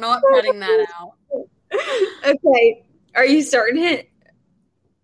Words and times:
not 0.00 0.22
cutting 0.32 0.60
that 0.60 0.86
out. 0.98 1.14
okay. 2.26 2.84
Are 3.14 3.26
you 3.26 3.42
starting 3.42 3.82
it? 3.82 4.10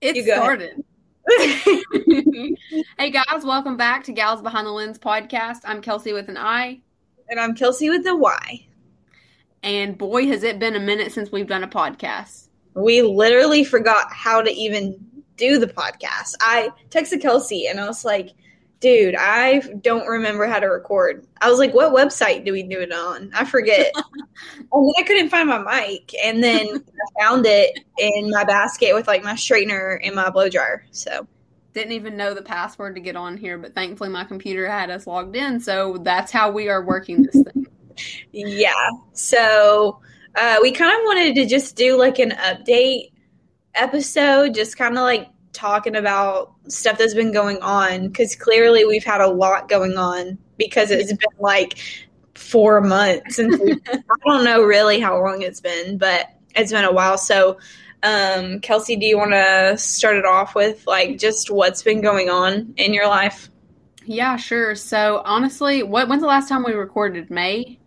It 0.00 0.16
You 0.16 0.22
started. 0.24 0.84
hey 2.98 3.10
guys, 3.10 3.44
welcome 3.44 3.76
back 3.76 4.04
to 4.04 4.12
Gals 4.12 4.42
Behind 4.42 4.66
the 4.66 4.70
Lens 4.70 4.98
podcast. 4.98 5.60
I'm 5.64 5.80
Kelsey 5.80 6.12
with 6.12 6.28
an 6.28 6.36
I, 6.36 6.80
And 7.28 7.40
I'm 7.40 7.54
Kelsey 7.54 7.88
with 7.88 8.04
the 8.04 8.14
Y. 8.14 8.66
and 9.62 9.96
boy, 9.96 10.26
has 10.26 10.42
it 10.42 10.58
been 10.58 10.76
a 10.76 10.80
minute 10.80 11.12
since 11.12 11.32
we've 11.32 11.46
done 11.46 11.64
a 11.64 11.68
podcast. 11.68 12.48
We 12.74 13.02
literally 13.02 13.64
forgot 13.64 14.12
how 14.12 14.42
to 14.42 14.50
even 14.50 14.96
do 15.36 15.58
the 15.58 15.66
podcast. 15.66 16.34
I 16.40 16.70
texted 16.90 17.22
Kelsey 17.22 17.66
and 17.66 17.80
I 17.80 17.86
was 17.86 18.04
like, 18.04 18.30
dude, 18.84 19.16
I 19.18 19.60
don't 19.80 20.06
remember 20.06 20.46
how 20.46 20.60
to 20.60 20.66
record. 20.66 21.26
I 21.40 21.48
was 21.48 21.58
like, 21.58 21.72
what 21.72 21.94
website 21.94 22.44
do 22.44 22.52
we 22.52 22.62
do 22.62 22.80
it 22.80 22.92
on? 22.92 23.30
I 23.34 23.46
forget. 23.46 23.90
and 24.58 24.68
then 24.70 24.92
I 24.98 25.02
couldn't 25.04 25.30
find 25.30 25.48
my 25.48 25.56
mic. 25.56 26.14
And 26.22 26.44
then 26.44 26.66
I 27.18 27.22
found 27.22 27.46
it 27.46 27.80
in 27.96 28.28
my 28.28 28.44
basket 28.44 28.94
with 28.94 29.06
like 29.08 29.24
my 29.24 29.32
straightener 29.32 29.98
and 30.04 30.14
my 30.14 30.28
blow 30.28 30.50
dryer. 30.50 30.84
So 30.90 31.26
Didn't 31.72 31.92
even 31.92 32.18
know 32.18 32.34
the 32.34 32.42
password 32.42 32.94
to 32.96 33.00
get 33.00 33.16
on 33.16 33.38
here, 33.38 33.56
but 33.56 33.74
thankfully 33.74 34.10
my 34.10 34.24
computer 34.24 34.68
had 34.68 34.90
us 34.90 35.06
logged 35.06 35.34
in, 35.34 35.60
so 35.60 35.96
that's 36.02 36.30
how 36.30 36.50
we 36.50 36.68
are 36.68 36.84
working 36.84 37.22
this 37.22 37.42
thing. 37.42 37.66
Yeah. 38.32 38.90
So 39.12 40.00
uh, 40.34 40.56
we 40.60 40.72
kind 40.72 40.92
of 40.92 40.98
wanted 41.04 41.36
to 41.36 41.46
just 41.46 41.76
do 41.76 41.96
like 41.96 42.18
an 42.18 42.32
update 42.32 43.12
episode, 43.76 44.52
just 44.52 44.76
kind 44.76 44.98
of 44.98 45.04
like 45.04 45.28
talking 45.54 45.96
about 45.96 46.52
stuff 46.68 46.98
that's 46.98 47.14
been 47.14 47.32
going 47.32 47.58
on 47.62 48.08
because 48.08 48.36
clearly 48.36 48.84
we've 48.84 49.04
had 49.04 49.20
a 49.20 49.28
lot 49.28 49.68
going 49.68 49.96
on 49.96 50.36
because 50.58 50.90
it's 50.90 51.12
been 51.12 51.38
like 51.38 51.78
four 52.34 52.80
months 52.80 53.36
since 53.36 53.58
we, 53.58 53.72
I 53.92 53.98
don't 54.26 54.44
know 54.44 54.62
really 54.62 55.00
how 55.00 55.18
long 55.18 55.42
it's 55.42 55.60
been, 55.60 55.96
but 55.96 56.28
it's 56.54 56.72
been 56.72 56.84
a 56.84 56.92
while. 56.92 57.16
So, 57.16 57.58
um, 58.02 58.60
Kelsey, 58.60 58.96
do 58.96 59.06
you 59.06 59.16
want 59.16 59.32
to 59.32 59.78
start 59.78 60.16
it 60.16 60.26
off 60.26 60.54
with 60.54 60.86
like 60.86 61.18
just 61.18 61.50
what's 61.50 61.82
been 61.82 62.02
going 62.02 62.28
on 62.28 62.74
in 62.76 62.92
your 62.92 63.08
life? 63.08 63.48
Yeah, 64.04 64.36
sure. 64.36 64.74
So 64.74 65.22
honestly, 65.24 65.82
what 65.82 66.08
when's 66.08 66.20
the 66.20 66.28
last 66.28 66.48
time 66.48 66.64
we 66.64 66.72
recorded? 66.72 67.30
May? 67.30 67.78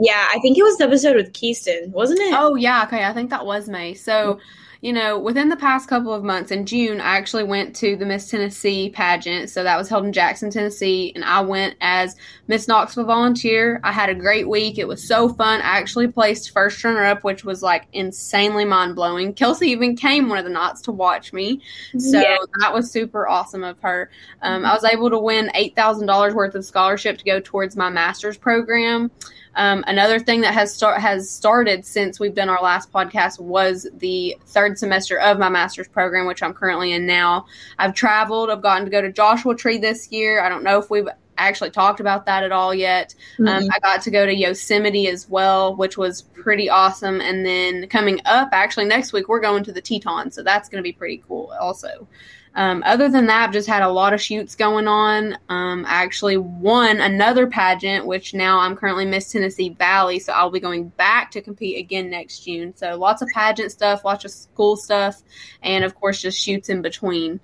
Yeah, 0.00 0.28
I 0.30 0.38
think 0.40 0.58
it 0.58 0.62
was 0.62 0.78
the 0.78 0.84
episode 0.84 1.14
with 1.16 1.32
Keyston, 1.32 1.90
wasn't 1.90 2.20
it? 2.20 2.34
Oh 2.36 2.54
yeah, 2.56 2.84
okay. 2.84 3.04
I 3.04 3.12
think 3.12 3.30
that 3.30 3.46
was 3.46 3.68
May. 3.68 3.94
So, 3.94 4.40
you 4.82 4.92
know, 4.92 5.16
within 5.16 5.48
the 5.48 5.56
past 5.56 5.88
couple 5.88 6.12
of 6.12 6.24
months, 6.24 6.50
in 6.50 6.66
June, 6.66 7.00
I 7.00 7.16
actually 7.16 7.44
went 7.44 7.76
to 7.76 7.94
the 7.94 8.04
Miss 8.04 8.28
Tennessee 8.28 8.90
pageant. 8.90 9.48
So 9.48 9.62
that 9.62 9.78
was 9.78 9.88
held 9.88 10.04
in 10.04 10.12
Jackson, 10.12 10.50
Tennessee, 10.50 11.12
and 11.14 11.24
I 11.24 11.40
went 11.40 11.76
as 11.80 12.16
Miss 12.48 12.66
Knoxville 12.66 13.04
volunteer. 13.04 13.80
I 13.84 13.92
had 13.92 14.08
a 14.08 14.14
great 14.14 14.48
week. 14.48 14.78
It 14.78 14.88
was 14.88 15.06
so 15.06 15.28
fun. 15.28 15.60
I 15.60 15.78
actually 15.78 16.08
placed 16.08 16.50
first 16.50 16.82
runner 16.82 17.04
up, 17.04 17.22
which 17.22 17.44
was 17.44 17.62
like 17.62 17.86
insanely 17.92 18.64
mind 18.64 18.96
blowing. 18.96 19.34
Kelsey 19.34 19.68
even 19.68 19.94
came 19.94 20.28
one 20.28 20.38
of 20.38 20.44
the 20.44 20.50
nights 20.50 20.82
to 20.82 20.92
watch 20.92 21.32
me. 21.32 21.60
So 21.96 22.18
Yeah. 22.20 22.36
that 22.60 22.74
was 22.74 22.90
super 22.90 23.28
awesome 23.28 23.62
of 23.62 23.78
her. 23.82 24.10
Um, 24.42 24.66
I 24.66 24.74
was 24.74 24.82
able 24.82 25.10
to 25.10 25.18
win 25.18 25.52
eight 25.54 25.76
thousand 25.76 26.08
dollars 26.08 26.34
worth 26.34 26.56
of 26.56 26.64
scholarship 26.64 27.18
to 27.18 27.24
go 27.24 27.38
towards 27.38 27.76
my 27.76 27.88
master's 27.88 28.36
program. 28.36 29.12
Um, 29.54 29.84
another 29.86 30.18
thing 30.18 30.40
that 30.42 30.54
has 30.54 30.74
start 30.74 31.00
has 31.00 31.30
started 31.30 31.84
since 31.84 32.18
we've 32.18 32.34
done 32.34 32.48
our 32.48 32.62
last 32.62 32.92
podcast 32.92 33.38
was 33.38 33.86
the 33.94 34.36
third 34.46 34.78
semester 34.78 35.18
of 35.18 35.38
my 35.38 35.48
master's 35.48 35.88
program, 35.88 36.26
which 36.26 36.42
I'm 36.42 36.54
currently 36.54 36.92
in 36.92 37.06
now. 37.06 37.46
I've 37.78 37.94
traveled. 37.94 38.50
I've 38.50 38.62
gotten 38.62 38.84
to 38.84 38.90
go 38.90 39.02
to 39.02 39.12
Joshua 39.12 39.54
Tree 39.54 39.78
this 39.78 40.10
year. 40.10 40.42
I 40.42 40.48
don't 40.48 40.64
know 40.64 40.78
if 40.78 40.90
we've 40.90 41.08
actually 41.38 41.70
talked 41.70 41.98
about 41.98 42.26
that 42.26 42.44
at 42.44 42.52
all 42.52 42.74
yet. 42.74 43.14
Um, 43.40 43.46
Mhm. 43.46 43.68
I 43.74 43.78
got 43.80 44.02
to 44.02 44.10
go 44.10 44.26
to 44.26 44.34
Yosemite 44.34 45.08
as 45.08 45.28
well, 45.28 45.74
which 45.74 45.96
was 45.96 46.22
pretty 46.22 46.68
awesome. 46.68 47.20
And 47.20 47.44
then 47.44 47.88
coming 47.88 48.20
up, 48.26 48.50
actually 48.52 48.84
next 48.84 49.12
week, 49.12 49.28
we're 49.28 49.40
going 49.40 49.64
to 49.64 49.72
the 49.72 49.80
Teton, 49.80 50.30
so 50.30 50.42
that's 50.42 50.68
going 50.68 50.82
to 50.82 50.86
be 50.86 50.92
pretty 50.92 51.22
cool 51.26 51.52
also. 51.60 52.06
Um, 52.54 52.82
other 52.84 53.08
than 53.08 53.26
that, 53.26 53.44
I've 53.44 53.52
just 53.52 53.68
had 53.68 53.82
a 53.82 53.88
lot 53.88 54.12
of 54.12 54.20
shoots 54.20 54.54
going 54.54 54.86
on. 54.86 55.38
Um, 55.48 55.86
I 55.86 56.02
actually 56.02 56.36
won 56.36 57.00
another 57.00 57.46
pageant, 57.46 58.06
which 58.06 58.34
now 58.34 58.58
I'm 58.58 58.76
currently 58.76 59.06
Miss 59.06 59.32
Tennessee 59.32 59.70
Valley, 59.70 60.18
so 60.18 60.32
I'll 60.32 60.50
be 60.50 60.60
going 60.60 60.88
back 60.90 61.30
to 61.32 61.40
compete 61.40 61.78
again 61.78 62.10
next 62.10 62.40
June. 62.40 62.74
So 62.76 62.96
lots 62.96 63.22
of 63.22 63.28
pageant 63.34 63.72
stuff, 63.72 64.04
lots 64.04 64.24
of 64.24 64.30
school 64.30 64.76
stuff, 64.76 65.22
and 65.62 65.82
of 65.84 65.94
course 65.94 66.20
just 66.20 66.38
shoots 66.38 66.68
in 66.68 66.82
between. 66.82 67.40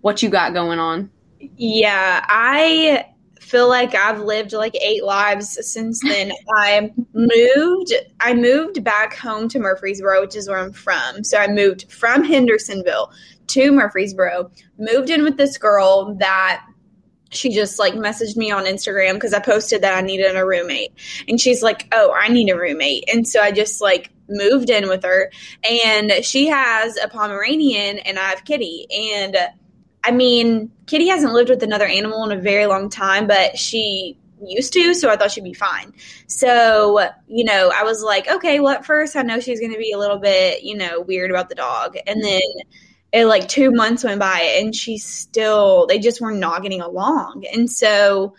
What 0.00 0.22
you 0.22 0.30
got 0.30 0.52
going 0.52 0.78
on? 0.78 1.10
Yeah, 1.38 2.24
I 2.28 3.06
feel 3.40 3.68
like 3.68 3.94
I've 3.94 4.20
lived 4.20 4.52
like 4.52 4.74
eight 4.76 5.04
lives 5.04 5.58
since 5.66 6.00
then. 6.04 6.32
I 6.56 6.92
moved 7.12 7.92
I 8.20 8.34
moved 8.34 8.82
back 8.82 9.16
home 9.16 9.48
to 9.50 9.58
Murfreesboro, 9.58 10.22
which 10.22 10.34
is 10.34 10.48
where 10.48 10.58
I'm 10.58 10.72
from. 10.72 11.22
So 11.22 11.38
I 11.38 11.46
moved 11.48 11.90
from 11.92 12.24
Hendersonville 12.24 13.12
to 13.50 13.72
Murfreesboro, 13.72 14.50
moved 14.78 15.10
in 15.10 15.22
with 15.22 15.36
this 15.36 15.58
girl 15.58 16.14
that 16.16 16.64
she 17.30 17.50
just 17.50 17.78
like 17.78 17.94
messaged 17.94 18.36
me 18.36 18.50
on 18.50 18.64
Instagram 18.64 19.14
because 19.14 19.32
I 19.32 19.40
posted 19.40 19.82
that 19.82 19.96
I 19.96 20.00
needed 20.00 20.36
a 20.36 20.44
roommate. 20.44 20.92
And 21.28 21.40
she's 21.40 21.62
like, 21.62 21.86
Oh, 21.92 22.12
I 22.12 22.28
need 22.28 22.50
a 22.50 22.56
roommate. 22.56 23.08
And 23.12 23.26
so 23.26 23.40
I 23.40 23.52
just 23.52 23.80
like 23.80 24.10
moved 24.28 24.70
in 24.70 24.88
with 24.88 25.04
her. 25.04 25.30
And 25.68 26.12
she 26.22 26.48
has 26.48 26.96
a 26.96 27.08
Pomeranian 27.08 27.98
and 28.00 28.18
I 28.18 28.30
have 28.30 28.44
Kitty. 28.44 28.86
And 29.14 29.36
I 30.02 30.10
mean, 30.10 30.70
Kitty 30.86 31.08
hasn't 31.08 31.32
lived 31.32 31.50
with 31.50 31.62
another 31.62 31.86
animal 31.86 32.24
in 32.28 32.36
a 32.36 32.40
very 32.40 32.66
long 32.66 32.88
time, 32.88 33.26
but 33.26 33.56
she 33.56 34.16
used 34.42 34.72
to, 34.72 34.94
so 34.94 35.10
I 35.10 35.16
thought 35.16 35.30
she'd 35.30 35.44
be 35.44 35.52
fine. 35.52 35.92
So, 36.26 37.10
you 37.28 37.44
know, 37.44 37.70
I 37.74 37.84
was 37.84 38.02
like, 38.02 38.28
okay, 38.28 38.58
well, 38.60 38.74
at 38.74 38.86
first 38.86 39.14
I 39.14 39.22
know 39.22 39.38
she's 39.38 39.60
going 39.60 39.72
to 39.72 39.78
be 39.78 39.92
a 39.92 39.98
little 39.98 40.18
bit, 40.18 40.62
you 40.62 40.76
know, 40.76 41.00
weird 41.02 41.30
about 41.30 41.48
the 41.48 41.54
dog. 41.54 41.96
And 42.06 42.24
then 42.24 42.40
it 43.12 43.26
like 43.26 43.48
two 43.48 43.70
months 43.72 44.04
went 44.04 44.20
by 44.20 44.40
and 44.58 44.74
she 44.74 44.98
still, 44.98 45.86
they 45.86 45.98
just 45.98 46.20
were 46.20 46.32
not 46.32 46.62
getting 46.62 46.80
along. 46.80 47.44
And 47.52 47.70
so 47.70 48.34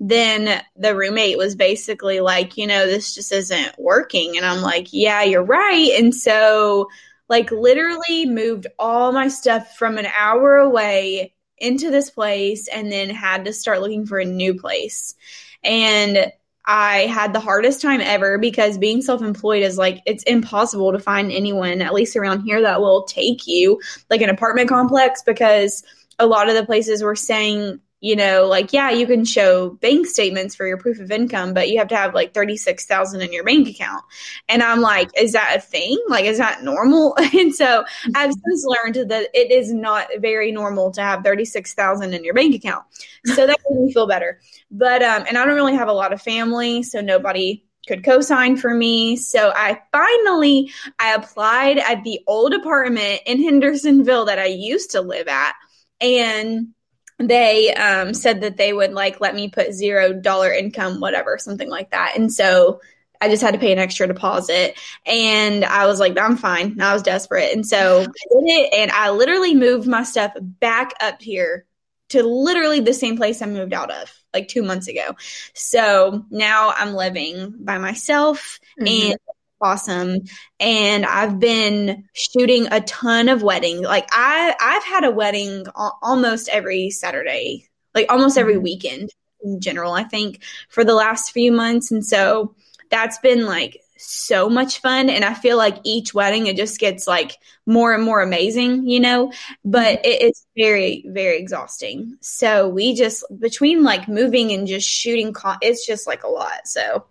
then 0.00 0.62
the 0.76 0.96
roommate 0.96 1.38
was 1.38 1.54
basically 1.56 2.20
like, 2.20 2.56
you 2.56 2.66
know, 2.66 2.86
this 2.86 3.14
just 3.14 3.32
isn't 3.32 3.78
working. 3.78 4.36
And 4.36 4.44
I'm 4.44 4.62
like, 4.62 4.88
yeah, 4.92 5.22
you're 5.22 5.44
right. 5.44 5.90
And 5.98 6.14
so, 6.14 6.88
like 7.28 7.50
literally 7.50 8.26
moved 8.26 8.66
all 8.78 9.10
my 9.12 9.28
stuff 9.28 9.76
from 9.76 9.96
an 9.96 10.06
hour 10.06 10.56
away 10.56 11.32
into 11.56 11.90
this 11.90 12.10
place 12.10 12.68
and 12.68 12.92
then 12.92 13.08
had 13.08 13.46
to 13.46 13.52
start 13.52 13.80
looking 13.80 14.06
for 14.06 14.18
a 14.18 14.24
new 14.24 14.54
place. 14.54 15.14
And 15.62 16.30
I 16.66 17.06
had 17.06 17.32
the 17.32 17.40
hardest 17.40 17.82
time 17.82 18.00
ever 18.00 18.38
because 18.38 18.78
being 18.78 19.02
self 19.02 19.22
employed 19.22 19.62
is 19.62 19.76
like, 19.76 20.00
it's 20.06 20.22
impossible 20.24 20.92
to 20.92 20.98
find 20.98 21.30
anyone, 21.30 21.82
at 21.82 21.92
least 21.92 22.16
around 22.16 22.42
here, 22.42 22.62
that 22.62 22.80
will 22.80 23.04
take 23.04 23.46
you 23.46 23.80
like 24.10 24.22
an 24.22 24.30
apartment 24.30 24.68
complex 24.68 25.22
because 25.22 25.82
a 26.18 26.26
lot 26.26 26.48
of 26.48 26.54
the 26.54 26.64
places 26.64 27.02
were 27.02 27.16
saying, 27.16 27.80
you 28.04 28.16
know, 28.16 28.44
like, 28.46 28.74
yeah, 28.74 28.90
you 28.90 29.06
can 29.06 29.24
show 29.24 29.70
bank 29.70 30.06
statements 30.06 30.54
for 30.54 30.66
your 30.66 30.76
proof 30.76 31.00
of 31.00 31.10
income, 31.10 31.54
but 31.54 31.70
you 31.70 31.78
have 31.78 31.88
to 31.88 31.96
have 31.96 32.14
like 32.14 32.34
36,000 32.34 33.22
in 33.22 33.32
your 33.32 33.44
bank 33.44 33.66
account. 33.66 34.04
And 34.46 34.62
I'm 34.62 34.82
like, 34.82 35.08
is 35.18 35.32
that 35.32 35.54
a 35.56 35.60
thing? 35.62 35.98
Like, 36.06 36.26
is 36.26 36.36
that 36.36 36.62
normal? 36.62 37.16
And 37.34 37.54
so 37.54 37.82
I've 38.14 38.34
since 38.34 38.66
learned 38.66 39.08
that 39.08 39.30
it 39.32 39.50
is 39.50 39.72
not 39.72 40.08
very 40.18 40.52
normal 40.52 40.90
to 40.92 41.00
have 41.00 41.24
36,000 41.24 42.12
in 42.12 42.24
your 42.24 42.34
bank 42.34 42.54
account. 42.54 42.84
So 43.24 43.46
that 43.46 43.58
made 43.70 43.80
me 43.80 43.92
feel 43.94 44.06
better. 44.06 44.38
But, 44.70 45.02
um, 45.02 45.24
and 45.26 45.38
I 45.38 45.46
don't 45.46 45.54
really 45.54 45.74
have 45.74 45.88
a 45.88 45.92
lot 45.92 46.12
of 46.12 46.20
family, 46.20 46.82
so 46.82 47.00
nobody 47.00 47.64
could 47.88 48.04
co-sign 48.04 48.58
for 48.58 48.74
me. 48.74 49.16
So 49.16 49.50
I 49.56 49.80
finally, 49.92 50.70
I 50.98 51.14
applied 51.14 51.78
at 51.78 52.04
the 52.04 52.20
old 52.26 52.52
apartment 52.52 53.22
in 53.24 53.42
Hendersonville 53.42 54.26
that 54.26 54.38
I 54.38 54.46
used 54.46 54.90
to 54.90 55.00
live 55.00 55.26
at. 55.26 55.54
And 56.02 56.74
they 57.18 57.72
um, 57.74 58.14
said 58.14 58.40
that 58.42 58.56
they 58.56 58.72
would 58.72 58.92
like 58.92 59.20
let 59.20 59.34
me 59.34 59.48
put 59.48 59.72
zero 59.72 60.12
dollar 60.12 60.52
income, 60.52 61.00
whatever, 61.00 61.38
something 61.38 61.68
like 61.70 61.90
that. 61.90 62.14
And 62.16 62.32
so 62.32 62.80
I 63.20 63.28
just 63.28 63.42
had 63.42 63.54
to 63.54 63.60
pay 63.60 63.72
an 63.72 63.78
extra 63.78 64.06
deposit. 64.06 64.78
And 65.06 65.64
I 65.64 65.86
was 65.86 66.00
like, 66.00 66.18
I'm 66.18 66.36
fine. 66.36 66.80
I 66.80 66.92
was 66.92 67.02
desperate. 67.02 67.52
And 67.54 67.66
so 67.66 68.02
I 68.02 68.04
did 68.04 68.44
it. 68.44 68.74
And 68.74 68.90
I 68.90 69.10
literally 69.10 69.54
moved 69.54 69.86
my 69.86 70.02
stuff 70.02 70.32
back 70.40 70.92
up 71.00 71.22
here 71.22 71.66
to 72.10 72.22
literally 72.22 72.80
the 72.80 72.92
same 72.92 73.16
place 73.16 73.40
I 73.40 73.46
moved 73.46 73.72
out 73.72 73.90
of 73.90 74.12
like 74.34 74.48
two 74.48 74.62
months 74.62 74.88
ago. 74.88 75.14
So 75.54 76.24
now 76.30 76.72
I'm 76.76 76.94
living 76.94 77.54
by 77.60 77.78
myself 77.78 78.58
Mhm. 78.76 78.86
and 78.86 79.18
awesome 79.60 80.18
and 80.60 81.06
i've 81.06 81.38
been 81.38 82.04
shooting 82.12 82.66
a 82.70 82.80
ton 82.82 83.28
of 83.28 83.42
weddings 83.42 83.82
like 83.82 84.06
i 84.12 84.54
i've 84.60 84.84
had 84.84 85.04
a 85.04 85.10
wedding 85.10 85.64
almost 86.02 86.48
every 86.48 86.90
saturday 86.90 87.66
like 87.94 88.06
almost 88.10 88.36
every 88.36 88.56
Mhm. 88.56 88.62
weekend 88.62 89.10
in 89.42 89.60
general 89.60 89.92
i 89.92 90.04
think 90.04 90.42
for 90.68 90.84
the 90.84 90.94
last 90.94 91.32
few 91.32 91.52
months 91.52 91.90
and 91.90 92.04
so 92.04 92.54
that's 92.90 93.18
been 93.18 93.46
like 93.46 93.80
so 93.96 94.48
much 94.48 94.80
fun 94.80 95.08
and 95.08 95.24
i 95.24 95.32
feel 95.32 95.56
like 95.56 95.78
each 95.84 96.12
wedding 96.12 96.46
it 96.46 96.56
just 96.56 96.80
gets 96.80 97.06
like 97.06 97.36
more 97.64 97.94
and 97.94 98.02
more 98.02 98.20
amazing 98.20 98.86
you 98.88 98.98
know 98.98 99.32
but 99.64 100.00
it's 100.04 100.46
very 100.56 101.04
very 101.06 101.38
exhausting 101.38 102.16
so 102.20 102.68
we 102.68 102.94
just 102.94 103.24
between 103.38 103.84
like 103.84 104.08
moving 104.08 104.52
and 104.52 104.66
just 104.66 104.88
shooting 104.88 105.32
con- 105.32 105.58
it's 105.62 105.86
just 105.86 106.06
like 106.06 106.24
a 106.24 106.28
lot 106.28 106.66
so 106.66 107.04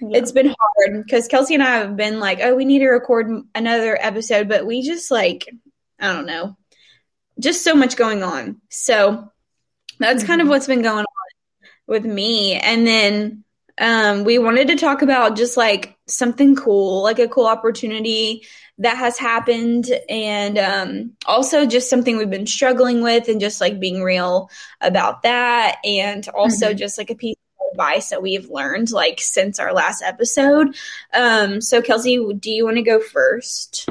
yeah. 0.00 0.18
it's 0.18 0.30
been 0.30 0.46
hard 0.46 1.04
because 1.04 1.26
kelsey 1.26 1.54
and 1.54 1.62
i 1.62 1.76
have 1.76 1.96
been 1.96 2.20
like 2.20 2.38
oh 2.40 2.54
we 2.54 2.64
need 2.64 2.78
to 2.78 2.88
record 2.88 3.28
another 3.54 3.98
episode 4.00 4.48
but 4.48 4.64
we 4.64 4.82
just 4.82 5.10
like 5.10 5.48
i 5.98 6.12
don't 6.12 6.26
know 6.26 6.56
just 7.40 7.64
so 7.64 7.74
much 7.74 7.96
going 7.96 8.22
on 8.22 8.60
so 8.68 9.28
that's 9.98 10.20
mm-hmm. 10.20 10.28
kind 10.28 10.40
of 10.40 10.44
mm-hmm. 10.44 10.50
what's 10.50 10.68
been 10.68 10.82
going 10.82 11.00
on 11.00 11.04
with 11.88 12.04
me 12.04 12.54
and 12.54 12.86
then 12.86 13.42
um, 13.80 14.24
we 14.24 14.38
wanted 14.38 14.68
to 14.68 14.76
talk 14.76 15.02
about 15.02 15.36
just 15.36 15.56
like 15.56 15.96
something 16.06 16.56
cool, 16.56 17.02
like 17.02 17.18
a 17.18 17.28
cool 17.28 17.46
opportunity 17.46 18.46
that 18.78 18.96
has 18.96 19.18
happened, 19.18 19.90
and 20.08 20.58
um, 20.58 21.12
also 21.26 21.66
just 21.66 21.90
something 21.90 22.16
we've 22.16 22.30
been 22.30 22.46
struggling 22.46 23.02
with, 23.02 23.28
and 23.28 23.40
just 23.40 23.60
like 23.60 23.80
being 23.80 24.02
real 24.02 24.50
about 24.80 25.22
that, 25.22 25.76
and 25.84 26.28
also 26.30 26.68
mm-hmm. 26.68 26.78
just 26.78 26.98
like 26.98 27.10
a 27.10 27.14
piece 27.14 27.36
of 27.60 27.72
advice 27.72 28.10
that 28.10 28.22
we've 28.22 28.50
learned 28.50 28.90
like 28.90 29.20
since 29.20 29.58
our 29.58 29.72
last 29.72 30.02
episode. 30.02 30.76
Um, 31.14 31.60
so, 31.60 31.82
Kelsey, 31.82 32.18
do 32.34 32.50
you 32.50 32.64
want 32.64 32.76
to 32.76 32.82
go 32.82 33.00
first? 33.00 33.88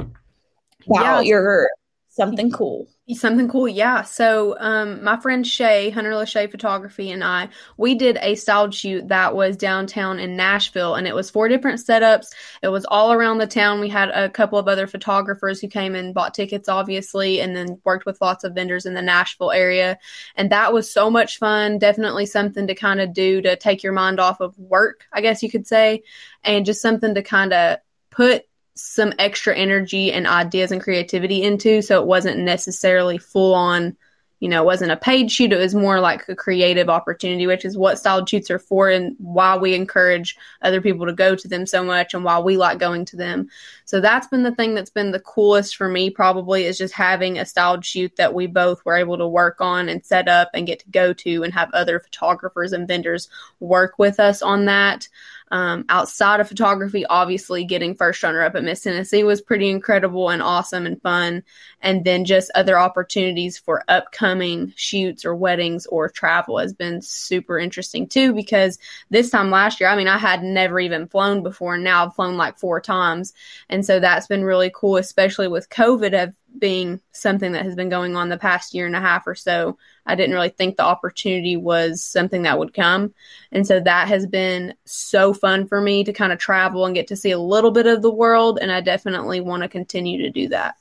Wow, 0.85 1.19
yeah. 1.19 1.21
your 1.21 1.69
something 2.09 2.51
cool. 2.51 2.87
Something 3.13 3.47
cool, 3.47 3.69
yeah. 3.69 4.01
So, 4.01 4.57
um, 4.59 5.01
my 5.01 5.17
friend 5.17 5.47
Shay, 5.47 5.91
Hunter 5.91 6.11
Lachey 6.11 6.51
Photography, 6.51 7.09
and 7.09 7.23
I, 7.23 7.47
we 7.77 7.95
did 7.95 8.17
a 8.21 8.35
styled 8.35 8.75
shoot 8.75 9.07
that 9.07 9.33
was 9.33 9.55
downtown 9.55 10.19
in 10.19 10.35
Nashville, 10.35 10.95
and 10.95 11.07
it 11.07 11.15
was 11.15 11.29
four 11.29 11.47
different 11.47 11.79
setups. 11.79 12.33
It 12.61 12.67
was 12.67 12.83
all 12.83 13.13
around 13.13 13.37
the 13.37 13.47
town. 13.47 13.79
We 13.79 13.87
had 13.87 14.09
a 14.09 14.29
couple 14.29 14.59
of 14.59 14.67
other 14.67 14.87
photographers 14.87 15.61
who 15.61 15.69
came 15.69 15.95
and 15.95 16.13
bought 16.13 16.33
tickets, 16.33 16.67
obviously, 16.67 17.39
and 17.39 17.55
then 17.55 17.79
worked 17.85 18.05
with 18.05 18.19
lots 18.19 18.43
of 18.43 18.53
vendors 18.53 18.85
in 18.85 18.93
the 18.93 19.01
Nashville 19.01 19.51
area. 19.51 19.97
And 20.35 20.51
that 20.51 20.73
was 20.73 20.91
so 20.91 21.09
much 21.09 21.39
fun. 21.39 21.79
Definitely 21.79 22.25
something 22.25 22.67
to 22.67 22.75
kind 22.75 22.99
of 22.99 23.13
do 23.13 23.41
to 23.41 23.55
take 23.55 23.83
your 23.83 23.93
mind 23.93 24.19
off 24.19 24.41
of 24.41 24.59
work, 24.59 25.05
I 25.13 25.21
guess 25.21 25.41
you 25.41 25.49
could 25.49 25.65
say, 25.65 26.03
and 26.43 26.65
just 26.65 26.81
something 26.81 27.15
to 27.15 27.23
kind 27.23 27.53
of 27.53 27.77
put 28.09 28.46
some 28.77 29.13
extra 29.19 29.55
energy 29.55 30.11
and 30.11 30.27
ideas 30.27 30.71
and 30.71 30.81
creativity 30.81 31.43
into. 31.43 31.81
So 31.81 31.99
it 31.99 32.07
wasn't 32.07 32.39
necessarily 32.39 33.17
full 33.17 33.53
on, 33.53 33.97
you 34.39 34.49
know, 34.49 34.61
it 34.61 34.65
wasn't 34.65 34.91
a 34.91 34.97
paid 34.97 35.31
shoot. 35.31 35.51
It 35.51 35.57
was 35.57 35.73
more 35.73 35.99
like 35.99 36.29
a 36.29 36.35
creative 36.35 36.87
opportunity, 36.87 37.47
which 37.47 37.65
is 37.65 37.75
what 37.75 37.97
styled 37.97 38.29
shoots 38.29 38.51
are 38.51 38.59
for 38.59 38.87
and 38.89 39.15
why 39.17 39.57
we 39.57 39.73
encourage 39.73 40.37
other 40.61 40.79
people 40.79 41.07
to 41.07 41.13
go 41.13 41.35
to 41.35 41.47
them 41.47 41.65
so 41.65 41.83
much 41.83 42.13
and 42.13 42.23
why 42.23 42.37
we 42.37 42.55
like 42.55 42.77
going 42.77 43.05
to 43.05 43.15
them. 43.15 43.49
So 43.85 43.99
that's 43.99 44.27
been 44.27 44.43
the 44.43 44.53
thing 44.53 44.75
that's 44.75 44.91
been 44.91 45.11
the 45.11 45.19
coolest 45.19 45.75
for 45.75 45.89
me 45.89 46.11
probably 46.11 46.65
is 46.65 46.77
just 46.77 46.93
having 46.93 47.39
a 47.39 47.45
styled 47.45 47.83
shoot 47.83 48.15
that 48.17 48.35
we 48.35 48.45
both 48.45 48.85
were 48.85 48.95
able 48.95 49.17
to 49.17 49.27
work 49.27 49.59
on 49.59 49.89
and 49.89 50.05
set 50.05 50.27
up 50.27 50.51
and 50.53 50.67
get 50.67 50.79
to 50.81 50.89
go 50.91 51.13
to 51.13 51.43
and 51.43 51.53
have 51.53 51.73
other 51.73 51.99
photographers 51.99 52.73
and 52.73 52.87
vendors 52.87 53.29
work 53.59 53.97
with 53.97 54.19
us 54.19 54.43
on 54.43 54.65
that. 54.65 55.07
Um, 55.49 55.85
outside 55.89 56.39
of 56.39 56.47
photography, 56.47 57.05
obviously 57.05 57.63
getting 57.63 57.95
first 57.95 58.21
runner 58.21 58.41
up 58.41 58.55
at 58.55 58.63
Miss 58.63 58.81
Tennessee 58.81 59.23
was 59.23 59.41
pretty 59.41 59.69
incredible 59.69 60.29
and 60.29 60.41
awesome 60.41 60.85
and 60.85 61.01
fun. 61.01 61.43
And 61.81 62.03
then 62.03 62.25
just 62.25 62.51
other 62.55 62.77
opportunities 62.77 63.57
for 63.57 63.83
upcoming 63.87 64.73
shoots 64.75 65.23
or 65.23 65.35
weddings 65.35 65.85
or 65.85 66.09
travel 66.09 66.57
has 66.57 66.73
been 66.73 67.01
super 67.01 67.57
interesting 67.57 68.07
too. 68.07 68.33
Because 68.33 68.77
this 69.09 69.29
time 69.29 69.51
last 69.51 69.79
year, 69.79 69.89
I 69.89 69.95
mean, 69.95 70.07
I 70.07 70.17
had 70.17 70.43
never 70.43 70.79
even 70.79 71.07
flown 71.07 71.43
before, 71.43 71.75
and 71.75 71.83
now 71.83 72.05
I've 72.05 72.15
flown 72.15 72.37
like 72.37 72.57
four 72.57 72.81
times, 72.81 73.33
and 73.69 73.85
so 73.85 73.99
that's 73.99 74.27
been 74.27 74.43
really 74.43 74.71
cool, 74.73 74.97
especially 74.97 75.47
with 75.47 75.69
COVID 75.69 76.23
of 76.23 76.33
being 76.57 77.01
something 77.11 77.51
that 77.51 77.65
has 77.65 77.75
been 77.75 77.89
going 77.89 78.15
on 78.15 78.29
the 78.29 78.37
past 78.37 78.73
year 78.73 78.85
and 78.85 78.95
a 78.95 78.99
half 78.99 79.27
or 79.27 79.35
so. 79.35 79.77
I 80.05 80.15
didn't 80.15 80.35
really 80.35 80.49
think 80.49 80.77
the 80.77 80.83
opportunity 80.83 81.57
was 81.57 82.01
something 82.01 82.43
that 82.43 82.57
would 82.57 82.73
come. 82.73 83.13
And 83.51 83.65
so 83.65 83.79
that 83.79 84.07
has 84.07 84.25
been 84.25 84.73
so 84.85 85.33
fun 85.33 85.67
for 85.67 85.79
me 85.79 86.03
to 86.03 86.13
kind 86.13 86.31
of 86.31 86.39
travel 86.39 86.85
and 86.85 86.95
get 86.95 87.07
to 87.07 87.15
see 87.15 87.31
a 87.31 87.39
little 87.39 87.71
bit 87.71 87.87
of 87.87 88.01
the 88.01 88.11
world. 88.11 88.59
And 88.61 88.71
I 88.71 88.81
definitely 88.81 89.41
want 89.41 89.63
to 89.63 89.69
continue 89.69 90.23
to 90.23 90.29
do 90.29 90.49
that. 90.49 90.75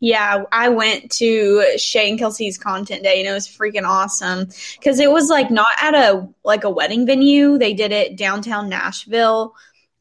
Yeah, 0.00 0.44
I 0.52 0.68
went 0.68 1.10
to 1.12 1.78
Shane 1.78 2.18
Kelsey's 2.18 2.58
content 2.58 3.02
day 3.02 3.20
and 3.20 3.28
it 3.28 3.32
was 3.32 3.48
freaking 3.48 3.88
awesome 3.88 4.48
because 4.78 5.00
it 5.00 5.10
was 5.10 5.30
like 5.30 5.50
not 5.50 5.66
at 5.80 5.94
a 5.94 6.28
like 6.44 6.64
a 6.64 6.70
wedding 6.70 7.06
venue. 7.06 7.56
They 7.56 7.72
did 7.72 7.90
it 7.92 8.16
downtown 8.16 8.68
Nashville 8.68 9.54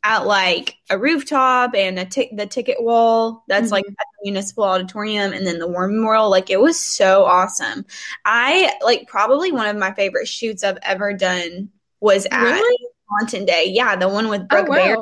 at 0.03 0.25
like 0.25 0.75
a 0.89 0.97
rooftop 0.97 1.73
and 1.75 1.97
a 1.97 2.05
t- 2.05 2.29
the 2.35 2.45
ticket 2.45 2.81
wall 2.83 3.43
that's 3.47 3.65
mm-hmm. 3.65 3.73
like 3.73 3.85
at 3.87 3.93
the 3.95 4.31
municipal 4.31 4.63
auditorium 4.65 5.31
and 5.31 5.47
then 5.47 5.59
the 5.59 5.67
war 5.67 5.87
memorial 5.87 6.29
like 6.29 6.49
it 6.49 6.59
was 6.59 6.77
so 6.79 7.23
awesome 7.23 7.85
i 8.25 8.71
like 8.83 9.07
probably 9.07 9.51
one 9.51 9.67
of 9.67 9.77
my 9.77 9.93
favorite 9.93 10.27
shoots 10.27 10.63
i've 10.63 10.77
ever 10.83 11.13
done 11.13 11.69
was 12.01 12.27
at 12.31 12.41
really? 12.43 12.87
content 13.17 13.47
day 13.47 13.65
yeah 13.67 13.95
the 13.95 14.09
one 14.09 14.27
with 14.27 14.47
brooke 14.49 14.67
oh, 14.67 14.71
wow. 14.71 14.75
bear 14.75 14.95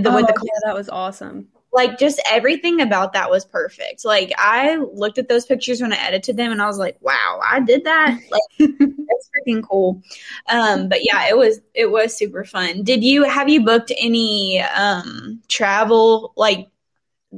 the, 0.00 0.10
oh, 0.10 0.16
with 0.16 0.26
the 0.26 0.40
yeah, 0.42 0.60
that 0.64 0.74
was 0.74 0.88
awesome 0.88 1.48
like 1.76 1.98
just 1.98 2.18
everything 2.30 2.80
about 2.80 3.12
that 3.12 3.30
was 3.30 3.44
perfect. 3.44 4.02
Like 4.02 4.32
I 4.38 4.76
looked 4.76 5.18
at 5.18 5.28
those 5.28 5.44
pictures 5.44 5.82
when 5.82 5.92
I 5.92 5.96
edited 5.96 6.38
them 6.38 6.50
and 6.50 6.62
I 6.62 6.66
was 6.66 6.78
like, 6.78 6.96
wow, 7.02 7.38
I 7.44 7.60
did 7.60 7.84
that. 7.84 8.18
Like 8.30 8.70
that's 8.70 9.30
freaking 9.36 9.62
cool. 9.62 10.02
Um, 10.48 10.88
but 10.88 11.00
yeah, 11.04 11.28
it 11.28 11.36
was 11.36 11.60
it 11.74 11.90
was 11.90 12.16
super 12.16 12.44
fun. 12.44 12.82
Did 12.82 13.04
you 13.04 13.24
have 13.24 13.48
you 13.50 13.62
booked 13.62 13.92
any 13.98 14.60
um 14.60 15.42
travel 15.48 16.32
like 16.36 16.68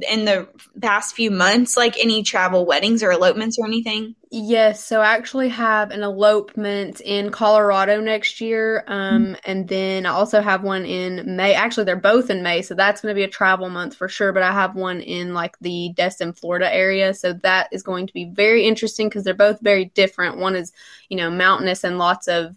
in 0.09 0.25
the 0.25 0.47
past 0.81 1.15
few 1.15 1.31
months, 1.31 1.75
like 1.75 1.97
any 1.99 2.23
travel 2.23 2.65
weddings 2.65 3.03
or 3.03 3.11
elopements 3.11 3.57
or 3.59 3.65
anything? 3.65 4.15
Yes, 4.31 4.85
so 4.85 5.01
I 5.01 5.15
actually 5.15 5.49
have 5.49 5.89
an 5.89 6.03
elopement 6.03 7.01
in 7.01 7.31
Colorado 7.31 7.99
next 7.99 8.41
year. 8.41 8.83
Um, 8.87 9.23
mm-hmm. 9.23 9.33
and 9.43 9.67
then 9.67 10.05
I 10.05 10.11
also 10.11 10.39
have 10.41 10.63
one 10.63 10.85
in 10.85 11.35
May. 11.35 11.55
Actually, 11.55 11.85
they're 11.85 11.95
both 11.95 12.29
in 12.29 12.43
May, 12.43 12.61
so 12.61 12.75
that's 12.75 13.01
going 13.01 13.13
to 13.13 13.19
be 13.19 13.23
a 13.23 13.29
travel 13.29 13.69
month 13.69 13.95
for 13.95 14.07
sure. 14.07 14.31
But 14.31 14.43
I 14.43 14.51
have 14.51 14.75
one 14.75 15.01
in 15.01 15.33
like 15.33 15.57
the 15.59 15.93
Destin, 15.95 16.33
Florida 16.33 16.71
area. 16.71 17.13
So 17.13 17.33
that 17.41 17.69
is 17.71 17.81
going 17.81 18.07
to 18.07 18.13
be 18.13 18.25
very 18.25 18.65
interesting 18.65 19.09
because 19.09 19.23
they're 19.23 19.33
both 19.33 19.61
very 19.61 19.85
different. 19.85 20.37
One 20.37 20.55
is, 20.55 20.73
you 21.09 21.17
know, 21.17 21.31
mountainous 21.31 21.83
and 21.83 21.97
lots 21.97 22.27
of 22.27 22.55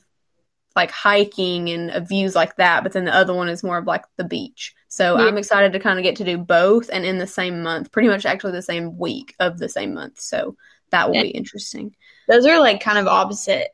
like 0.77 0.91
hiking 0.91 1.69
and 1.71 1.91
uh, 1.91 2.01
views 2.01 2.35
like 2.35 2.57
that, 2.57 2.83
but 2.83 2.93
then 2.93 3.05
the 3.05 3.15
other 3.15 3.35
one 3.35 3.49
is 3.49 3.63
more 3.63 3.79
of 3.79 3.87
like 3.87 4.05
the 4.17 4.25
beach. 4.25 4.75
So 4.93 5.19
yeah. 5.19 5.25
I'm 5.25 5.39
excited 5.39 5.73
to 5.73 5.81
kind 5.81 5.99
of 5.99 6.03
get 6.03 6.17
to 6.17 6.25
do 6.25 6.37
both 6.37 6.91
and 6.93 7.07
in 7.07 7.17
the 7.17 7.27
same 7.27 7.63
month, 7.63 7.91
pretty 7.93 8.11
much 8.11 8.27
actually 8.27 8.53
the 8.53 8.61
same 8.61 8.99
week 8.99 9.35
of 9.41 9.57
the 9.57 9.71
same 9.71 9.95
month. 9.95 10.21
So 10.21 10.55
that 10.91 11.09
will 11.09 11.17
yeah. 11.17 11.23
be 11.23 11.31
interesting. 11.31 11.97
Those 12.29 12.45
are 12.45 12.61
like 12.61 12.83
kind 12.83 12.99
of 12.99 13.07
opposite 13.07 13.69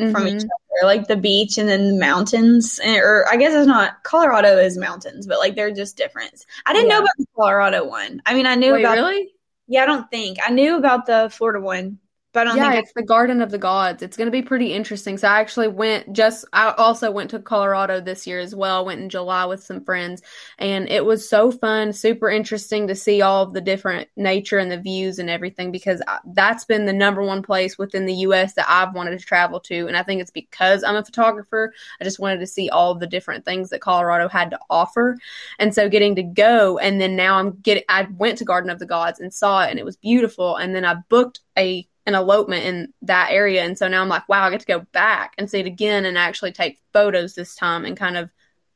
mm-hmm. 0.00 0.10
from 0.10 0.26
each 0.26 0.34
mm-hmm. 0.42 0.48
other, 0.82 0.86
like 0.88 1.06
the 1.06 1.14
beach 1.14 1.58
and 1.58 1.68
then 1.68 1.92
the 1.92 2.00
mountains. 2.00 2.80
Or 2.84 3.24
I 3.30 3.36
guess 3.36 3.54
it's 3.54 3.68
not 3.68 4.02
Colorado 4.02 4.58
is 4.58 4.76
mountains, 4.76 5.28
but 5.28 5.38
like 5.38 5.54
they're 5.54 5.72
just 5.72 5.96
different. 5.96 6.44
I 6.66 6.72
didn't 6.72 6.88
yeah. 6.88 6.94
know 6.94 7.02
about 7.02 7.18
the 7.18 7.26
Colorado 7.36 7.88
one. 7.88 8.20
I 8.26 8.34
mean, 8.34 8.46
I 8.46 8.56
knew 8.56 8.72
Wait, 8.72 8.80
about 8.82 8.96
really. 8.96 9.32
Yeah, 9.68 9.84
I 9.84 9.86
don't 9.86 10.10
think 10.10 10.38
I 10.44 10.50
knew 10.50 10.76
about 10.76 11.06
the 11.06 11.30
Florida 11.32 11.60
one, 11.60 12.00
but 12.34 12.48
yeah, 12.56 12.72
it's 12.72 12.92
the 12.94 13.02
Garden 13.02 13.40
of 13.40 13.52
the 13.52 13.58
Gods. 13.58 14.02
It's 14.02 14.16
going 14.16 14.26
to 14.26 14.32
be 14.32 14.42
pretty 14.42 14.72
interesting. 14.74 15.16
So 15.16 15.28
I 15.28 15.38
actually 15.38 15.68
went 15.68 16.12
just 16.12 16.44
I 16.52 16.72
also 16.72 17.08
went 17.12 17.30
to 17.30 17.38
Colorado 17.38 18.00
this 18.00 18.26
year 18.26 18.40
as 18.40 18.56
well. 18.56 18.84
Went 18.84 19.00
in 19.00 19.08
July 19.08 19.44
with 19.44 19.62
some 19.62 19.84
friends 19.84 20.20
and 20.58 20.88
it 20.88 21.04
was 21.04 21.28
so 21.28 21.52
fun, 21.52 21.92
super 21.92 22.28
interesting 22.28 22.88
to 22.88 22.94
see 22.96 23.22
all 23.22 23.44
of 23.44 23.52
the 23.52 23.60
different 23.60 24.08
nature 24.16 24.58
and 24.58 24.68
the 24.68 24.80
views 24.80 25.20
and 25.20 25.30
everything 25.30 25.70
because 25.70 26.02
that's 26.32 26.64
been 26.64 26.86
the 26.86 26.92
number 26.92 27.22
one 27.22 27.40
place 27.40 27.78
within 27.78 28.04
the 28.04 28.14
US 28.14 28.54
that 28.54 28.66
I've 28.68 28.96
wanted 28.96 29.16
to 29.16 29.24
travel 29.24 29.60
to 29.60 29.86
and 29.86 29.96
I 29.96 30.02
think 30.02 30.20
it's 30.20 30.32
because 30.32 30.82
I'm 30.82 30.96
a 30.96 31.04
photographer. 31.04 31.72
I 32.00 32.04
just 32.04 32.18
wanted 32.18 32.40
to 32.40 32.48
see 32.48 32.68
all 32.68 32.96
the 32.96 33.06
different 33.06 33.44
things 33.44 33.70
that 33.70 33.80
Colorado 33.80 34.28
had 34.28 34.50
to 34.50 34.58
offer. 34.68 35.16
And 35.60 35.72
so 35.72 35.88
getting 35.88 36.16
to 36.16 36.24
go 36.24 36.78
and 36.78 37.00
then 37.00 37.14
now 37.14 37.38
I'm 37.38 37.52
getting 37.60 37.84
I 37.88 38.08
went 38.16 38.38
to 38.38 38.44
Garden 38.44 38.70
of 38.70 38.80
the 38.80 38.86
Gods 38.86 39.20
and 39.20 39.32
saw 39.32 39.62
it 39.62 39.70
and 39.70 39.78
it 39.78 39.84
was 39.84 39.96
beautiful 39.96 40.56
and 40.56 40.74
then 40.74 40.84
I 40.84 40.96
booked 41.08 41.38
a 41.56 41.86
an 42.06 42.14
elopement 42.14 42.64
in 42.64 42.92
that 43.02 43.30
area. 43.30 43.62
And 43.62 43.78
so 43.78 43.88
now 43.88 44.02
I'm 44.02 44.08
like, 44.08 44.28
wow, 44.28 44.44
I 44.44 44.50
get 44.50 44.60
to 44.60 44.66
go 44.66 44.80
back 44.92 45.34
and 45.38 45.48
see 45.48 45.60
it 45.60 45.66
again 45.66 46.04
and 46.04 46.18
actually 46.18 46.52
take 46.52 46.80
photos 46.92 47.34
this 47.34 47.54
time 47.54 47.84
and 47.84 47.96
kind 47.96 48.16
of 48.16 48.30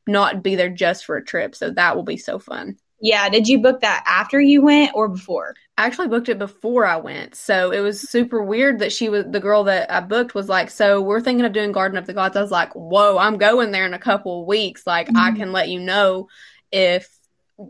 not 0.07 0.41
be 0.41 0.55
there 0.55 0.69
just 0.69 1.05
for 1.05 1.15
a 1.15 1.23
trip. 1.23 1.55
So 1.55 1.69
that 1.71 1.95
will 1.95 2.03
be 2.03 2.17
so 2.17 2.39
fun. 2.39 2.77
Yeah. 3.01 3.29
Did 3.29 3.47
you 3.47 3.59
book 3.59 3.81
that 3.81 4.03
after 4.05 4.41
you 4.41 4.61
went 4.61 4.91
or 4.93 5.07
before? 5.07 5.55
I 5.77 5.85
actually 5.85 6.09
booked 6.09 6.27
it 6.27 6.37
before 6.37 6.85
I 6.85 6.97
went. 6.97 7.35
So 7.35 7.71
it 7.71 7.79
was 7.79 8.09
super 8.09 8.43
weird 8.43 8.79
that 8.79 8.91
she 8.91 9.07
was 9.07 9.25
the 9.29 9.39
girl 9.39 9.65
that 9.65 9.89
I 9.91 10.01
booked 10.01 10.35
was 10.35 10.49
like, 10.49 10.69
So 10.69 11.01
we're 11.01 11.21
thinking 11.21 11.45
of 11.45 11.53
doing 11.53 11.71
Garden 11.71 11.97
of 11.97 12.07
the 12.07 12.13
Gods. 12.13 12.35
I 12.35 12.41
was 12.41 12.51
like, 12.51 12.73
Whoa, 12.73 13.17
I'm 13.17 13.37
going 13.37 13.71
there 13.71 13.85
in 13.85 13.93
a 13.93 13.99
couple 13.99 14.41
of 14.41 14.47
weeks. 14.47 14.85
Like, 14.85 15.07
mm-hmm. 15.07 15.17
I 15.17 15.31
can 15.31 15.53
let 15.53 15.69
you 15.69 15.79
know 15.79 16.27
if 16.71 17.09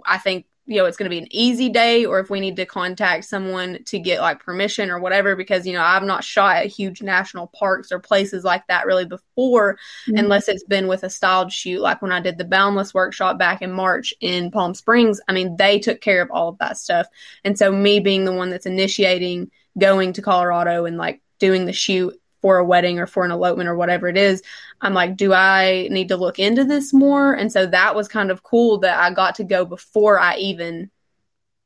I 0.05 0.17
think 0.17 0.47
you 0.69 0.77
know 0.77 0.85
it's 0.85 0.97
going 0.97 1.09
to 1.09 1.13
be 1.13 1.17
an 1.17 1.27
easy 1.31 1.67
day 1.67 2.05
or 2.05 2.19
if 2.19 2.29
we 2.29 2.39
need 2.39 2.55
to 2.55 2.65
contact 2.65 3.25
someone 3.25 3.83
to 3.85 3.97
get 3.97 4.21
like 4.21 4.43
permission 4.43 4.91
or 4.91 4.99
whatever 4.99 5.35
because 5.35 5.65
you 5.65 5.73
know 5.73 5.81
I've 5.81 6.03
not 6.03 6.23
shot 6.23 6.57
at 6.57 6.67
huge 6.67 7.01
national 7.01 7.47
parks 7.47 7.91
or 7.91 7.99
places 7.99 8.43
like 8.43 8.65
that 8.67 8.85
really 8.85 9.05
before 9.05 9.79
mm-hmm. 10.07 10.17
unless 10.17 10.47
it's 10.47 10.63
been 10.63 10.87
with 10.87 11.03
a 11.03 11.09
styled 11.09 11.51
shoot 11.51 11.81
like 11.81 12.03
when 12.03 12.11
I 12.11 12.21
did 12.21 12.37
the 12.37 12.45
Boundless 12.45 12.93
workshop 12.93 13.39
back 13.39 13.63
in 13.63 13.71
March 13.71 14.13
in 14.21 14.51
Palm 14.51 14.75
Springs 14.75 15.19
I 15.27 15.33
mean 15.33 15.57
they 15.57 15.79
took 15.79 16.01
care 16.01 16.21
of 16.21 16.29
all 16.29 16.49
of 16.49 16.59
that 16.59 16.77
stuff 16.77 17.07
and 17.43 17.57
so 17.57 17.71
me 17.71 17.99
being 17.99 18.25
the 18.25 18.33
one 18.33 18.51
that's 18.51 18.67
initiating 18.67 19.49
going 19.77 20.13
to 20.13 20.21
Colorado 20.21 20.85
and 20.85 20.97
like 20.97 21.19
doing 21.39 21.65
the 21.65 21.73
shoot 21.73 22.13
for 22.41 22.57
a 22.57 22.65
wedding 22.65 22.99
or 22.99 23.07
for 23.07 23.25
an 23.25 23.31
elopement 23.31 23.69
or 23.69 23.75
whatever 23.75 24.07
it 24.07 24.17
is, 24.17 24.41
I'm 24.81 24.93
like, 24.93 25.17
do 25.17 25.33
I 25.33 25.87
need 25.91 26.09
to 26.09 26.17
look 26.17 26.39
into 26.39 26.63
this 26.63 26.93
more? 26.93 27.33
And 27.33 27.51
so 27.51 27.65
that 27.65 27.95
was 27.95 28.07
kind 28.07 28.31
of 28.31 28.43
cool 28.43 28.79
that 28.79 28.99
I 28.99 29.13
got 29.13 29.35
to 29.35 29.43
go 29.43 29.65
before 29.65 30.19
I 30.19 30.35
even 30.37 30.89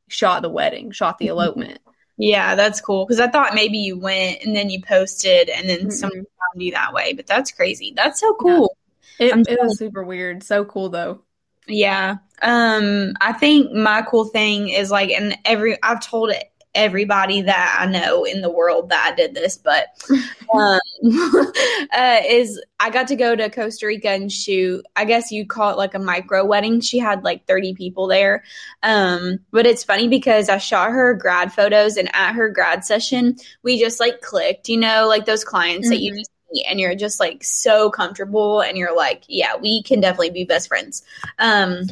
shot 0.08 0.42
the 0.42 0.50
wedding, 0.50 0.92
shot 0.92 1.18
the 1.18 1.26
mm-hmm. 1.26 1.32
elopement. 1.32 1.80
Yeah, 2.18 2.56
that's 2.56 2.82
cool. 2.82 3.06
Because 3.06 3.20
I 3.20 3.28
thought 3.28 3.56
maybe 3.56 3.80
you 3.80 3.98
went 3.98 4.44
and 4.44 4.56
then 4.56 4.70
you 4.70 4.82
posted 4.82 5.50
and 5.50 5.68
then 5.68 5.80
mm-hmm. 5.80 5.90
someone 5.90 6.26
found 6.26 6.64
you 6.64 6.72
that 6.72 6.94
way. 6.94 7.14
But 7.14 7.28
that's 7.28 7.52
crazy. 7.52 7.94
That's 7.96 8.20
so 8.20 8.36
cool. 8.36 8.78
Yeah. 9.20 9.38
It, 9.38 9.48
it 9.48 9.60
was 9.62 9.78
super 9.78 10.04
weird. 10.04 10.44
So 10.44 10.66
cool 10.66 10.90
though. 10.90 11.22
Yeah. 11.68 12.18
Um, 12.42 13.14
I 13.22 13.34
think 13.34 13.72
my 13.72 14.02
cool 14.02 14.26
thing 14.26 14.70
is 14.70 14.92
like, 14.92 15.12
and 15.12 15.38
every 15.46 15.78
I've 15.82 16.02
told 16.02 16.30
it 16.30 16.52
everybody 16.76 17.42
that 17.42 17.78
I 17.80 17.86
know 17.86 18.24
in 18.24 18.42
the 18.42 18.50
world 18.50 18.90
that 18.90 19.12
I 19.12 19.16
did 19.16 19.34
this, 19.36 19.58
but 19.58 19.88
um, 20.54 20.80
uh, 21.94 22.22
is 22.28 22.62
I 22.80 22.90
got 22.90 23.08
to 23.10 23.16
go 23.16 23.36
to 23.36 23.50
Costa 23.50 23.88
Rica 23.88 24.10
and 24.10 24.32
shoot. 24.32 24.86
I 24.96 25.06
guess 25.06 25.32
you'd 25.32 25.50
call 25.50 25.72
it 25.72 25.78
like 25.78 25.94
a 25.94 26.00
micro 26.00 26.46
wedding. 26.46 26.82
She 26.82 27.00
had 27.00 27.24
like 27.24 27.46
30 27.46 27.76
people 27.76 28.08
there. 28.08 28.44
Um, 28.82 29.40
but 29.52 29.66
it's 29.66 29.84
funny 29.84 30.08
because 30.08 30.50
I 30.50 30.58
shot 30.58 30.92
her 30.92 31.14
grad 31.14 31.54
photos, 31.54 31.98
and 31.98 32.10
at 32.16 32.34
her 32.34 32.50
grad 32.50 32.84
session, 32.84 33.38
we 33.62 33.80
just 33.80 34.00
like 34.00 34.22
clicked, 34.22 34.70
you 34.70 34.78
know, 34.78 35.08
like 35.08 35.26
those 35.26 35.44
clients 35.44 35.88
mm-hmm. 35.88 35.94
that 35.94 36.02
you 36.02 36.14
mm-hmm. 36.14 36.70
and 36.70 36.80
you're 36.80 36.96
just 36.96 37.20
like 37.20 37.44
so 37.44 37.90
comfortable 37.90 38.62
and 38.62 38.78
you're 38.78 38.96
like 38.96 39.24
yeah 39.28 39.56
we 39.56 39.82
can 39.82 40.00
definitely 40.00 40.30
be 40.30 40.46
best 40.46 40.68
friends 40.68 41.02
um 41.40 41.88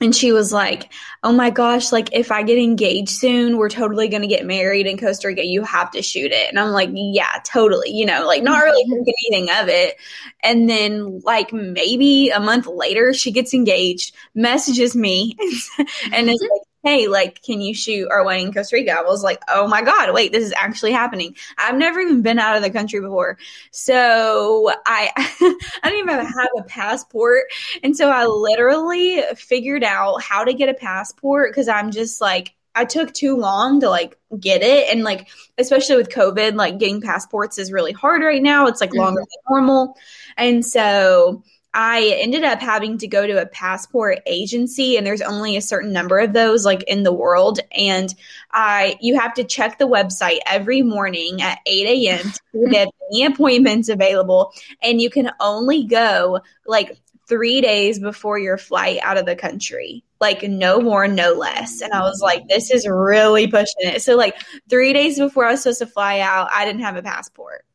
and 0.00 0.14
she 0.14 0.32
was 0.32 0.52
like, 0.52 0.92
"Oh 1.22 1.32
my 1.32 1.50
gosh, 1.50 1.92
like 1.92 2.10
if 2.12 2.32
I 2.32 2.42
get 2.42 2.58
engaged 2.58 3.10
soon, 3.10 3.56
we're 3.56 3.68
totally 3.68 4.08
going 4.08 4.22
to 4.22 4.28
get 4.28 4.44
married 4.44 4.86
in 4.86 4.98
Costa 4.98 5.28
Rica. 5.28 5.44
You 5.44 5.62
have 5.62 5.90
to 5.92 6.02
shoot 6.02 6.32
it." 6.32 6.48
And 6.48 6.58
I'm 6.58 6.70
like, 6.70 6.90
"Yeah, 6.92 7.40
totally." 7.44 7.90
You 7.90 8.06
know, 8.06 8.26
like 8.26 8.42
not 8.42 8.62
really 8.62 8.84
mm-hmm. 8.84 9.04
thinking 9.04 9.14
anything 9.32 9.62
of 9.62 9.68
it. 9.68 9.96
And 10.42 10.68
then 10.68 11.20
like 11.20 11.52
maybe 11.52 12.30
a 12.30 12.40
month 12.40 12.66
later, 12.66 13.12
she 13.12 13.30
gets 13.30 13.54
engaged, 13.54 14.14
messages 14.34 14.96
me 14.96 15.36
and 16.12 16.28
is 16.28 16.40
like, 16.40 16.73
hey, 16.84 17.08
like, 17.08 17.42
can 17.42 17.62
you 17.62 17.74
shoot 17.74 18.08
our 18.10 18.24
wedding 18.24 18.48
in 18.48 18.52
Costa 18.52 18.76
Rica? 18.76 18.92
I 18.92 19.02
was 19.02 19.22
like, 19.22 19.40
oh 19.48 19.66
my 19.66 19.80
God, 19.82 20.12
wait, 20.12 20.32
this 20.32 20.44
is 20.44 20.52
actually 20.54 20.92
happening. 20.92 21.34
I've 21.56 21.76
never 21.76 21.98
even 21.98 22.20
been 22.20 22.38
out 22.38 22.56
of 22.56 22.62
the 22.62 22.70
country 22.70 23.00
before. 23.00 23.38
So 23.70 24.70
I, 24.86 25.10
I 25.82 25.90
don't 25.90 25.98
even 25.98 26.26
have 26.26 26.48
a 26.58 26.62
passport. 26.64 27.44
And 27.82 27.96
so 27.96 28.10
I 28.10 28.26
literally 28.26 29.22
figured 29.34 29.82
out 29.82 30.22
how 30.22 30.44
to 30.44 30.52
get 30.52 30.68
a 30.68 30.74
passport 30.74 31.50
because 31.50 31.68
I'm 31.68 31.90
just 31.90 32.20
like, 32.20 32.54
I 32.74 32.84
took 32.84 33.14
too 33.14 33.36
long 33.36 33.80
to 33.80 33.88
like 33.88 34.18
get 34.38 34.62
it. 34.62 34.92
And 34.92 35.04
like, 35.04 35.28
especially 35.56 35.96
with 35.96 36.10
COVID, 36.10 36.54
like 36.54 36.78
getting 36.78 37.00
passports 37.00 37.56
is 37.56 37.72
really 37.72 37.92
hard 37.92 38.22
right 38.22 38.42
now. 38.42 38.66
It's 38.66 38.80
like 38.80 38.92
longer 38.92 39.20
mm-hmm. 39.20 39.54
than 39.54 39.56
normal. 39.56 39.96
And 40.36 40.66
so 40.66 41.42
I 41.74 42.16
ended 42.20 42.44
up 42.44 42.60
having 42.60 42.98
to 42.98 43.08
go 43.08 43.26
to 43.26 43.42
a 43.42 43.46
passport 43.46 44.20
agency 44.26 44.96
and 44.96 45.04
there's 45.04 45.20
only 45.20 45.56
a 45.56 45.60
certain 45.60 45.92
number 45.92 46.20
of 46.20 46.32
those 46.32 46.64
like 46.64 46.84
in 46.84 47.02
the 47.02 47.12
world 47.12 47.58
and 47.72 48.14
I 48.52 48.96
you 49.00 49.18
have 49.18 49.34
to 49.34 49.44
check 49.44 49.78
the 49.78 49.88
website 49.88 50.38
every 50.46 50.82
morning 50.82 51.42
at 51.42 51.58
8 51.66 51.86
a.m. 51.86 52.32
to 52.52 52.68
get 52.70 52.88
any 53.10 53.24
appointments 53.24 53.88
available 53.88 54.52
and 54.82 55.00
you 55.00 55.10
can 55.10 55.32
only 55.40 55.84
go 55.84 56.40
like 56.64 56.96
three 57.26 57.60
days 57.60 57.98
before 57.98 58.38
your 58.38 58.56
flight 58.56 58.98
out 59.02 59.16
of 59.16 59.26
the 59.26 59.34
country. 59.36 60.04
Like 60.24 60.42
no 60.42 60.80
more, 60.80 61.06
no 61.06 61.34
less. 61.34 61.82
And 61.82 61.92
I 61.92 62.00
was 62.00 62.22
like, 62.22 62.48
this 62.48 62.70
is 62.70 62.88
really 62.88 63.46
pushing 63.46 63.74
it. 63.80 64.00
So 64.00 64.16
like 64.16 64.34
three 64.70 64.94
days 64.94 65.18
before 65.18 65.44
I 65.44 65.50
was 65.50 65.62
supposed 65.62 65.80
to 65.80 65.86
fly 65.86 66.20
out, 66.20 66.48
I 66.50 66.64
didn't 66.64 66.80
have 66.80 66.96
a 66.96 67.02
passport. 67.02 67.66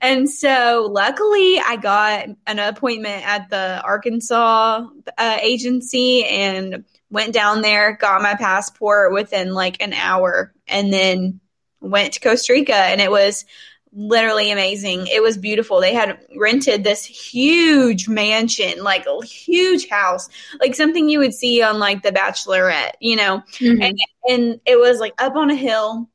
And 0.00 0.28
so 0.28 0.88
luckily 0.90 1.60
I 1.60 1.76
got 1.76 2.28
an 2.48 2.58
appointment 2.58 3.24
at 3.24 3.50
the 3.50 3.80
Arkansas 3.84 4.84
uh, 5.16 5.38
agency 5.40 6.24
and 6.24 6.84
went 7.08 7.32
down 7.32 7.62
there, 7.62 7.96
got 7.96 8.20
my 8.20 8.34
passport 8.34 9.12
within 9.12 9.54
like 9.54 9.80
an 9.80 9.92
hour 9.92 10.52
and 10.66 10.92
then 10.92 11.38
went 11.80 12.14
to 12.14 12.20
Costa 12.20 12.52
Rica 12.52 12.74
and 12.74 13.00
it 13.00 13.12
was 13.12 13.44
literally 13.94 14.50
amazing. 14.50 15.06
It 15.06 15.22
was 15.22 15.36
beautiful. 15.36 15.80
They 15.80 15.94
had 15.94 16.18
rented 16.36 16.84
this 16.84 17.04
huge 17.04 18.08
mansion, 18.08 18.82
like 18.82 19.06
a 19.06 19.24
huge 19.24 19.88
house, 19.88 20.28
like 20.60 20.74
something 20.74 21.08
you 21.08 21.18
would 21.18 21.34
see 21.34 21.62
on 21.62 21.78
like 21.78 22.02
The 22.02 22.12
Bachelorette, 22.12 22.92
you 23.00 23.16
know. 23.16 23.42
Mm-hmm. 23.58 23.82
And 23.82 23.98
and 24.28 24.60
it 24.66 24.78
was 24.78 24.98
like 24.98 25.14
up 25.18 25.36
on 25.36 25.50
a 25.50 25.54
hill 25.54 26.08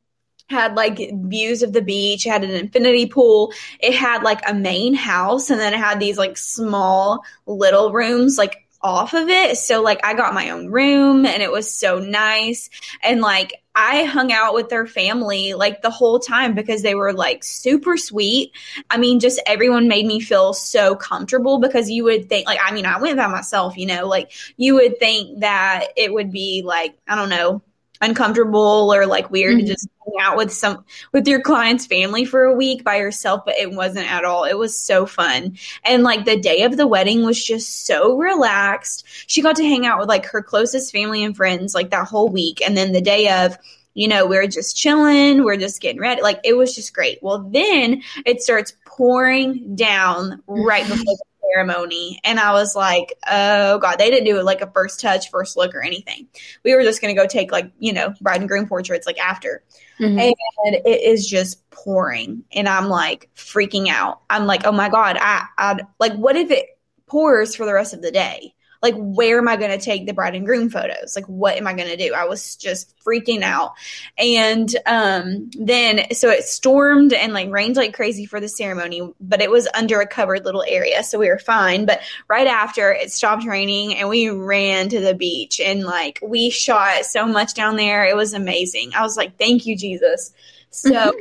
had 0.50 0.76
like 0.76 0.98
views 1.26 1.62
of 1.62 1.74
the 1.74 1.82
beach, 1.82 2.24
had 2.24 2.44
an 2.44 2.52
infinity 2.52 3.06
pool, 3.06 3.52
it 3.80 3.94
had 3.94 4.24
like 4.24 4.42
a 4.48 4.54
main 4.54 4.94
house 4.94 5.50
and 5.50 5.60
then 5.60 5.74
it 5.74 5.80
had 5.80 6.00
these 6.00 6.18
like 6.18 6.38
small 6.38 7.24
little 7.46 7.92
rooms 7.92 8.38
like 8.38 8.67
off 8.82 9.14
of 9.14 9.30
it. 9.30 9.58
So 9.58 9.82
like 9.82 10.06
I 10.06 10.14
got 10.14 10.34
my 10.34 10.52
own 10.52 10.68
room 10.68 11.26
and 11.26 11.42
it 11.42 11.52
was 11.52 11.72
so 11.72 12.00
nice 12.00 12.70
and 13.02 13.22
like 13.22 13.62
I 13.80 14.06
hung 14.06 14.32
out 14.32 14.56
with 14.56 14.70
their 14.70 14.88
family 14.88 15.54
like 15.54 15.84
the 15.84 15.92
whole 15.92 16.18
time 16.20 16.56
because 16.56 16.82
they 16.82 16.96
were 16.96 17.14
like 17.14 17.44
super 17.44 17.96
sweet. 17.96 18.52
I 18.90 18.98
mean, 18.98 19.20
just 19.20 19.40
everyone 19.46 19.88
made 19.88 20.08
me 20.08 20.20
feel 20.20 20.54
so 20.54 20.96
comfortable 20.96 21.60
because 21.60 21.88
you 21.88 22.04
would 22.06 22.28
think, 22.28 22.48
like, 22.48 22.60
I 22.60 22.72
mean, 22.72 22.88
I 22.88 23.00
went 23.00 23.18
by 23.18 23.28
myself, 23.28 23.78
you 23.78 23.86
know, 23.86 24.08
like 24.08 24.32
you 24.58 24.74
would 24.76 24.98
think 24.98 25.42
that 25.42 25.90
it 25.96 26.12
would 26.12 26.32
be 26.32 26.64
like, 26.66 26.98
I 27.08 27.16
don't 27.16 27.30
know, 27.30 27.62
uncomfortable 28.02 28.94
or 28.94 29.06
like 29.06 29.32
weird 29.32 29.58
mm-hmm. 29.58 29.66
to 29.66 29.74
just 29.74 29.88
hang 30.06 30.16
out 30.22 30.38
with 30.38 30.52
some 30.52 30.84
with 31.12 31.28
your 31.28 31.42
client's 31.42 31.86
family 31.86 32.26
for 32.26 32.44
a 32.44 32.56
week 32.56 32.84
by 32.84 32.98
yourself 32.98 33.42
but 33.46 33.58
it 33.58 33.72
wasn't 33.72 34.12
at 34.12 34.26
all. 34.26 34.44
It 34.44 34.58
was 34.58 34.78
so 34.78 35.06
fun. 35.06 35.58
And 35.84 36.04
like 36.04 36.26
the 36.26 36.40
day 36.40 36.64
of 36.64 36.78
the 36.78 36.88
wedding 36.88 37.24
was 37.24 37.44
just 37.44 37.86
so 37.86 38.18
relaxed. 38.18 39.06
She 39.28 39.42
got 39.42 39.56
to 39.58 39.64
hang 39.64 39.86
out 39.86 40.00
with 40.00 40.10
like 40.10 40.26
her 40.28 40.42
closest 40.42 40.92
family 40.92 41.24
and 41.24 41.36
friends 41.36 41.74
like 41.74 41.92
that 41.92 42.08
whole 42.08 42.30
week. 42.30 42.62
And 42.66 42.78
then 42.78 42.92
the 42.92 43.02
day 43.02 43.30
of 43.46 43.58
you 43.94 44.08
know 44.08 44.28
we're 44.28 44.48
just 44.48 44.78
chilling 44.78 45.44
we're 45.44 45.58
just 45.58 45.82
getting 45.82 46.02
ready. 46.02 46.22
Like 46.22 46.40
it 46.44 46.54
was 46.54 46.76
just 46.76 46.94
great. 46.94 47.20
Well 47.22 47.50
then 47.50 48.04
it 48.26 48.42
starts 48.42 48.74
pouring 48.86 49.76
down 49.76 50.42
right 50.48 50.88
before 50.88 50.98
the 51.06 51.24
ceremony 51.54 52.20
and 52.24 52.40
I 52.40 52.54
was 52.54 52.76
like, 52.76 53.18
oh 53.30 53.80
God, 53.80 53.98
they 53.98 54.10
didn't 54.10 54.26
do 54.26 54.40
it 54.40 54.44
like 54.44 54.62
a 54.62 54.72
first 54.72 55.00
touch, 55.00 55.30
first 55.30 55.58
look 55.58 55.76
or 55.76 55.82
anything. 55.82 56.28
We 56.64 56.76
were 56.76 56.84
just 56.84 57.02
going 57.02 57.16
to 57.16 57.22
go 57.22 57.28
take 57.28 57.52
like, 57.52 57.72
you 57.80 57.94
know, 57.94 58.14
bride 58.22 58.42
and 58.42 58.50
groom 58.50 58.68
portraits 58.68 59.08
like 59.08 59.20
after. 59.20 59.64
Mm-hmm. 60.00 60.20
And 60.20 60.76
it 60.86 61.02
is 61.02 61.28
just 61.28 61.70
pouring. 61.70 62.44
And 62.52 62.68
I'm 62.68 62.88
like 62.88 63.30
freaking 63.36 63.88
out. 63.88 64.22
I'm 64.30 64.46
like, 64.46 64.66
oh 64.66 64.72
my 64.72 64.90
God, 64.90 65.18
I, 65.20 65.46
I 65.58 65.80
like, 66.00 66.14
what 66.14 66.36
if 66.36 66.52
it 66.52 66.66
pours 67.08 67.56
for 67.56 67.66
the 67.66 67.74
rest 67.74 67.94
of 67.94 68.02
the 68.02 68.12
day? 68.12 68.54
Like 68.82 68.96
where 68.96 69.38
am 69.38 69.48
i 69.48 69.56
going 69.56 69.72
to 69.72 69.84
take 69.84 70.06
the 70.06 70.14
bride 70.14 70.36
and 70.36 70.46
groom 70.46 70.70
photos? 70.70 71.16
Like 71.16 71.26
what 71.26 71.56
am 71.58 71.68
i 71.68 71.74
going 71.74 71.90
to 71.90 71.98
do? 71.98 72.14
I 72.14 72.26
was 72.26 72.56
just 72.56 72.98
freaking 73.00 73.42
out. 73.42 73.74
And 74.18 74.74
um 74.86 75.50
then 75.60 76.12
so 76.14 76.30
it 76.30 76.44
stormed 76.44 77.14
and 77.14 77.34
like 77.34 77.50
rained 77.50 77.76
like 77.76 77.94
crazy 77.94 78.26
for 78.26 78.40
the 78.40 78.50
ceremony 78.50 79.02
but 79.20 79.42
it 79.42 79.52
was 79.52 79.68
under 79.74 80.00
a 80.00 80.08
covered 80.08 80.46
little 80.46 80.64
area 80.68 81.04
so 81.04 81.20
we 81.20 81.30
were 81.30 81.40
fine. 81.40 81.86
But 81.86 82.02
right 82.28 82.48
after 82.48 82.92
it 82.92 83.12
stopped 83.12 83.46
raining 83.46 83.96
and 83.96 84.10
we 84.10 84.30
ran 84.30 84.90
to 84.90 85.00
the 85.00 85.14
beach 85.14 85.60
and 85.60 85.84
like 85.84 86.20
we 86.22 86.50
shot 86.50 87.06
so 87.06 87.26
much 87.26 87.54
down 87.54 87.76
there. 87.76 88.06
It 88.06 88.16
was 88.16 88.34
amazing. 88.34 88.94
I 88.96 89.02
was 89.02 89.18
like 89.18 89.38
thank 89.38 89.66
you 89.66 89.76
jesus. 89.76 90.34
So 90.70 91.14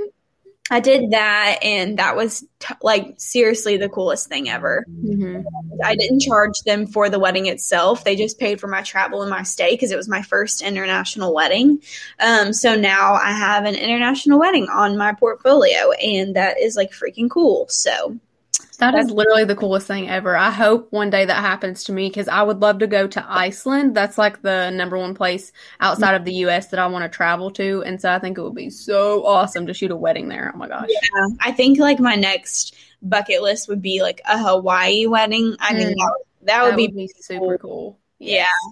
I 0.71 0.81
did 0.81 1.13
that, 1.13 1.59
and 1.63 1.99
that 1.99 2.17
was 2.17 2.45
t- 2.59 2.75
like 2.83 3.15
seriously 3.19 3.77
the 3.77 3.89
coolest 3.89 4.29
thing 4.29 4.49
ever. 4.49 4.85
Mm-hmm. 4.91 5.43
I 5.85 5.95
didn't 5.95 6.21
charge 6.21 6.59
them 6.65 6.87
for 6.87 7.09
the 7.09 7.19
wedding 7.19 7.47
itself; 7.47 8.05
they 8.05 8.17
just 8.17 8.39
paid 8.39 8.61
for 8.61 8.67
my 8.67 8.83
travel 8.83 9.23
and 9.23 9.31
my 9.31 9.43
stay 9.43 9.73
because 9.73 9.93
it 9.93 9.97
was 9.97 10.09
my 10.09 10.23
first 10.23 10.63
international 10.63 11.35
wedding. 11.35 11.81
Um, 12.19 12.53
so 12.53 12.75
now 12.75 13.15
I 13.15 13.31
have 13.31 13.65
an 13.65 13.77
international 13.77 14.39
wedding 14.39 14.69
on 14.69 14.97
my 14.97 15.13
portfolio, 15.13 15.93
and 15.93 16.35
that 16.35 16.59
is 16.59 16.77
like 16.77 16.91
freaking 16.91 17.31
cool. 17.31 17.67
So 17.69 18.19
that 18.79 18.95
is 18.95 19.11
literally 19.11 19.45
the 19.45 19.57
coolest 19.57 19.87
thing 19.87 20.09
ever. 20.09 20.37
I 20.37 20.51
hope 20.51 20.89
one 20.91 21.11
day 21.11 21.25
that 21.25 21.37
happens 21.37 21.85
to 21.85 21.93
me 21.93 22.09
because 22.09 22.29
I 22.29 22.43
would 22.43 22.61
love 22.61 22.81
to 22.81 22.87
go 22.87 23.07
to 23.07 23.25
Iceland. 23.27 23.95
That's 23.95 24.19
like 24.19 24.43
the 24.43 24.71
number 24.71 24.99
one 24.99 25.15
place 25.15 25.53
outside 25.81 26.15
of 26.15 26.25
the 26.25 26.35
US 26.35 26.69
that 26.69 26.81
I 26.81 26.87
want 26.87 27.05
to 27.05 27.09
travel 27.09 27.51
to. 27.53 27.83
And 27.85 28.01
so 28.01 28.11
I 28.11 28.19
think 28.19 28.39
it 28.39 28.43
would 28.43 28.55
be 28.55 28.71
so 28.71 29.25
awesome 29.25 29.67
to 29.67 29.75
shoot 29.75 29.91
a 29.91 29.97
wedding 29.97 30.29
there. 30.29 30.53
Oh 30.55 30.59
my 30.59 30.69
gosh. 30.69 30.89
Yeah. 30.89 31.27
I 31.41 31.53
think 31.53 31.79
like 31.79 32.01
my 32.01 32.17
next 32.17 32.75
bucket 33.03 33.43
list 33.43 33.69
would 33.69 33.83
be 33.83 34.03
like 34.03 34.21
a 34.29 34.39
Hawaii 34.39 35.07
wedding. 35.07 35.57
I 35.61 35.73
mm. 35.73 35.79
mean, 35.79 35.89
that, 35.89 36.15
that, 36.43 36.63
would, 36.63 36.73
that 36.73 36.77
be, 36.77 36.87
would 36.87 36.97
be 36.97 37.11
super 37.19 37.59
cool. 37.59 37.99
Yes. 38.19 38.49
Yeah. 38.49 38.71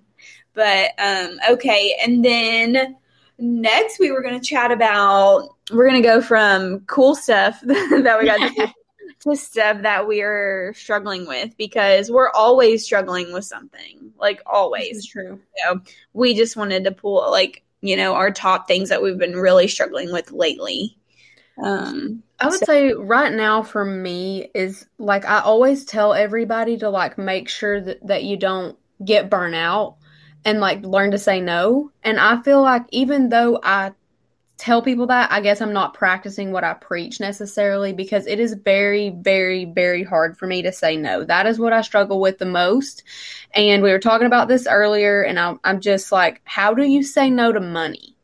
But 0.55 0.91
um, 0.99 1.39
okay, 1.51 1.97
and 2.01 2.25
then 2.25 2.97
next 3.39 3.99
we 3.99 4.13
were 4.13 4.23
going 4.23 4.39
to 4.39 4.47
chat 4.47 4.71
about 4.71 5.49
we're 5.73 5.89
going 5.89 6.01
to 6.01 6.09
go 6.09 6.23
from 6.23 6.81
cool 6.81 7.17
stuff 7.17 7.61
that 7.63 8.19
we 8.21 8.27
got 8.27 8.75
stuff 9.33 9.81
that 9.83 10.07
we're 10.07 10.75
struggling 10.75 11.27
with 11.27 11.57
because 11.57 12.11
we're 12.11 12.31
always 12.31 12.85
struggling 12.85 13.33
with 13.33 13.45
something 13.45 14.13
like 14.19 14.43
always. 14.47 15.07
True. 15.07 15.41
So 15.65 15.81
we 16.13 16.35
just 16.35 16.57
wanted 16.57 16.85
to 16.85 16.93
pull 16.93 17.31
like 17.31 17.63
you 17.81 17.97
know 17.97 18.15
our 18.15 18.31
top 18.31 18.69
things 18.69 18.91
that 18.91 19.03
we've 19.03 19.19
been 19.19 19.37
really 19.37 19.69
struggling 19.69 20.13
with 20.13 20.31
lately. 20.31 20.97
Um 21.63 22.23
I 22.41 22.49
would 22.49 22.59
so- 22.59 22.67
say 22.67 22.93
right 22.93 23.33
now 23.33 23.63
for 23.63 23.85
me 23.85 24.51
is 24.55 24.87
like 24.99 25.25
I 25.25 25.41
always 25.41 25.85
tell 25.85 26.13
everybody 26.13 26.77
to 26.79 26.91
like 26.91 27.17
make 27.17 27.49
sure 27.49 27.81
that, 27.81 28.07
that 28.07 28.25
you 28.25 28.37
don't 28.37 28.77
get 29.05 29.31
burnt 29.31 29.55
out 29.55 29.97
and 30.45 30.61
like 30.61 30.85
learn 30.85 31.11
to 31.13 31.19
say 31.19 31.41
no. 31.41 31.91
And 32.03 32.21
I 32.21 32.43
feel 32.43 32.61
like 32.61 32.85
even 32.91 33.31
though 33.31 33.59
I 33.63 33.93
tell 34.57 34.83
people 34.83 35.07
that, 35.09 35.33
I 35.33 35.41
guess 35.41 35.61
I'm 35.61 35.73
not 35.73 35.95
practicing 35.95 36.53
what 36.53 36.65
I 36.65 36.75
preach 36.75 37.21
necessarily 37.21 37.93
because 37.93 38.27
it 38.27 38.39
is 38.39 38.55
very, 38.55 39.11
very, 39.11 39.65
very 39.65 40.05
hard 40.05 40.39
for 40.39 40.47
me 40.47 40.63
to 40.63 40.73
say 40.73 40.97
no. 40.97 41.25
That 41.25 41.47
is 41.47 41.59
what 41.59 41.73
I 41.73 41.83
struggle 41.83 42.21
with 42.21 42.39
the 42.39 42.47
most. 42.47 43.03
And 43.53 43.83
we 43.83 43.91
were 43.91 43.99
talking 43.99 44.27
about 44.27 44.49
this 44.49 44.67
earlier, 44.69 45.23
and 45.23 45.39
I'm, 45.39 45.59
I'm 45.65 45.81
just 45.81 46.13
like, 46.13 46.41
how 46.45 46.75
do 46.75 46.85
you 46.85 47.03
say 47.03 47.31
no 47.31 47.53
to 47.53 47.61
money? 47.61 48.17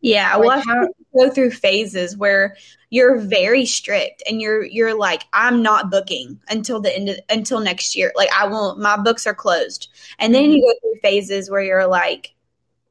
Yeah, 0.00 0.36
Like, 0.36 0.46
well, 0.46 0.58
I 0.58 0.62
how- 0.66 0.88
go 1.16 1.30
through 1.30 1.52
phases 1.52 2.16
where 2.16 2.56
you're 2.90 3.18
very 3.18 3.64
strict 3.64 4.22
and 4.28 4.40
you're 4.40 4.62
you're 4.64 4.96
like, 4.96 5.24
I'm 5.32 5.62
not 5.62 5.90
booking 5.90 6.38
until 6.48 6.80
the 6.80 6.94
end 6.94 7.08
of, 7.08 7.18
until 7.30 7.60
next 7.60 7.96
year. 7.96 8.12
Like 8.14 8.28
I 8.36 8.46
won't. 8.46 8.78
My 8.78 8.96
books 8.96 9.26
are 9.26 9.34
closed, 9.34 9.88
and 10.18 10.34
then 10.34 10.44
mm-hmm. 10.44 10.52
you 10.52 10.62
go 10.62 10.74
through 10.80 11.00
phases 11.00 11.50
where 11.50 11.62
you're 11.62 11.86
like, 11.86 12.34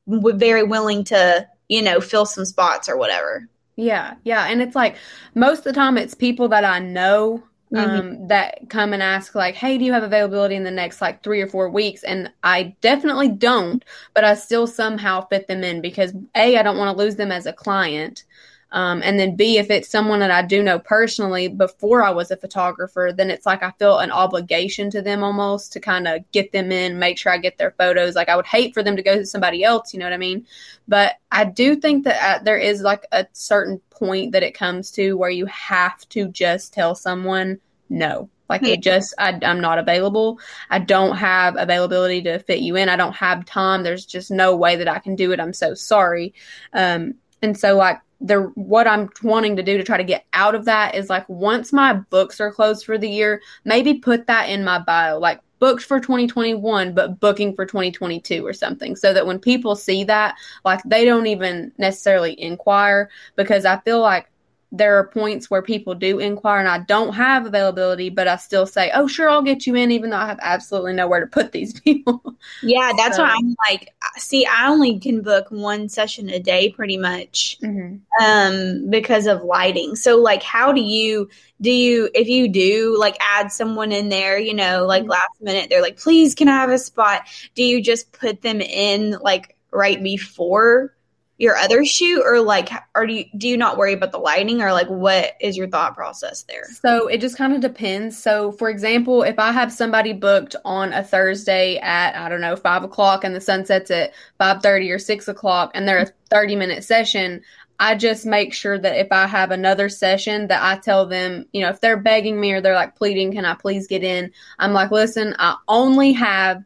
very 0.07 0.63
willing 0.63 1.03
to 1.05 1.47
you 1.69 1.81
know 1.81 1.99
fill 2.01 2.25
some 2.25 2.45
spots 2.45 2.89
or 2.89 2.97
whatever. 2.97 3.47
Yeah, 3.75 4.15
yeah. 4.23 4.45
And 4.49 4.61
it's 4.61 4.75
like 4.75 4.97
most 5.35 5.59
of 5.59 5.63
the 5.65 5.73
time 5.73 5.97
it's 5.97 6.13
people 6.13 6.47
that 6.49 6.63
I 6.63 6.79
know 6.79 7.43
Mhm. 7.71 8.03
um, 8.03 8.27
that 8.27 8.69
come 8.69 8.93
and 8.93 9.01
ask, 9.01 9.33
like, 9.33 9.55
hey, 9.55 9.79
do 9.79 9.85
you 9.85 9.93
have 9.93 10.03
availability 10.03 10.55
in 10.55 10.63
the 10.63 10.69
next 10.69 11.01
like 11.01 11.23
three 11.23 11.41
or 11.41 11.47
four 11.47 11.69
weeks? 11.69 12.03
And 12.03 12.31
I 12.43 12.75
definitely 12.81 13.29
don't, 13.29 13.83
but 14.13 14.23
I 14.23 14.35
still 14.35 14.67
somehow 14.67 15.27
fit 15.27 15.47
them 15.47 15.63
in 15.63 15.81
because 15.81 16.13
A, 16.35 16.55
I 16.57 16.61
don't 16.61 16.77
want 16.77 16.95
to 16.95 17.03
lose 17.03 17.15
them 17.15 17.31
as 17.31 17.47
a 17.47 17.53
client. 17.53 18.25
Um, 18.73 19.03
and 19.03 19.19
then 19.19 19.35
B, 19.35 19.59
if 19.59 19.69
it's 19.69 19.87
someone 19.87 20.19
that 20.21 20.31
I 20.31 20.41
do 20.41 20.63
know 20.63 20.79
personally 20.79 21.47
before 21.47 22.03
I 22.03 22.09
was 22.09 22.31
a 22.31 22.37
photographer, 22.37 23.11
then 23.15 23.29
it's 23.29 23.45
like 23.45 23.61
I 23.61 23.69
feel 23.77 23.99
an 23.99 24.11
obligation 24.11 24.89
to 24.89 25.01
them 25.01 25.23
almost 25.23 25.73
to 25.73 25.79
kind 25.79 26.07
of 26.07 26.29
get 26.31 26.51
them 26.51 26.71
in, 26.71 26.97
make 26.97 27.19
sure 27.19 27.31
I 27.31 27.37
get 27.37 27.59
their 27.59 27.75
photos. 27.77 28.15
Like 28.15 28.29
I 28.29 28.35
would 28.35 28.47
hate 28.47 28.73
for 28.73 28.81
them 28.81 28.95
to 28.95 29.03
go 29.03 29.15
to 29.15 29.27
somebody 29.27 29.63
else, 29.63 29.93
you 29.93 29.99
know 29.99 30.07
what 30.07 30.13
I 30.13 30.17
mean? 30.17 30.47
But 30.87 31.13
I 31.31 31.45
do 31.45 31.75
think 31.75 32.03
that 32.05 32.41
uh, 32.41 32.43
there 32.43 32.57
is 32.57 32.81
like 32.81 33.05
a 33.11 33.27
certain 33.31 33.79
point 33.91 34.31
that 34.31 34.41
it 34.41 34.55
comes 34.55 34.89
to 34.93 35.13
where 35.13 35.29
you 35.29 35.45
have 35.45 36.09
to 36.09 36.27
just 36.27 36.73
tell 36.73 36.95
someone 36.95 37.59
no. 37.89 38.29
Like 38.49 38.63
it 38.63 38.81
just, 38.81 39.15
I, 39.17 39.39
I'm 39.41 39.61
not 39.61 39.79
available. 39.79 40.39
I 40.69 40.77
don't 40.77 41.15
have 41.15 41.55
availability 41.57 42.21
to 42.23 42.39
fit 42.39 42.59
you 42.59 42.75
in. 42.75 42.89
I 42.89 42.95
don't 42.95 43.15
have 43.15 43.45
time. 43.45 43.81
There's 43.81 44.05
just 44.05 44.29
no 44.29 44.55
way 44.55 44.75
that 44.75 44.87
I 44.87 44.99
can 44.99 45.15
do 45.15 45.31
it. 45.31 45.39
I'm 45.39 45.53
so 45.53 45.73
sorry. 45.73 46.33
Um, 46.71 47.15
and 47.41 47.57
so 47.57 47.75
like 47.75 47.99
the 48.23 48.51
what 48.55 48.87
I'm 48.87 49.09
wanting 49.21 49.55
to 49.57 49.63
do 49.63 49.77
to 49.77 49.83
try 49.83 49.97
to 49.97 50.03
get 50.03 50.25
out 50.33 50.55
of 50.55 50.65
that 50.65 50.95
is 50.95 51.09
like 51.09 51.27
once 51.27 51.73
my 51.73 51.93
books 51.93 52.39
are 52.39 52.51
closed 52.51 52.85
for 52.85 52.97
the 52.97 53.09
year, 53.09 53.41
maybe 53.65 53.95
put 53.95 54.27
that 54.27 54.49
in 54.49 54.63
my 54.63 54.79
bio, 54.79 55.19
like 55.19 55.41
booked 55.59 55.83
for 55.83 55.99
2021, 55.99 56.93
but 56.93 57.19
booking 57.19 57.53
for 57.53 57.65
2022 57.65 58.45
or 58.45 58.53
something, 58.53 58.95
so 58.95 59.13
that 59.13 59.27
when 59.27 59.39
people 59.39 59.75
see 59.75 60.03
that, 60.05 60.35
like 60.65 60.81
they 60.85 61.05
don't 61.05 61.27
even 61.27 61.71
necessarily 61.77 62.41
inquire 62.41 63.09
because 63.35 63.65
I 63.65 63.79
feel 63.81 63.99
like 63.99 64.29
there 64.75 64.97
are 64.97 65.07
points 65.07 65.51
where 65.51 65.61
people 65.61 65.93
do 65.93 66.17
inquire 66.17 66.59
and 66.59 66.67
I 66.67 66.79
don't 66.79 67.13
have 67.13 67.45
availability, 67.45 68.09
but 68.09 68.27
I 68.27 68.37
still 68.37 68.65
say, 68.65 68.89
oh, 68.95 69.05
sure, 69.07 69.29
I'll 69.29 69.43
get 69.43 69.67
you 69.67 69.75
in, 69.75 69.91
even 69.91 70.09
though 70.09 70.17
I 70.17 70.25
have 70.25 70.39
absolutely 70.41 70.93
nowhere 70.93 71.19
to 71.19 71.27
put 71.27 71.51
these 71.51 71.79
people. 71.79 72.35
Yeah, 72.63 72.91
that's 72.97 73.17
So- 73.17 73.23
why 73.23 73.35
I'm 73.37 73.55
like, 73.69 73.93
see, 74.17 74.45
I 74.47 74.67
only 74.69 74.99
can 74.99 75.21
book 75.21 75.45
one 75.51 75.87
session 75.89 76.27
a 76.29 76.39
day, 76.39 76.69
pretty 76.71 76.97
much. 76.97 77.57
mm-hmm. 77.61 77.97
um 78.25 78.89
because 78.89 79.27
of 79.27 79.43
lighting 79.43 79.95
so 79.95 80.17
like 80.17 80.41
how 80.43 80.71
do 80.73 80.81
you 80.81 81.29
do 81.61 81.71
you 81.71 82.09
if 82.13 82.27
you 82.27 82.47
do 82.47 82.95
like 82.99 83.15
add 83.21 83.51
someone 83.51 83.91
in 83.91 84.09
there 84.09 84.37
you 84.37 84.53
know 84.53 84.85
like 84.85 85.03
Mhm. 85.03 85.09
last 85.09 85.41
minute 85.41 85.69
they're 85.69 85.81
like 85.81 85.97
please 85.97 86.33
can 86.35 86.47
i 86.47 86.51
have 86.51 86.69
a 86.69 86.77
spot 86.77 87.21
do 87.55 87.63
you 87.63 87.81
just 87.81 88.11
put 88.11 88.41
them 88.41 88.61
in 88.61 89.11
like 89.21 89.55
right 89.71 90.01
before 90.03 90.93
your 91.37 91.55
other 91.57 91.83
shoot 91.83 92.21
or 92.23 92.39
like 92.41 92.69
or 92.95 93.07
do 93.07 93.13
you 93.13 93.25
do 93.37 93.47
you 93.47 93.57
not 93.57 93.77
worry 93.77 93.93
about 93.93 94.11
the 94.11 94.17
lighting 94.17 94.61
or 94.61 94.71
like 94.71 94.87
what 94.87 95.33
is 95.41 95.57
your 95.57 95.67
thought 95.67 95.95
process 95.95 96.43
there 96.43 96.65
So 96.81 97.07
it 97.07 97.21
just 97.21 97.37
kind 97.37 97.53
of 97.53 97.61
depends. 97.61 98.21
So, 98.21 98.51
for 98.51 98.69
example, 98.69 99.23
if 99.23 99.39
I 99.39 99.51
have 99.51 99.71
somebody 99.71 100.13
booked 100.13 100.55
on 100.63 100.93
a 100.93 101.03
Thursday 101.03 101.77
at 101.77 102.15
I 102.15 102.29
don't 102.29 102.41
know 102.41 102.55
five 102.55 102.83
o'clock 102.83 103.23
and 103.23 103.35
the 103.35 103.41
sun 103.41 103.65
sets 103.65 103.89
at 103.91 104.13
five 104.37 104.61
thirty 104.61 104.91
or 104.91 104.99
six 104.99 105.27
o'clock, 105.27 105.71
and 105.73 105.87
they're 105.87 106.03
a 106.03 106.11
thirty 106.29 106.55
minute 106.55 106.83
session, 106.83 107.41
I 107.79 107.95
just 107.95 108.25
make 108.25 108.53
sure 108.53 108.77
that 108.77 108.99
if 108.99 109.11
I 109.11 109.27
have 109.27 109.51
another 109.51 109.89
session, 109.89 110.47
that 110.47 110.63
I 110.63 110.79
tell 110.79 111.05
them, 111.05 111.45
you 111.51 111.61
know, 111.61 111.69
if 111.69 111.81
they're 111.81 111.97
begging 111.97 112.39
me 112.39 112.53
or 112.53 112.61
they're 112.61 112.75
like 112.75 112.95
pleading, 112.95 113.31
can 113.31 113.45
I 113.45 113.55
please 113.55 113.87
get 113.87 114.03
in? 114.03 114.31
I'm 114.59 114.73
like, 114.73 114.91
listen, 114.91 115.35
I 115.39 115.57
only 115.67 116.13
have 116.13 116.63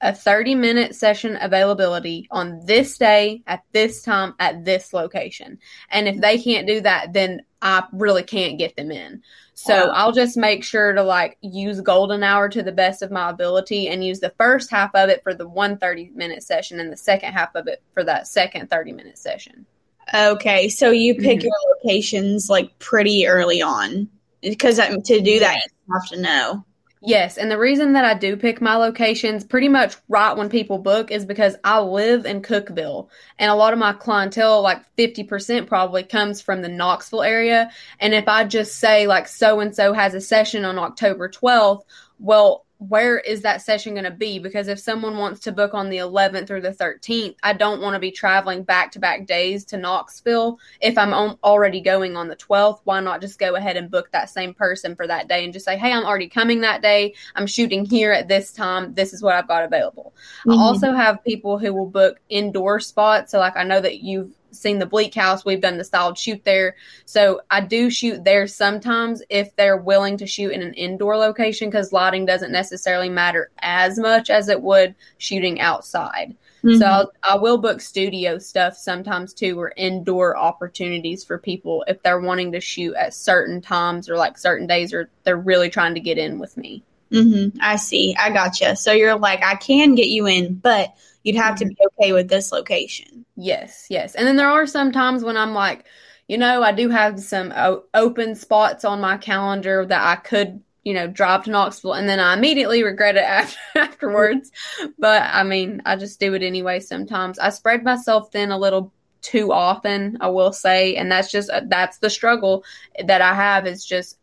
a 0.00 0.14
30 0.14 0.54
minute 0.54 0.94
session 0.94 1.36
availability 1.40 2.28
on 2.30 2.64
this 2.64 2.96
day 2.98 3.42
at 3.46 3.62
this 3.72 4.02
time 4.02 4.34
at 4.38 4.64
this 4.64 4.92
location. 4.92 5.58
And 5.90 6.06
if 6.06 6.20
they 6.20 6.38
can't 6.38 6.66
do 6.68 6.80
that, 6.82 7.12
then 7.12 7.42
I 7.62 7.84
really 7.92 8.22
can't 8.22 8.58
get 8.58 8.76
them 8.76 8.92
in. 8.92 9.22
So 9.54 9.88
Wow. 9.88 9.92
I'll 9.94 10.12
just 10.12 10.36
make 10.36 10.62
sure 10.62 10.92
to 10.92 11.02
like 11.02 11.36
use 11.40 11.80
golden 11.80 12.22
hour 12.22 12.48
to 12.48 12.62
the 12.62 12.70
best 12.70 13.02
of 13.02 13.10
my 13.10 13.30
ability 13.30 13.88
and 13.88 14.04
use 14.04 14.20
the 14.20 14.32
first 14.38 14.70
half 14.70 14.94
of 14.94 15.08
it 15.08 15.22
for 15.24 15.34
the 15.34 15.48
one 15.48 15.76
30 15.78 16.10
minute 16.14 16.44
session 16.44 16.78
and 16.78 16.92
the 16.92 16.96
second 16.96 17.32
half 17.32 17.54
of 17.56 17.66
it 17.66 17.82
for 17.92 18.04
that 18.04 18.28
second 18.28 18.70
30 18.70 18.92
minute 18.92 19.18
session. 19.18 19.66
okay 20.14 20.68
so 20.68 20.90
you 20.90 21.14
pick 21.16 21.40
Mhm. 21.40 21.42
your 21.42 21.52
locations 21.84 22.48
like 22.48 22.78
pretty 22.78 23.26
early 23.26 23.60
on 23.60 24.08
because 24.40 24.76
to 24.76 25.20
do 25.20 25.38
that 25.40 25.56
you 25.56 25.92
have 25.94 26.08
to 26.10 26.20
know 26.20 26.64
Yes, 27.00 27.38
and 27.38 27.50
the 27.50 27.58
reason 27.58 27.92
that 27.92 28.04
I 28.04 28.14
do 28.14 28.36
pick 28.36 28.60
my 28.60 28.74
locations 28.74 29.44
pretty 29.44 29.68
much 29.68 29.96
right 30.08 30.36
when 30.36 30.48
people 30.48 30.78
book 30.78 31.12
is 31.12 31.24
because 31.24 31.56
I 31.62 31.80
live 31.80 32.26
in 32.26 32.42
Cookeville, 32.42 33.08
and 33.38 33.50
a 33.50 33.54
lot 33.54 33.72
of 33.72 33.78
my 33.78 33.92
clientele, 33.92 34.62
like 34.62 34.82
50% 34.96 35.68
probably, 35.68 36.02
comes 36.02 36.40
from 36.40 36.60
the 36.60 36.68
Knoxville 36.68 37.22
area. 37.22 37.70
And 38.00 38.14
if 38.14 38.26
I 38.26 38.44
just 38.44 38.76
say, 38.76 39.06
like, 39.06 39.28
so 39.28 39.60
and 39.60 39.74
so 39.74 39.92
has 39.92 40.14
a 40.14 40.20
session 40.20 40.64
on 40.64 40.78
October 40.78 41.28
12th, 41.28 41.82
well, 42.18 42.66
where 42.78 43.18
is 43.18 43.42
that 43.42 43.60
session 43.60 43.94
going 43.94 44.04
to 44.04 44.10
be? 44.10 44.38
Because 44.38 44.68
if 44.68 44.78
someone 44.78 45.18
wants 45.18 45.40
to 45.40 45.52
book 45.52 45.74
on 45.74 45.90
the 45.90 45.96
11th 45.96 46.48
or 46.50 46.60
the 46.60 46.70
13th, 46.70 47.34
I 47.42 47.52
don't 47.52 47.82
want 47.82 47.94
to 47.94 47.98
be 47.98 48.12
traveling 48.12 48.62
back 48.62 48.92
to 48.92 49.00
back 49.00 49.26
days 49.26 49.64
to 49.66 49.76
Knoxville. 49.76 50.60
If 50.80 50.96
I'm 50.96 51.12
on, 51.12 51.38
already 51.42 51.80
going 51.80 52.16
on 52.16 52.28
the 52.28 52.36
12th, 52.36 52.80
why 52.84 53.00
not 53.00 53.20
just 53.20 53.40
go 53.40 53.56
ahead 53.56 53.76
and 53.76 53.90
book 53.90 54.12
that 54.12 54.30
same 54.30 54.54
person 54.54 54.94
for 54.94 55.08
that 55.08 55.28
day 55.28 55.42
and 55.42 55.52
just 55.52 55.64
say, 55.64 55.76
hey, 55.76 55.92
I'm 55.92 56.04
already 56.04 56.28
coming 56.28 56.60
that 56.60 56.80
day. 56.80 57.14
I'm 57.34 57.48
shooting 57.48 57.84
here 57.84 58.12
at 58.12 58.28
this 58.28 58.52
time. 58.52 58.94
This 58.94 59.12
is 59.12 59.22
what 59.22 59.34
I've 59.34 59.48
got 59.48 59.64
available. 59.64 60.14
I 60.46 60.52
Mhm. 60.52 60.58
also 60.60 60.92
have 60.92 61.24
people 61.24 61.58
who 61.58 61.74
will 61.74 61.90
book 61.90 62.20
indoor 62.28 62.78
spots. 62.78 63.32
So, 63.32 63.40
like, 63.40 63.56
I 63.56 63.64
know 63.64 63.80
that 63.80 64.04
you've 64.04 64.37
seen 64.50 64.78
the 64.78 64.86
Bleak 64.86 65.14
House. 65.14 65.44
We've 65.44 65.60
done 65.60 65.78
the 65.78 65.84
styled 65.84 66.18
shoot 66.18 66.44
there. 66.44 66.76
So, 67.04 67.40
I 67.50 67.60
do 67.60 67.90
shoot 67.90 68.24
there 68.24 68.46
sometimes 68.46 69.22
if 69.28 69.54
they're 69.56 69.76
willing 69.76 70.16
to 70.18 70.26
shoot 70.26 70.52
in 70.52 70.62
an 70.62 70.74
indoor 70.74 71.16
location 71.16 71.68
because 71.70 71.92
lighting 71.92 72.26
doesn't 72.26 72.52
necessarily 72.52 73.08
matter 73.08 73.50
as 73.60 73.98
much 73.98 74.30
as 74.30 74.48
it 74.48 74.62
would 74.62 74.94
shooting 75.18 75.60
outside. 75.60 76.36
So, 76.62 76.68
Mhm. 76.70 76.82
I'll, 76.82 77.12
I 77.22 77.36
will 77.36 77.58
book 77.58 77.80
studio 77.80 78.38
stuff 78.38 78.76
sometimes 78.76 79.32
too, 79.32 79.58
or 79.60 79.72
indoor 79.76 80.36
opportunities 80.36 81.22
for 81.24 81.38
people 81.38 81.84
if 81.86 82.02
they're 82.02 82.18
wanting 82.20 82.50
to 82.52 82.60
shoot 82.60 82.94
at 82.94 83.14
certain 83.14 83.60
times 83.60 84.10
or 84.10 84.16
like 84.16 84.36
certain 84.36 84.66
days, 84.66 84.92
or 84.92 85.08
they're 85.22 85.36
really 85.36 85.70
trying 85.70 85.94
to 85.94 86.00
get 86.00 86.18
in 86.18 86.40
with 86.40 86.56
me. 86.56 86.82
Mm-hmm. 87.12 87.58
I 87.62 87.76
see. 87.76 88.14
I 88.18 88.30
gotcha. 88.30 88.74
So 88.76 88.92
you're 88.92 89.16
like, 89.16 89.42
I 89.42 89.54
can 89.54 89.94
get 89.94 90.08
you 90.08 90.26
in, 90.26 90.54
but 90.54 90.92
you'd 91.22 91.36
have 91.36 91.56
to 91.60 91.64
be 91.64 91.76
okay 91.92 92.12
with 92.12 92.28
this 92.28 92.50
location. 92.50 93.17
Yes, 93.40 93.86
yes. 93.88 94.16
And 94.16 94.26
then 94.26 94.34
there 94.34 94.48
are 94.48 94.66
some 94.66 94.90
times 94.90 95.22
when 95.22 95.36
I'm 95.36 95.54
like, 95.54 95.84
you 96.26 96.36
know, 96.36 96.60
I 96.60 96.72
do 96.72 96.88
have 96.88 97.20
some 97.20 97.52
o- 97.54 97.84
open 97.94 98.34
spots 98.34 98.84
on 98.84 99.00
my 99.00 99.16
calendar 99.16 99.86
that 99.86 100.04
I 100.04 100.16
could, 100.16 100.60
you 100.82 100.92
know, 100.92 101.06
drive 101.06 101.44
to 101.44 101.50
Knoxville 101.50 101.94
and 101.94 102.08
then 102.08 102.18
I 102.18 102.34
immediately 102.34 102.82
regret 102.82 103.16
it 103.16 103.20
after, 103.24 103.56
afterwards. 103.76 104.50
But 104.98 105.22
I 105.22 105.44
mean, 105.44 105.82
I 105.86 105.94
just 105.94 106.18
do 106.18 106.34
it 106.34 106.42
anyway 106.42 106.80
sometimes. 106.80 107.38
I 107.38 107.50
spread 107.50 107.84
myself 107.84 108.32
thin 108.32 108.50
a 108.50 108.58
little 108.58 108.92
too 109.22 109.52
often, 109.52 110.18
I 110.20 110.30
will 110.30 110.52
say, 110.52 110.96
and 110.96 111.10
that's 111.10 111.30
just 111.30 111.48
uh, 111.48 111.62
that's 111.68 111.98
the 111.98 112.10
struggle 112.10 112.64
that 113.04 113.20
I 113.22 113.34
have 113.34 113.68
is 113.68 113.84
just 113.86 114.18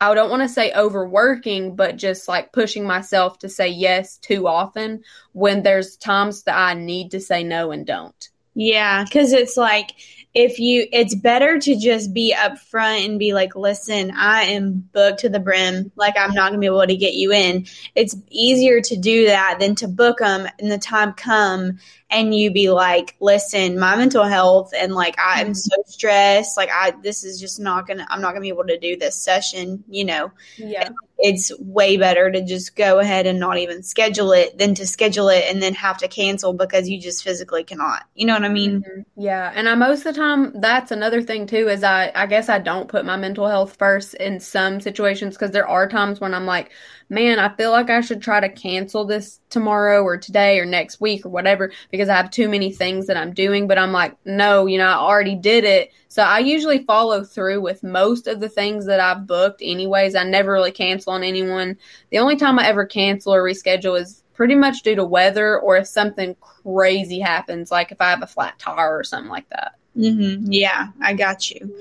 I 0.00 0.14
don't 0.14 0.30
want 0.30 0.42
to 0.42 0.48
say 0.48 0.72
overworking, 0.72 1.76
but 1.76 1.96
just 1.96 2.28
like 2.28 2.52
pushing 2.52 2.86
myself 2.86 3.38
to 3.40 3.48
say 3.48 3.68
yes 3.68 4.16
too 4.18 4.48
often 4.48 5.02
when 5.32 5.62
there's 5.62 5.96
times 5.98 6.44
that 6.44 6.56
I 6.56 6.74
need 6.74 7.10
to 7.12 7.20
say 7.20 7.44
no 7.44 7.70
and 7.70 7.86
don't. 7.86 8.30
Yeah, 8.54 9.04
because 9.04 9.32
it's 9.32 9.56
like 9.56 9.92
if 10.34 10.58
you, 10.58 10.88
it's 10.92 11.14
better 11.14 11.60
to 11.60 11.76
just 11.76 12.12
be 12.12 12.34
upfront 12.36 13.04
and 13.04 13.18
be 13.20 13.32
like, 13.32 13.54
listen, 13.54 14.10
I 14.10 14.42
am 14.42 14.88
booked 14.92 15.20
to 15.20 15.28
the 15.28 15.38
brim. 15.38 15.92
Like, 15.94 16.18
I'm 16.18 16.34
not 16.34 16.50
going 16.50 16.54
to 16.54 16.58
be 16.58 16.66
able 16.66 16.86
to 16.86 16.96
get 16.96 17.14
you 17.14 17.32
in. 17.32 17.66
It's 17.94 18.16
easier 18.30 18.80
to 18.80 18.96
do 18.96 19.26
that 19.26 19.58
than 19.60 19.76
to 19.76 19.88
book 19.88 20.18
them 20.18 20.48
and 20.58 20.70
the 20.70 20.78
time 20.78 21.12
come 21.12 21.78
and 22.10 22.34
you 22.34 22.50
be 22.50 22.70
like, 22.70 23.14
listen, 23.20 23.78
my 23.78 23.96
mental 23.96 24.24
health 24.24 24.72
and 24.76 24.94
like, 24.94 25.18
I 25.18 25.40
am 25.40 25.54
so 25.54 25.76
stressed. 25.86 26.56
Like, 26.56 26.70
I, 26.72 26.92
this 27.02 27.24
is 27.24 27.40
just 27.40 27.60
not 27.60 27.86
going 27.86 27.98
to, 27.98 28.06
I'm 28.12 28.20
not 28.20 28.32
going 28.32 28.42
to 28.42 28.42
be 28.42 28.48
able 28.48 28.66
to 28.66 28.78
do 28.78 28.96
this 28.96 29.14
session, 29.14 29.84
you 29.88 30.04
know? 30.04 30.32
Yeah. 30.56 30.90
It's 31.18 31.56
way 31.60 31.96
better 31.96 32.30
to 32.30 32.42
just 32.44 32.76
go 32.76 32.98
ahead 32.98 33.26
and 33.26 33.38
not 33.38 33.58
even 33.58 33.84
schedule 33.84 34.32
it 34.32 34.58
than 34.58 34.74
to 34.74 34.86
schedule 34.86 35.28
it 35.28 35.44
and 35.48 35.62
then 35.62 35.74
have 35.74 35.98
to 35.98 36.08
cancel 36.08 36.52
because 36.52 36.88
you 36.88 37.00
just 37.00 37.22
physically 37.22 37.62
cannot. 37.64 38.04
You 38.14 38.26
know 38.26 38.34
what 38.34 38.44
I 38.44 38.48
mean? 38.48 38.82
Mm-hmm. 38.82 39.22
Yeah, 39.22 39.52
and 39.54 39.68
I 39.68 39.76
most 39.76 40.04
of 40.04 40.14
the 40.14 40.20
time 40.20 40.23
that's 40.54 40.90
another 40.90 41.22
thing 41.22 41.46
too 41.46 41.68
is 41.68 41.82
I 41.82 42.12
I 42.14 42.26
guess 42.26 42.48
I 42.48 42.58
don't 42.58 42.88
put 42.88 43.04
my 43.04 43.16
mental 43.16 43.48
health 43.48 43.76
first 43.76 44.14
in 44.14 44.38
some 44.38 44.80
situations 44.80 45.34
because 45.34 45.50
there 45.50 45.66
are 45.66 45.88
times 45.88 46.20
when 46.20 46.34
I'm 46.34 46.46
like, 46.46 46.70
man, 47.08 47.38
I 47.38 47.54
feel 47.56 47.70
like 47.70 47.90
I 47.90 48.00
should 48.00 48.22
try 48.22 48.40
to 48.40 48.48
cancel 48.48 49.04
this 49.04 49.40
tomorrow 49.50 50.02
or 50.02 50.16
today 50.16 50.58
or 50.58 50.66
next 50.66 51.00
week 51.00 51.26
or 51.26 51.30
whatever 51.30 51.72
because 51.90 52.08
I 52.08 52.16
have 52.16 52.30
too 52.30 52.48
many 52.48 52.72
things 52.72 53.06
that 53.06 53.16
I'm 53.16 53.32
doing, 53.32 53.66
but 53.66 53.78
I'm 53.78 53.92
like, 53.92 54.16
no, 54.24 54.66
you 54.66 54.78
know, 54.78 54.86
I 54.86 54.94
already 54.94 55.34
did 55.36 55.64
it. 55.64 55.90
So 56.08 56.22
I 56.22 56.38
usually 56.40 56.84
follow 56.84 57.24
through 57.24 57.60
with 57.60 57.82
most 57.82 58.26
of 58.26 58.40
the 58.40 58.48
things 58.48 58.86
that 58.86 59.00
I've 59.00 59.26
booked 59.26 59.62
anyways. 59.62 60.14
I 60.14 60.24
never 60.24 60.52
really 60.52 60.72
cancel 60.72 61.12
on 61.12 61.24
anyone. 61.24 61.76
The 62.10 62.18
only 62.18 62.36
time 62.36 62.58
I 62.58 62.68
ever 62.68 62.86
cancel 62.86 63.34
or 63.34 63.42
reschedule 63.42 64.00
is 64.00 64.22
pretty 64.34 64.54
much 64.54 64.82
due 64.82 64.96
to 64.96 65.04
weather 65.04 65.58
or 65.58 65.76
if 65.76 65.86
something 65.86 66.36
crazy 66.40 67.20
happens, 67.20 67.70
like 67.70 67.92
if 67.92 68.00
I 68.00 68.10
have 68.10 68.22
a 68.22 68.26
flat 68.26 68.58
tire 68.58 68.98
or 68.98 69.04
something 69.04 69.30
like 69.30 69.48
that. 69.50 69.76
Mm-hmm. 69.96 70.50
Yeah, 70.52 70.88
I 71.00 71.14
got 71.14 71.50
you. 71.50 71.74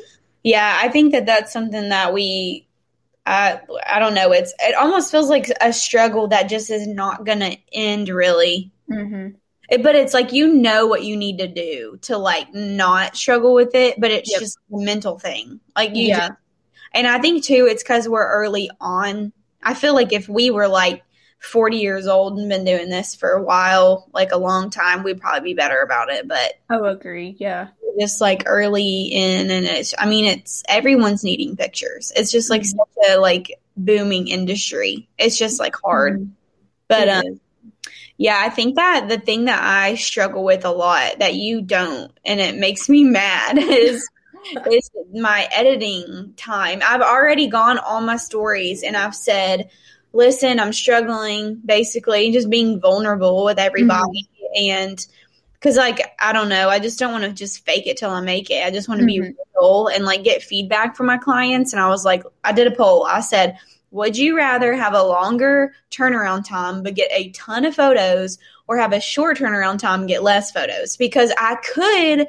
Yeah, 0.43 0.77
I 0.81 0.89
think 0.89 1.13
that 1.13 1.25
that's 1.25 1.53
something 1.53 1.89
that 1.89 2.13
we, 2.13 2.67
uh, 3.25 3.57
I 3.87 3.99
don't 3.99 4.13
know. 4.13 4.31
It's 4.31 4.53
it 4.59 4.75
almost 4.75 5.09
feels 5.11 5.29
like 5.29 5.49
a 5.61 5.71
struggle 5.71 6.27
that 6.27 6.49
just 6.49 6.69
is 6.69 6.85
not 6.87 7.25
going 7.25 7.39
to 7.39 7.57
end 7.71 8.09
really. 8.09 8.71
Mm-hmm. 8.89 9.35
It, 9.69 9.81
but 9.81 9.95
it's 9.95 10.13
like 10.13 10.33
you 10.33 10.53
know 10.53 10.85
what 10.87 11.03
you 11.03 11.15
need 11.15 11.37
to 11.39 11.47
do 11.47 11.97
to 12.03 12.17
like 12.17 12.53
not 12.53 13.15
struggle 13.15 13.53
with 13.53 13.73
it, 13.73 13.99
but 13.99 14.11
it's 14.11 14.29
Yep. 14.31 14.39
just 14.41 14.57
a 14.73 14.77
mental 14.77 15.17
thing. 15.17 15.59
Like 15.75 15.95
you, 15.95 16.07
Yeah. 16.07 16.27
just- 16.27 16.39
and 16.95 17.07
I 17.07 17.19
think 17.19 17.43
too, 17.43 17.67
it's 17.69 17.81
because 17.81 18.07
we're 18.07 18.29
early 18.29 18.69
on. 18.79 19.31
I 19.63 19.73
feel 19.73 19.93
like 19.95 20.11
if 20.13 20.27
we 20.29 20.51
were 20.51 20.67
like 20.67 21.01
40 21.43 21.77
years 21.77 22.07
old 22.07 22.37
and 22.39 22.49
been 22.49 22.65
doing 22.65 22.89
this 22.89 23.15
for 23.15 23.29
a 23.31 23.43
while, 23.43 24.07
like 24.13 24.31
a 24.31 24.37
long 24.37 24.69
time, 24.69 25.03
we'd 25.03 25.21
probably 25.21 25.51
be 25.51 25.55
better 25.55 25.81
about 25.81 26.09
it. 26.09 26.27
But 26.27 26.53
Oh, 26.69 26.85
agree. 26.85 27.35
Yeah. 27.39 27.67
just 27.99 28.21
like 28.21 28.43
early 28.47 29.03
in 29.11 29.51
and 29.51 29.65
it's 29.65 29.93
i 29.99 30.07
mean 30.09 30.25
it's 30.25 30.63
everyone's 30.67 31.23
needing 31.23 31.55
pictures 31.55 32.11
it's 32.15 32.31
just 32.31 32.49
like 32.49 32.65
such 32.65 32.89
a 33.09 33.17
like 33.17 33.59
booming 33.77 34.27
industry 34.29 35.07
it's 35.19 35.37
just 35.37 35.59
like 35.59 35.75
hard 35.75 36.27
but 36.87 37.07
um 37.07 37.39
yeah 38.17 38.39
i 38.41 38.49
think 38.49 38.75
that 38.75 39.07
the 39.09 39.19
thing 39.19 39.45
that 39.45 39.61
i 39.61 39.93
struggle 39.95 40.43
with 40.43 40.65
a 40.65 40.71
lot 40.71 41.19
that 41.19 41.35
you 41.35 41.61
don't 41.61 42.11
and 42.25 42.39
it 42.39 42.55
makes 42.55 42.89
me 42.89 43.03
mad 43.21 43.57
is 43.59 44.07
is 44.71 44.89
my 45.13 45.47
editing 45.53 46.33
time 46.35 46.81
i've 46.83 47.01
already 47.01 47.47
gone 47.47 47.77
all 47.77 48.01
my 48.01 48.17
stories 48.17 48.81
and 48.83 48.97
i've 48.97 49.15
said 49.15 49.69
listen 50.13 50.59
i'm 50.59 50.71
struggling 50.73 51.59
basically 51.65 52.31
just 52.31 52.49
being 52.49 52.79
vulnerable 52.79 53.43
with 53.43 53.59
everybody. 53.59 54.29
And 54.55 55.05
because 55.53 55.75
like 55.77 55.99
i 56.19 56.31
don't 56.31 56.49
know 56.49 56.69
i 56.69 56.77
just 56.79 56.99
don't 56.99 57.11
want 57.11 57.23
to 57.23 57.31
just 57.31 57.65
fake 57.65 57.87
it 57.87 57.97
till 57.97 58.11
i 58.11 58.21
make 58.21 58.49
it. 58.51 58.63
I 58.65 58.69
just 58.71 58.87
want 58.87 58.99
to 59.01 59.05
be 59.07 59.19
Mhm. 59.19 59.33
real 59.55 59.87
and 59.87 60.05
like 60.05 60.23
get 60.23 60.43
feedback 60.43 60.95
from 60.95 61.07
my 61.07 61.17
clients. 61.17 61.73
And 61.73 61.81
i 61.81 61.87
was 61.89 62.05
like 62.05 62.23
i 62.43 62.51
did 62.51 62.67
a 62.67 62.75
poll. 62.75 63.05
I 63.05 63.21
said 63.21 63.57
would 63.91 64.17
you 64.17 64.35
rather 64.35 64.73
have 64.73 64.93
a 64.95 65.03
longer 65.03 65.73
turnaround 65.91 66.47
time 66.47 66.81
but 66.83 66.95
get 66.95 67.11
a 67.11 67.29
ton 67.29 67.63
of 67.65 67.75
photos 67.75 68.39
or 68.67 68.75
have 68.77 68.91
a 68.93 68.99
short 68.99 69.37
turnaround 69.37 69.77
time 69.79 70.01
and 70.01 70.07
get 70.09 70.23
less 70.23 70.51
photos? 70.51 70.95
Because 70.97 71.31
i 71.39 71.55
could 71.73 72.27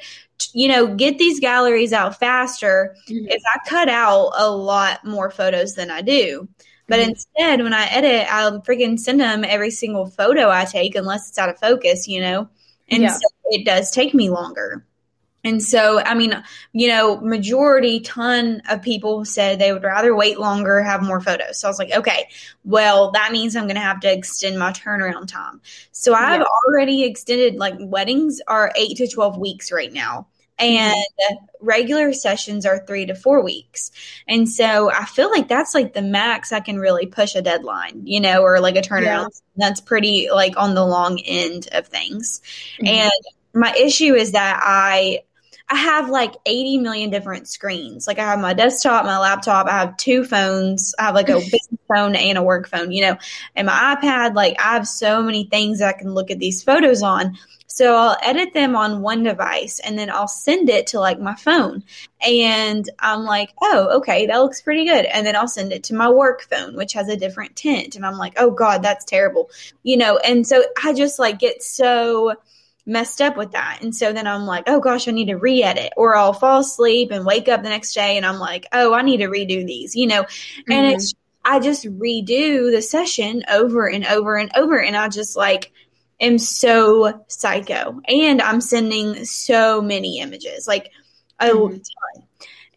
you 0.53 0.69
know 0.69 0.87
get 0.95 1.19
these 1.19 1.39
galleries 1.41 1.93
out 1.93 2.19
faster 2.19 2.97
Mhm. 3.09 3.27
if 3.31 3.43
i 3.55 3.59
cut 3.69 3.89
out 3.89 4.33
a 4.37 4.51
lot 4.51 5.05
more 5.05 5.31
photos 5.31 5.75
than 5.75 5.91
i 5.91 6.01
do 6.01 6.49
but 6.89 7.01
Mhm. 7.01 7.09
instead 7.11 7.63
when 7.63 7.73
i 7.75 7.87
edit 7.87 8.27
i'll 8.33 8.61
freaking 8.63 8.99
send 8.99 9.21
them 9.21 9.45
every 9.45 9.71
single 9.71 10.07
photo 10.07 10.51
i 10.51 10.65
take 10.65 10.95
unless 10.95 11.29
it's 11.29 11.39
out 11.39 11.49
of 11.49 11.59
focus 11.59 12.09
you 12.09 12.21
know 12.21 12.49
and 12.89 13.03
Yeah. 13.03 13.09
so 13.09 13.27
it 13.47 13.65
does 13.65 13.91
take 13.91 14.15
me 14.15 14.31
longer 14.31 14.85
and 15.45 15.63
so 15.63 16.01
i 16.01 16.15
mean 16.15 16.43
you 16.73 16.89
know 16.89 17.19
majority 17.21 18.01
ton 18.01 18.63
of 18.71 18.83
people 18.83 19.25
said 19.25 19.59
they 19.59 19.73
would 19.73 19.83
rather 19.83 20.15
wait 20.15 20.39
longer 20.39 20.83
have 20.83 21.03
more 21.03 21.21
photos 21.21 21.59
so 21.59 21.69
i 21.69 21.71
was 21.71 21.79
like 21.79 21.93
okay 21.93 22.29
well 22.65 23.11
that 23.13 23.33
means 23.33 23.55
i'm 23.57 23.65
going 23.65 23.75
to 23.75 23.81
have 23.81 24.01
to 24.01 24.11
extend 24.13 24.59
my 24.59 24.73
turnaround 24.73 25.29
time 25.29 25.61
so 25.93 26.15
i've 26.15 26.41
Yeah. 26.41 26.47
already 26.67 27.05
extended 27.05 27.57
like 27.57 27.75
weddings 27.81 28.41
are 28.49 28.73
8 28.77 28.97
to 28.99 29.09
12 29.09 29.39
weeks 29.39 29.71
right 29.73 29.93
now 29.93 30.27
and 30.59 30.95
regular 31.61 32.13
sessions 32.13 32.65
are 32.67 32.85
3 32.87 33.07
to 33.07 33.15
4 33.15 33.43
weeks 33.43 33.91
and 34.29 34.49
so 34.49 34.91
i 34.93 35.05
feel 35.05 35.31
like 35.31 35.49
that's 35.49 35.75
like 35.75 35.95
the 35.95 36.03
max 36.03 36.53
i 36.53 36.61
can 36.61 36.79
really 36.79 37.07
push 37.07 37.35
a 37.35 37.43
deadline 37.43 38.03
you 38.05 38.21
know 38.21 38.43
or 38.43 38.61
like 38.61 38.77
a 38.77 38.81
turnaround 38.83 39.29
that's 39.57 39.81
pretty 39.81 40.29
like 40.33 40.57
on 40.57 40.75
the 40.75 40.85
long 40.85 41.19
end 41.21 41.69
of 41.73 41.87
things 41.89 42.41
Mhm. 42.81 42.89
and 42.89 43.13
my 43.55 43.73
issue 43.81 44.15
is 44.15 44.33
that 44.33 44.61
I 44.65 45.21
I 45.71 45.77
have 45.77 46.11
like 46.11 46.35
80 46.45 46.79
million 46.79 47.09
different 47.09 47.49
screens. 47.49 48.07
Like 48.07 48.19
I 48.19 48.25
have 48.25 48.39
my 48.39 48.53
desktop, 48.53 49.07
my 49.07 49.17
laptop, 49.19 49.67
I 49.67 49.79
have 49.79 49.97
two 49.97 50.25
phones. 50.25 50.95
I 50.99 51.05
have 51.05 51.15
like 51.15 51.31
a 51.31 51.39
business 51.39 51.81
phone 51.89 52.15
and 52.17 52.37
a 52.37 52.43
work 52.43 52.69
phone, 52.69 52.93
you 52.93 53.01
know, 53.01 53.17
and 53.57 53.67
my 53.67 53.97
iPad. 53.97 54.35
Like 54.35 54.61
I 54.61 54.75
have 54.75 54.87
so 54.87 55.23
many 55.23 55.45
things 55.45 55.81
I 55.81 55.93
can 55.93 56.13
look 56.13 56.31
at 56.31 56.39
these 56.39 56.63
photos 56.63 57.01
on. 57.03 57.39
So 57.77 57.97
I'll 57.97 58.17
edit 58.23 58.55
them 58.55 58.77
on 58.77 59.03
one 59.03 59.25
device 59.25 59.81
and 59.81 59.99
then 59.99 60.09
I'll 60.11 60.29
send 60.29 60.69
it 60.71 60.87
to 60.89 61.01
like 61.01 61.19
my 61.19 61.35
phone. 61.35 61.83
And 62.27 62.89
I'm 63.01 63.25
like, 63.25 63.51
oh, 63.61 63.97
okay, 63.99 64.27
that 64.27 64.39
looks 64.39 64.63
pretty 64.63 64.85
good. 64.87 65.05
And 65.07 65.27
then 65.27 65.35
I'll 65.35 65.49
send 65.49 65.73
it 65.73 65.83
to 65.85 65.95
my 65.95 66.09
work 66.09 66.43
phone, 66.43 66.77
which 66.77 66.93
has 66.93 67.09
a 67.09 67.17
different 67.17 67.57
tint. 67.57 67.97
And 67.97 68.07
I'm 68.07 68.17
like, 68.17 68.35
oh 68.39 68.51
God, 68.51 68.83
that's 68.83 69.05
terrible. 69.05 69.51
You 69.83 69.97
know, 69.97 70.19
and 70.19 70.47
so 70.47 70.63
I 70.85 70.93
just 70.95 71.19
like 71.19 71.39
get 71.41 71.63
so 71.63 72.35
messed 72.87 73.21
up 73.21 73.37
with 73.37 73.53
that. 73.53 73.79
And 73.83 73.95
so 73.95 74.13
then 74.13 74.27
I'm 74.27 74.47
like, 74.47 74.65
oh 74.67 74.79
gosh, 74.81 75.09
I 75.09 75.11
need 75.13 75.27
to 75.27 75.37
re 75.37 75.63
edit. 75.63 75.93
Or 75.97 76.17
I'll 76.17 76.33
fall 76.33 76.61
asleep 76.61 77.11
and 77.11 77.25
wake 77.27 77.49
up 77.49 77.63
the 77.63 77.71
next 77.71 77.95
day 77.95 78.17
and 78.17 78.27
I'm 78.27 78.39
like, 78.39 78.67
oh, 78.73 78.93
I 78.95 79.03
need 79.03 79.19
to 79.19 79.29
redo 79.29 79.67
these, 79.67 79.97
you 79.97 80.07
know? 80.07 80.25
And 80.71 80.87
Mhm. 80.87 80.93
it's, 80.93 81.15
I 81.45 81.61
just 81.61 81.85
redo 81.85 82.71
the 82.71 82.81
session 82.83 83.43
over 83.51 83.87
and 83.89 84.07
over 84.07 84.37
and 84.37 84.51
over. 84.57 84.81
And 84.81 84.97
I 84.97 85.09
just 85.09 85.37
like 85.37 85.73
am 86.25 86.39
so 86.39 87.25
psycho. 87.29 88.01
And 88.07 88.43
I'm 88.43 88.61
sending 88.61 89.25
so 89.25 89.81
many 89.81 90.21
images, 90.21 90.67
like 90.67 90.91
a 91.41 91.49
Mhm. 91.49 91.71
ton. 91.71 92.23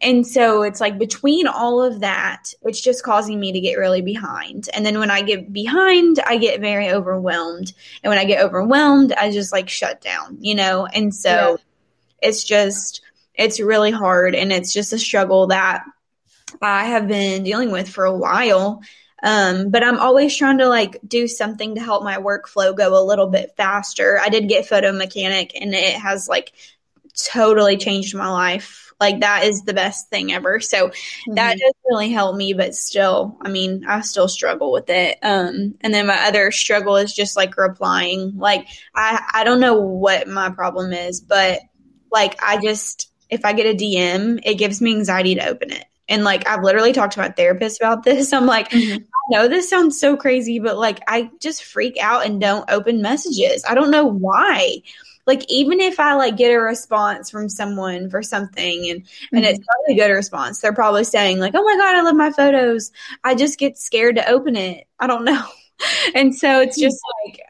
And 0.00 0.26
so 0.26 0.62
it's 0.62 0.80
like 0.80 0.96
between 0.98 1.48
all 1.48 1.82
of 1.82 2.00
that, 2.00 2.54
it's 2.62 2.80
just 2.80 3.02
causing 3.02 3.40
me 3.40 3.52
to 3.52 3.60
get 3.60 3.78
really 3.78 4.00
behind. 4.00 4.68
And 4.72 4.86
then 4.86 4.98
when 5.00 5.10
I 5.10 5.22
get 5.22 5.52
behind, 5.52 6.20
I 6.24 6.36
get 6.36 6.60
very 6.60 6.90
overwhelmed. 6.90 7.72
And 8.02 8.10
when 8.10 8.18
I 8.18 8.24
get 8.24 8.44
overwhelmed, 8.44 9.12
I 9.12 9.32
just 9.32 9.52
like 9.52 9.68
shut 9.68 10.00
down, 10.00 10.38
you 10.40 10.54
know? 10.54 10.86
And 10.86 11.12
so 11.12 11.30
Yeah. 11.30 11.56
it's 12.22 12.44
just, 12.44 13.00
it's 13.34 13.58
really 13.58 13.90
hard. 13.90 14.36
And 14.36 14.52
it's 14.52 14.72
just 14.72 14.92
a 14.92 14.98
struggle 14.98 15.48
that 15.48 15.82
I 16.62 16.86
have 16.86 17.08
been 17.08 17.42
dealing 17.42 17.72
with 17.72 17.88
for 17.88 18.04
a 18.04 18.16
while. 18.16 18.80
Um, 19.22 19.70
but 19.70 19.82
I'm 19.84 19.98
always 19.98 20.36
trying 20.36 20.58
to 20.58 20.68
like 20.68 20.98
do 21.06 21.26
something 21.26 21.74
to 21.74 21.80
help 21.80 22.04
my 22.04 22.16
workflow 22.18 22.76
go 22.76 23.00
a 23.00 23.04
little 23.04 23.26
bit 23.28 23.54
faster. 23.56 24.18
I 24.20 24.28
did 24.28 24.48
get 24.48 24.66
Photo 24.66 24.92
Mechanic 24.92 25.52
and 25.60 25.74
it 25.74 25.94
has 25.96 26.28
like 26.28 26.52
totally 27.16 27.76
changed 27.76 28.14
my 28.14 28.28
life. 28.30 28.92
Like 29.00 29.20
that 29.20 29.44
is 29.44 29.62
the 29.62 29.74
best 29.74 30.08
thing 30.10 30.32
ever. 30.32 30.60
So 30.60 30.90
that 31.34 31.52
Mhm. 31.54 31.58
does 31.58 31.72
really 31.88 32.10
help 32.12 32.36
me, 32.36 32.52
but 32.52 32.74
still, 32.74 33.36
I 33.42 33.48
mean, 33.48 33.84
I 33.86 34.00
still 34.00 34.28
struggle 34.28 34.72
with 34.72 34.90
it. 34.90 35.18
Um, 35.22 35.74
and 35.80 35.94
then 35.94 36.06
my 36.06 36.26
other 36.26 36.50
struggle 36.50 36.96
is 36.96 37.14
just 37.14 37.36
like 37.36 37.56
replying. 37.56 38.34
Like 38.36 38.66
I, 38.94 39.20
I 39.34 39.44
don't 39.44 39.60
know 39.60 39.80
what 39.80 40.28
my 40.28 40.50
problem 40.50 40.92
is, 40.92 41.20
but 41.20 41.60
like 42.10 42.36
I 42.42 42.58
just 42.58 43.12
if 43.30 43.44
I 43.44 43.52
get 43.52 43.66
a 43.66 43.74
DM, 43.74 44.38
it 44.42 44.54
gives 44.54 44.80
me 44.80 44.92
anxiety 44.94 45.34
to 45.36 45.48
open 45.48 45.72
it. 45.72 45.84
And 46.08 46.24
like 46.24 46.46
I've 46.48 46.62
literally 46.64 46.92
talked 46.92 47.14
to 47.14 47.20
my 47.20 47.28
therapist 47.30 47.80
about 47.80 48.04
this. 48.04 48.32
I'm 48.32 48.46
like, 48.46 48.70
Mhm. 48.70 49.02
I 49.02 49.30
know 49.30 49.48
this 49.48 49.68
sounds 49.68 50.00
so 50.00 50.16
crazy, 50.16 50.58
but 50.58 50.78
like 50.78 51.00
I 51.08 51.30
just 51.40 51.64
freak 51.64 51.96
out 52.00 52.24
and 52.26 52.40
don't 52.40 52.70
open 52.70 53.02
messages. 53.02 53.64
I 53.68 53.74
don't 53.74 53.90
know 53.90 54.06
why. 54.06 54.78
like 55.26 55.44
even 55.50 55.78
if 55.80 56.00
I 56.00 56.14
like 56.14 56.38
get 56.38 56.50
a 56.50 56.58
response 56.58 57.28
from 57.30 57.50
someone 57.50 58.08
for 58.08 58.22
something 58.22 58.88
and 58.88 59.02
and 59.34 59.44
it's 59.44 59.58
probably 59.66 59.94
a 60.02 60.06
good 60.06 60.14
response, 60.14 60.60
they're 60.60 60.72
probably 60.72 61.04
saying 61.04 61.38
like, 61.38 61.54
"Oh 61.54 61.62
my 61.62 61.76
god, 61.76 61.96
I 61.96 62.00
love 62.02 62.16
my 62.16 62.30
photos." 62.32 62.90
I 63.24 63.34
just 63.34 63.58
get 63.58 63.76
scared 63.78 64.16
to 64.16 64.26
open 64.30 64.56
it. 64.56 64.86
I 64.98 65.06
don't 65.06 65.24
know. 65.26 65.44
and 66.14 66.34
so 66.34 66.60
it's 66.60 66.78
just 66.80 66.98
like 67.26 67.40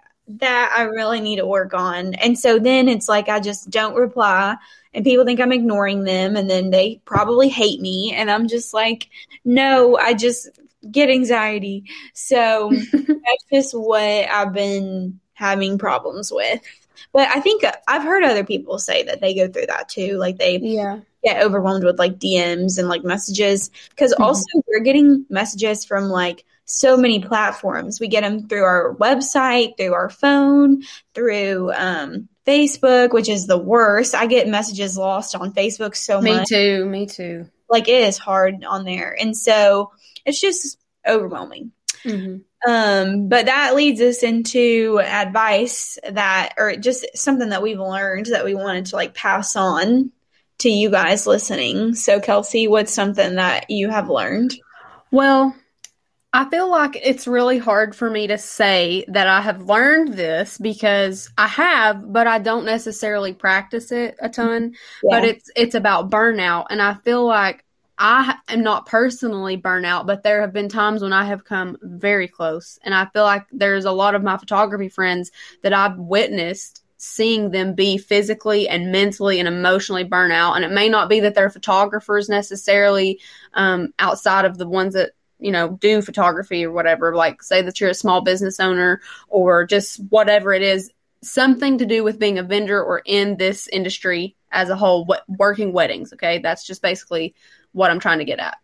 that 0.40 0.75
I 0.77 0.83
really 0.83 1.21
need 1.21 1.37
to 1.37 1.47
work 1.47 1.73
on. 1.73 2.14
And 2.14 2.38
so 2.38 2.59
then 2.59 2.88
it's 2.88 3.09
like 3.09 3.29
I 3.29 3.40
just 3.40 3.71
don't 3.71 3.94
reply 3.94 4.57
and 4.94 5.05
people 5.05 5.24
think 5.24 5.40
I'm 5.40 5.53
ignoring 5.53 6.05
them 6.05 6.37
and 6.37 6.48
then 6.48 6.70
they 6.70 7.01
probably 7.05 7.48
hate 7.48 7.81
me 7.81 8.12
and 8.14 8.31
I'm 8.31 8.48
just 8.48 8.72
like, 8.74 9.09
"No, 9.44 9.96
I 9.96 10.14
just 10.14 10.48
get 10.90 11.11
anxiety." 11.11 11.85
So 12.14 12.70
that's 12.92 13.44
just 13.53 13.74
what 13.79 14.03
I've 14.03 14.53
been 14.53 15.20
having 15.35 15.79
problems 15.79 16.33
with. 16.33 16.61
But 17.12 17.29
I 17.29 17.40
think 17.40 17.62
I've 17.87 18.03
heard 18.03 18.24
other 18.24 18.44
people 18.44 18.79
say 18.79 19.03
that 19.05 19.20
they 19.20 19.35
go 19.35 19.48
through 19.48 19.66
that 19.66 19.88
too. 19.88 20.16
Like 20.18 20.38
they 20.38 20.59
Yeah. 20.59 20.98
get 21.24 21.42
overwhelmed 21.42 21.85
with 21.85 21.98
like 21.98 22.18
DMs 22.18 22.79
and 22.79 22.88
like 22.88 23.05
messages 23.05 23.70
because 23.90 24.12
Mhm. 24.14 24.24
also 24.24 24.44
we're 24.66 24.81
getting 24.81 25.24
messages 25.31 25.85
from 25.85 26.09
like 26.11 26.44
so 26.68 26.96
many 26.96 27.18
platforms. 27.20 27.98
We 27.98 28.09
get 28.09 28.22
them 28.22 28.46
through 28.46 28.62
our 28.62 28.94
website, 28.96 29.76
through 29.76 29.94
our 29.94 30.11
phone, 30.11 30.83
through 31.14 31.72
um, 31.72 32.28
Facebook, 32.46 33.12
which 33.12 33.28
is 33.28 33.46
the 33.46 33.59
worst. 33.59 34.14
I 34.14 34.26
get 34.26 34.48
messages 34.48 34.96
lost 34.96 35.35
on 35.35 35.52
Facebook 35.52 35.96
so 35.96 36.20
Me 36.20 36.33
much. 36.33 36.50
Me 36.50 36.57
too. 36.57 36.85
Me 36.85 37.07
too. 37.07 37.46
Like 37.70 37.88
it 37.88 38.02
is 38.02 38.18
hard 38.18 38.64
on 38.64 38.85
there, 38.85 39.16
and 39.18 39.37
so 39.37 39.92
it's 40.24 40.40
just 40.40 40.78
overwhelming. 41.07 41.72
hmm 42.04 42.37
Um, 42.66 43.28
but 43.28 43.46
that 43.46 43.74
leads 43.74 44.00
us 44.00 44.22
into 44.22 45.00
advice 45.02 45.98
that, 46.11 46.54
or 46.59 46.76
just 46.76 47.07
something 47.14 47.48
that 47.50 47.62
we've 47.62 47.81
learned 47.81 48.26
that 48.26 48.44
we 48.44 48.54
wanted 48.54 48.87
to 48.87 48.96
like 48.96 49.14
pass 49.14 49.57
on 49.57 50.12
to 50.59 50.70
you 50.70 50.90
guys 50.90 51.26
listening. 51.26 51.94
So, 51.94 52.20
Kelsey, 52.20 52.68
what's 52.68 52.92
something 52.92 53.37
that 53.37 53.70
you 53.70 53.88
have 53.90 54.11
learned? 54.11 54.54
Well, 55.11 55.54
I 56.33 56.49
feel 56.51 56.71
like 56.71 56.99
it's 57.03 57.27
really 57.27 57.57
hard 57.57 57.97
for 57.97 58.11
me 58.11 58.27
to 58.27 58.37
say 58.37 59.05
that 59.09 59.27
I 59.27 59.41
have 59.41 59.62
learned 59.62 60.12
this 60.12 60.59
because 60.59 61.31
I 61.38 61.47
have, 61.49 62.12
but 62.12 62.27
I 62.27 62.38
don't 62.38 62.67
necessarily 62.67 63.33
practice 63.33 63.91
it 63.93 64.17
a 64.21 64.29
ton. 64.29 64.75
But 65.03 65.25
it's 65.25 65.51
it's 65.57 65.75
about 65.75 66.11
burnout, 66.11 66.67
and 66.69 66.83
I 66.83 66.95
feel 66.95 67.25
like 67.25 67.64
I 67.97 68.37
am 68.49 68.62
not 68.62 68.87
personally 68.87 69.57
burnout, 69.57 70.07
but 70.07 70.23
there 70.23 70.43
have 70.43 70.53
been 70.53 70.69
times 70.69 71.01
when 71.01 71.14
I 71.14 71.25
have 71.25 71.47
come 71.47 71.79
very 71.81 72.29
close, 72.29 72.79
and 72.83 72.95
I 72.95 73.07
feel 73.07 73.25
like 73.25 73.47
there's 73.51 73.87
a 73.87 73.93
lot 73.93 74.14
of 74.14 74.23
my 74.23 74.37
photography 74.37 74.91
friends 74.91 75.33
that 75.62 75.73
I've 75.73 75.97
witnessed 75.97 76.85
seeing 76.99 77.53
them 77.53 77.75
be 77.75 77.97
physically 77.97 78.69
and 78.69 78.91
mentally 78.91 79.38
and 79.38 79.47
emotionally 79.49 80.05
burnout. 80.05 80.57
And 80.57 80.64
it 80.64 80.73
may 80.73 80.88
not 80.88 81.09
be 81.09 81.21
that 81.21 81.35
they're 81.37 81.49
photographers 81.49 82.29
necessarily 82.29 83.21
um, 83.55 83.95
outside 84.01 84.45
of 84.45 84.59
the 84.59 84.69
ones 84.69 84.95
that 84.95 85.12
you 85.38 85.53
know 85.53 85.70
do 85.81 86.03
photography 86.03 86.64
or 86.64 86.72
whatever. 86.72 87.14
Like 87.14 87.42
say 87.42 87.62
that 87.62 87.81
you're 87.81 87.90
a 87.90 87.94
small 87.94 88.20
business 88.20 88.61
owner 88.61 89.01
or 89.29 89.64
just 89.66 90.01
whatever 90.11 90.53
it 90.53 90.62
is, 90.62 90.90
something 91.22 91.79
to 91.79 91.87
do 91.87 92.05
with 92.05 92.18
being 92.18 92.38
a 92.38 92.42
vendor 92.42 92.83
or 92.83 93.03
in 93.05 93.37
this 93.37 93.68
industry 93.68 94.37
as 94.51 94.68
a 94.70 94.77
whole. 94.77 95.05
What 95.05 95.24
working 95.29 95.72
weddings? 95.72 96.12
Okay, 96.12 96.38
that's 96.38 96.66
just 96.66 96.83
basically 96.83 97.35
what 97.72 97.90
I'm 97.90 98.01
trying 98.01 98.18
to 98.18 98.24
get 98.24 98.38
at. 98.38 98.57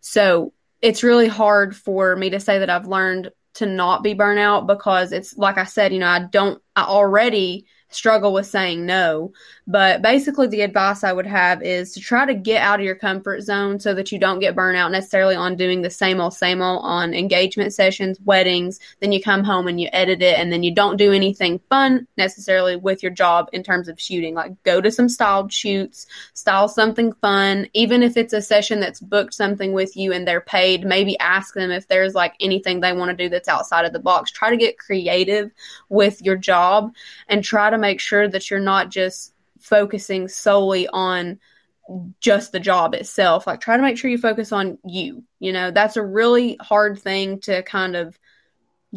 So 0.00 0.52
it's 0.80 1.02
really 1.02 1.28
hard 1.28 1.76
for 1.76 2.16
me 2.16 2.30
to 2.30 2.40
say 2.40 2.58
that 2.58 2.70
I've 2.70 2.86
learned 2.86 3.30
to 3.54 3.66
not 3.66 4.02
be 4.02 4.14
burnout 4.14 4.66
because 4.66 5.12
it's 5.12 5.36
like 5.36 5.58
I 5.58 5.64
said, 5.64 5.92
you 5.92 5.98
know, 5.98 6.08
I 6.08 6.20
don't, 6.20 6.60
I 6.74 6.84
already 6.84 7.66
struggle 7.90 8.32
with 8.32 8.46
saying 8.46 8.86
no. 8.86 9.32
But 9.66 10.02
basically, 10.02 10.48
the 10.48 10.62
advice 10.62 11.04
I 11.04 11.12
would 11.12 11.26
have 11.26 11.62
is 11.62 11.92
to 11.92 12.00
try 12.00 12.26
to 12.26 12.34
get 12.34 12.62
out 12.62 12.80
of 12.80 12.84
your 12.84 12.96
comfort 12.96 13.42
zone 13.42 13.78
so 13.78 13.94
that 13.94 14.10
you 14.10 14.18
don't 14.18 14.40
get 14.40 14.56
burnt 14.56 14.76
out 14.76 14.90
necessarily 14.90 15.36
on 15.36 15.54
doing 15.54 15.82
the 15.82 15.90
same 15.90 16.20
old, 16.20 16.34
same 16.34 16.60
old 16.60 16.84
on 16.84 17.14
engagement 17.14 17.72
sessions, 17.72 18.18
weddings. 18.24 18.80
Then 19.00 19.12
you 19.12 19.22
come 19.22 19.44
home 19.44 19.68
and 19.68 19.80
you 19.80 19.88
edit 19.92 20.20
it, 20.20 20.36
and 20.36 20.52
then 20.52 20.64
you 20.64 20.74
don't 20.74 20.96
do 20.96 21.12
anything 21.12 21.60
fun 21.70 22.08
necessarily 22.16 22.74
with 22.74 23.04
your 23.04 23.12
job 23.12 23.48
in 23.52 23.62
terms 23.62 23.86
of 23.86 24.00
shooting. 24.00 24.34
Like 24.34 24.60
go 24.64 24.80
to 24.80 24.90
some 24.90 25.08
styled 25.08 25.52
shoots, 25.52 26.06
style 26.34 26.66
something 26.66 27.12
fun, 27.14 27.68
even 27.72 28.02
if 28.02 28.16
it's 28.16 28.32
a 28.32 28.42
session 28.42 28.80
that's 28.80 29.00
booked 29.00 29.34
something 29.34 29.72
with 29.72 29.96
you 29.96 30.12
and 30.12 30.26
they're 30.26 30.40
paid. 30.40 30.84
Maybe 30.84 31.16
ask 31.20 31.54
them 31.54 31.70
if 31.70 31.86
there's 31.86 32.14
like 32.14 32.34
anything 32.40 32.80
they 32.80 32.92
want 32.92 33.16
to 33.16 33.24
do 33.24 33.28
that's 33.28 33.48
outside 33.48 33.84
of 33.84 33.92
the 33.92 34.00
box. 34.00 34.32
Try 34.32 34.50
to 34.50 34.56
get 34.56 34.78
creative 34.78 35.52
with 35.88 36.20
your 36.20 36.36
job 36.36 36.92
and 37.28 37.44
try 37.44 37.70
to 37.70 37.78
make 37.78 38.00
sure 38.00 38.26
that 38.26 38.50
you're 38.50 38.58
not 38.58 38.90
just 38.90 39.31
focusing 39.62 40.28
solely 40.28 40.88
on 40.88 41.38
just 42.20 42.52
the 42.52 42.60
job 42.60 42.94
itself. 42.94 43.46
Like 43.46 43.60
try 43.60 43.76
to 43.76 43.82
make 43.82 43.98
sure 43.98 44.10
you 44.10 44.18
focus 44.18 44.52
on 44.52 44.78
you. 44.84 45.24
You 45.40 45.52
know, 45.52 45.70
that's 45.70 45.96
a 45.96 46.04
really 46.04 46.56
hard 46.60 46.98
thing 46.98 47.40
to 47.40 47.62
kind 47.62 47.96
of 47.96 48.18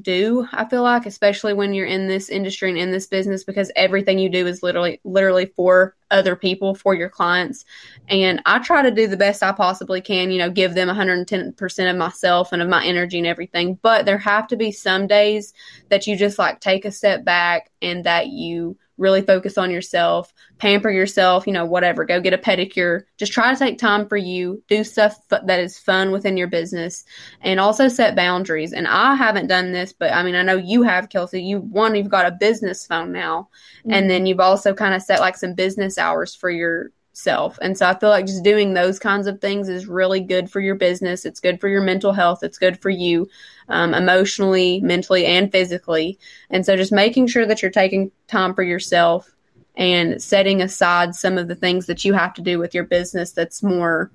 do, 0.02 0.46
I 0.52 0.66
feel 0.66 0.84
like, 0.84 1.06
especially 1.06 1.54
when 1.54 1.74
you're 1.74 1.86
in 1.86 2.08
this 2.08 2.30
industry 2.30 2.70
and 2.70 2.78
in 2.78 2.92
this 2.92 3.08
business 3.08 3.46
because 3.46 3.72
everything 3.76 4.20
you 4.20 4.30
do 4.30 4.46
is 4.46 4.62
literally 4.62 5.00
literally 5.06 5.46
for 5.56 5.96
other 6.12 6.36
people, 6.36 6.76
for 6.76 6.94
your 6.94 7.10
clients. 7.10 7.64
And 8.10 8.42
I 8.46 8.60
try 8.60 8.82
to 8.82 8.92
do 8.92 9.08
the 9.08 9.18
best 9.18 9.42
I 9.42 9.54
possibly 9.54 10.02
can, 10.02 10.32
you 10.32 10.38
know, 10.38 10.50
give 10.50 10.74
them 10.74 10.90
110% 10.90 11.90
of 11.90 11.98
myself 11.98 12.52
and 12.52 12.62
of 12.62 12.68
my 12.70 12.86
energy 12.86 13.18
and 13.18 13.28
everything. 13.28 13.80
But 13.82 14.06
there 14.06 14.18
have 14.18 14.48
to 14.50 14.58
be 14.58 14.72
some 14.72 15.08
days 15.08 15.54
that 15.90 16.08
you 16.08 16.18
just 16.18 16.38
like 16.38 16.60
take 16.60 16.84
a 16.86 16.92
step 16.92 17.24
back 17.24 17.72
and 17.82 18.04
that 18.04 18.28
you 18.28 18.78
really 18.98 19.22
focus 19.22 19.58
on 19.58 19.72
yourself, 19.72 20.34
pamper 20.58 20.90
yourself, 20.90 21.48
you 21.48 21.54
know, 21.54 21.66
whatever. 21.66 22.06
Go 22.06 22.22
get 22.22 22.34
a 22.34 22.38
pedicure. 22.38 23.04
Just 23.18 23.34
try 23.34 23.52
to 23.52 23.60
take 23.60 23.78
time 23.78 24.08
for 24.08 24.18
you, 24.18 24.64
do 24.68 24.84
stuff 24.84 25.18
that 25.30 25.60
is 25.60 25.78
fun 25.78 26.12
within 26.12 26.38
your 26.38 26.48
business, 26.48 27.04
and 27.42 27.60
also 27.60 27.88
set 27.88 28.16
boundaries. 28.16 28.74
And 28.74 28.88
I 28.88 29.16
haven't 29.16 29.48
done 29.48 29.72
this, 29.72 29.94
but 29.94 30.14
I 30.14 30.24
mean, 30.24 30.36
I 30.36 30.44
know 30.44 30.58
you 30.58 30.84
have, 30.84 31.10
Kelsey. 31.10 31.44
You 31.44 31.60
one, 31.60 31.96
you've 31.96 32.10
got 32.10 32.28
a 32.28 32.38
business 32.40 32.86
phone 32.86 33.12
now, 33.12 33.50
and 33.84 33.94
mm-hmm. 33.94 34.08
then 34.08 34.26
you've 34.26 34.40
also 34.40 34.74
kind 34.74 34.96
of 34.96 35.02
set 35.02 35.20
like 35.20 35.38
some 35.38 35.54
business 35.54 35.98
hours 35.98 36.34
for 36.34 36.50
your 36.50 36.92
self. 37.16 37.58
And 37.62 37.78
so 37.78 37.88
I 37.88 37.98
feel 37.98 38.10
like 38.10 38.26
just 38.26 38.44
doing 38.44 38.74
those 38.74 39.00
kinds 39.00 39.28
of 39.28 39.40
things 39.40 39.70
is 39.70 39.88
really 39.88 40.20
good 40.20 40.50
for 40.50 40.60
your 40.60 40.76
business. 40.76 41.26
It's 41.26 41.40
good 41.40 41.60
for 41.60 41.68
your 41.68 41.82
mental 41.82 42.12
health. 42.12 42.44
It's 42.44 42.58
good 42.58 42.82
for 42.82 42.90
you 42.90 43.28
um, 43.70 43.94
emotionally, 43.94 44.82
mentally, 44.82 45.26
and 45.26 45.52
physically. 45.52 46.20
And 46.50 46.66
so 46.66 46.76
just 46.76 46.92
making 46.92 47.28
sure 47.28 47.46
that 47.46 47.62
you're 47.62 47.72
taking 47.72 48.12
time 48.28 48.54
for 48.54 48.64
yourself 48.64 49.34
and 49.76 50.22
setting 50.22 50.62
aside 50.62 51.16
some 51.16 51.38
of 51.38 51.48
the 51.48 51.56
things 51.56 51.86
that 51.88 52.06
you 52.06 52.14
have 52.14 52.34
to 52.36 52.42
do 52.42 52.60
with 52.60 52.74
your 52.74 52.86
business 52.86 53.32
that's 53.32 53.64
more, 53.64 54.12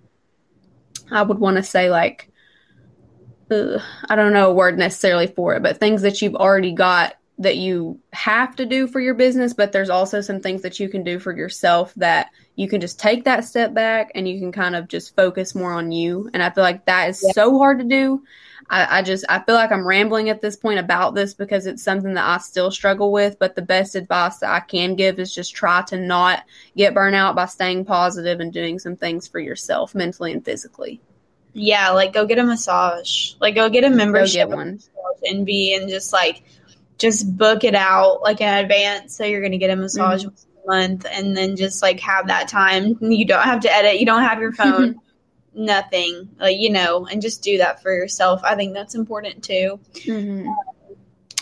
I 1.10 1.22
would 1.22 1.38
want 1.38 1.56
to 1.56 1.62
say, 1.62 1.90
like, 1.90 2.30
uh, 3.50 3.78
I 4.08 4.16
don't 4.16 4.32
know 4.32 4.50
a 4.50 4.54
word 4.54 4.78
necessarily 4.78 5.26
for 5.26 5.54
it, 5.54 5.62
but 5.62 5.78
things 5.78 6.02
that 6.02 6.22
you've 6.22 6.36
already 6.36 6.72
got 6.72 7.14
that 7.40 7.56
you 7.56 7.98
have 8.12 8.54
to 8.56 8.66
do 8.66 8.86
for 8.86 9.00
your 9.00 9.14
business, 9.14 9.54
but 9.54 9.72
there's 9.72 9.88
also 9.88 10.20
some 10.20 10.40
things 10.40 10.60
that 10.60 10.78
you 10.78 10.90
can 10.90 11.02
do 11.02 11.18
for 11.18 11.34
yourself 11.34 11.92
that 11.96 12.28
you 12.60 12.68
can 12.68 12.78
just 12.78 13.00
take 13.00 13.24
that 13.24 13.46
step 13.46 13.72
back 13.72 14.10
and 14.14 14.28
you 14.28 14.38
can 14.38 14.52
kind 14.52 14.76
of 14.76 14.86
just 14.86 15.16
focus 15.16 15.54
more 15.54 15.72
on 15.72 15.92
you. 15.92 16.28
And 16.34 16.42
I 16.42 16.50
feel 16.50 16.62
like 16.62 16.84
that 16.84 17.08
is 17.08 17.24
Yeah. 17.24 17.32
so 17.32 17.56
hard 17.56 17.78
to 17.78 17.86
do. 17.86 18.22
I, 18.68 18.98
I 18.98 19.02
just 19.02 19.24
I 19.30 19.38
feel 19.38 19.54
like 19.54 19.72
I'm 19.72 19.86
rambling 19.86 20.28
at 20.28 20.42
this 20.42 20.56
point 20.56 20.78
about 20.78 21.14
this 21.14 21.32
because 21.32 21.64
it's 21.64 21.82
something 21.82 22.12
that 22.12 22.28
I 22.28 22.36
still 22.36 22.70
struggle 22.70 23.12
with. 23.12 23.38
But 23.38 23.54
the 23.54 23.62
best 23.62 23.94
advice 23.94 24.36
that 24.40 24.50
I 24.50 24.60
can 24.60 24.94
give 24.94 25.18
is 25.18 25.34
just 25.34 25.54
try 25.54 25.80
to 25.88 25.96
not 25.96 26.44
get 26.76 26.92
burnt 26.92 27.16
out 27.16 27.34
by 27.34 27.46
staying 27.46 27.86
positive 27.86 28.40
and 28.40 28.52
doing 28.52 28.78
some 28.78 28.94
things 28.94 29.26
for 29.26 29.40
yourself 29.40 29.94
mentally 29.94 30.30
and 30.32 30.44
physically. 30.44 31.00
Yeah, 31.54 31.92
like 31.92 32.12
go 32.12 32.26
get 32.26 32.38
a 32.38 32.44
massage. 32.44 33.32
Like 33.40 33.54
go 33.54 33.70
get 33.70 33.84
a 33.84 33.88
Go 33.88 33.96
membership 33.96 34.50
get 34.50 34.54
one. 34.54 34.80
and 35.24 35.46
be 35.46 35.74
and 35.74 35.88
just 35.88 36.12
like 36.12 36.42
just 36.98 37.38
book 37.38 37.64
it 37.64 37.74
out 37.74 38.20
like 38.20 38.42
in 38.42 38.52
advance. 38.52 39.16
So 39.16 39.24
you're 39.24 39.40
gonna 39.40 39.56
get 39.56 39.70
a 39.70 39.76
massage 39.76 40.26
mm-hmm. 40.26 40.28
a 40.28 40.49
month 40.70 41.06
and 41.10 41.36
then 41.36 41.56
just 41.56 41.82
like 41.82 42.00
have 42.00 42.28
that 42.28 42.48
time. 42.48 42.96
You 43.00 43.24
don't 43.24 43.42
have 43.42 43.60
to 43.60 43.72
edit, 43.74 43.98
you 44.00 44.06
don't 44.06 44.22
have 44.22 44.40
your 44.40 44.52
phone, 44.62 45.00
nothing. 45.54 46.30
Like, 46.38 46.58
you 46.58 46.70
know, 46.70 47.06
and 47.06 47.20
just 47.20 47.42
do 47.42 47.58
that 47.58 47.82
for 47.82 47.92
yourself. 47.92 48.40
I 48.44 48.54
think 48.54 48.74
that's 48.74 48.94
important 48.94 49.42
too. 49.44 49.80
hmm 50.04 50.48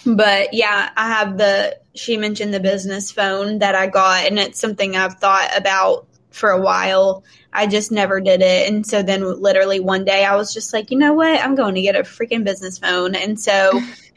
But 0.07 0.55
yeah, 0.55 0.91
I 0.97 1.09
have 1.09 1.39
the 1.39 1.79
she 1.95 2.17
mentioned 2.17 2.55
the 2.55 2.61
business 2.61 3.11
phone 3.11 3.59
that 3.59 3.75
I 3.75 3.87
got 3.89 4.27
and 4.27 4.39
it's 4.39 4.61
something 4.61 4.97
I've 4.97 5.19
thought 5.19 5.51
about 5.57 6.07
for 6.31 6.51
a 6.51 6.61
while. 6.61 7.25
I 7.53 7.67
just 7.67 7.91
never 7.91 8.21
did 8.21 8.41
it. 8.43 8.69
And 8.69 8.87
so 8.87 9.03
then 9.03 9.23
literally 9.23 9.81
one 9.81 10.05
day 10.05 10.25
I 10.25 10.37
was 10.37 10.53
just 10.55 10.73
like, 10.73 10.91
you 10.91 10.99
know 10.99 11.15
what? 11.15 11.41
I'm 11.41 11.55
going 11.55 11.75
to 11.75 11.83
get 11.83 11.97
a 11.97 12.01
freaking 12.01 12.45
business 12.45 12.79
phone. 12.79 13.15
And 13.15 13.39
so 13.41 13.81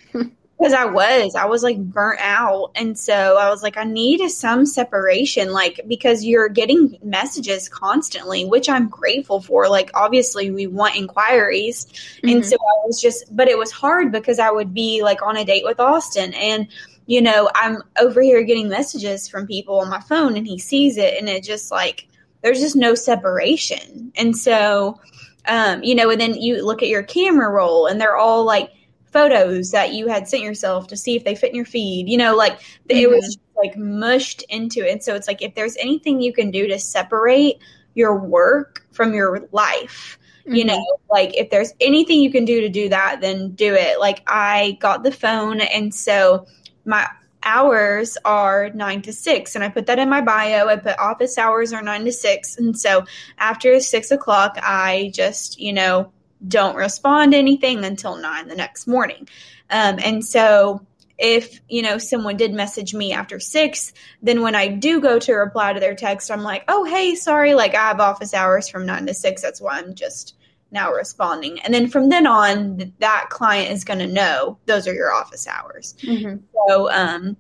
because 0.62 0.74
I 0.74 0.86
was, 0.86 1.34
I 1.34 1.46
was 1.46 1.64
like 1.64 1.80
burnt 1.80 2.20
out. 2.22 2.72
And 2.76 2.98
so 2.98 3.38
I 3.38 3.50
was 3.50 3.64
like, 3.64 3.78
I 3.78 3.84
need 3.84 4.28
some 4.30 4.68
separation, 4.68 5.52
like, 5.54 5.80
because 5.88 6.24
you're 6.24 6.50
getting 6.50 7.00
messages 7.02 7.68
constantly, 7.68 8.46
which 8.46 8.70
I'm 8.70 8.88
grateful 8.88 9.42
for. 9.42 9.68
Like, 9.68 9.90
obviously, 9.96 10.52
we 10.52 10.68
want 10.68 10.96
inquiries. 10.96 11.88
And 12.22 12.44
Mhm. 12.44 12.46
so 12.46 12.56
I 12.58 12.86
was 12.86 13.02
just, 13.02 13.36
but 13.36 13.48
it 13.48 13.58
was 13.58 13.72
hard 13.72 14.12
because 14.12 14.38
I 14.38 14.52
would 14.52 14.72
be 14.72 15.02
like 15.02 15.24
on 15.24 15.36
a 15.38 15.44
date 15.44 15.66
with 15.66 15.80
Austin 15.80 16.32
and 16.36 16.68
you 17.08 17.22
know, 17.22 17.50
I'm 17.56 17.82
over 18.00 18.22
here 18.22 18.44
getting 18.44 18.70
messages 18.70 19.28
from 19.28 19.48
people 19.48 19.80
on 19.80 19.90
my 19.90 20.00
phone 20.00 20.38
and 20.38 20.48
he 20.48 20.60
sees 20.60 20.98
it 20.98 21.18
and 21.18 21.28
it 21.28 21.44
just 21.44 21.72
like 21.72 22.08
there's 22.44 22.62
just 22.62 22.76
no 22.76 22.94
separation. 22.94 24.12
And 24.16 24.38
so 24.38 25.00
um, 25.48 25.84
you 25.84 25.96
know, 25.96 26.12
and 26.12 26.22
then 26.22 26.36
you 26.36 26.64
look 26.64 26.84
at 26.84 26.88
your 26.88 27.02
camera 27.02 27.50
roll 27.50 27.88
and 27.88 28.00
they're 28.00 28.16
all 28.16 28.46
like 28.46 28.72
photos 29.12 29.72
that 29.72 29.94
you 29.94 30.08
had 30.08 30.28
sent 30.28 30.44
yourself 30.44 30.88
to 30.88 30.98
see 30.98 31.16
if 31.16 31.24
they 31.24 31.36
fit 31.36 31.50
in 31.50 31.56
your 31.56 31.66
feed. 31.66 32.10
You 32.10 32.18
know, 32.18 32.36
like 32.36 32.60
mm-hmm. 32.60 32.98
it 32.98 33.10
was 33.10 33.38
like 33.56 33.78
mushed 33.78 34.44
into 34.50 34.88
it. 34.88 34.92
And 34.92 35.04
so 35.04 35.16
it's 35.16 35.28
like 35.28 35.42
if 35.42 35.56
there's 35.56 35.78
anything 35.78 36.22
you 36.22 36.34
can 36.34 36.52
do 36.52 36.68
to 36.68 36.80
separate 36.80 37.60
your 37.94 38.18
work 38.18 38.86
from 38.92 39.14
your 39.14 39.48
life, 39.52 40.18
mm-hmm. 40.42 40.56
you 40.56 40.66
know, 40.66 40.84
like 41.10 41.38
if 41.38 41.50
there's 41.50 41.74
anything 41.80 42.22
you 42.22 42.32
can 42.32 42.46
do 42.46 42.62
to 42.62 42.70
do 42.70 42.90
that, 42.90 43.22
then 43.22 43.52
do 43.52 43.74
it. 43.74 44.00
Like 44.00 44.24
I 44.28 44.78
got 44.80 45.04
the 45.04 45.12
phone 45.12 45.62
and 45.62 45.94
so 45.94 46.48
my 46.86 47.08
hours 47.44 48.18
are 48.26 48.70
nine 48.70 49.02
to 49.04 49.14
six. 49.14 49.56
And 49.56 49.64
I 49.64 49.70
put 49.70 49.88
that 49.88 50.00
in 50.00 50.10
my 50.10 50.22
bio. 50.22 50.68
I 50.68 50.76
put 50.76 50.98
office 51.00 51.38
hours 51.38 51.74
are 51.74 51.82
nine 51.82 52.06
to 52.06 52.12
six. 52.12 52.58
And 52.58 52.78
so 52.78 53.06
after 53.38 53.80
six 53.80 54.12
o'clock, 54.12 54.58
I 54.62 55.12
just, 55.14 55.60
you 55.60 55.74
know, 55.74 56.12
don't 56.48 56.76
respond 56.76 57.32
to 57.32 57.38
anything 57.38 57.84
until 57.86 58.18
nine 58.18 58.48
the 58.48 58.56
next 58.56 58.88
morning. 58.88 59.28
Um, 59.70 60.00
and 60.04 60.26
so 60.26 60.86
if 61.18 61.60
you 61.70 61.84
know 61.84 61.98
someone 62.00 62.36
did 62.36 62.52
message 62.52 62.96
me 62.96 63.14
after 63.14 63.40
six 63.40 63.94
then 64.24 64.42
when 64.42 64.56
i 64.56 64.68
do 64.68 65.00
go 65.00 65.20
to 65.20 65.34
reply 65.34 65.72
to 65.72 65.80
their 65.80 65.94
text 65.94 66.32
i'm 66.32 66.42
like 66.42 66.64
oh 66.68 66.84
hey 66.84 67.14
sorry 67.14 67.54
like 67.54 67.76
i 67.76 67.90
have 67.90 68.00
office 68.00 68.34
hours 68.34 68.68
from 68.68 68.88
nine 68.88 69.06
to 69.06 69.14
six 69.14 69.40
that's 69.40 69.62
why 69.62 69.78
i'm 69.78 69.94
just 69.94 70.34
now 70.72 70.92
responding. 70.92 71.60
And 71.60 71.74
then 71.74 71.90
from 71.90 72.10
then 72.10 72.26
on, 72.26 72.94
that 73.00 73.28
client 73.30 73.72
is 73.72 73.84
going 73.84 74.00
to 74.00 74.08
know 74.08 74.58
those 74.66 74.88
are 74.88 74.94
your 74.94 75.14
office 75.14 75.48
hours. 75.48 75.96
Mm-hmm. 76.02 76.44
So, 76.68 76.92
um, 76.92 77.38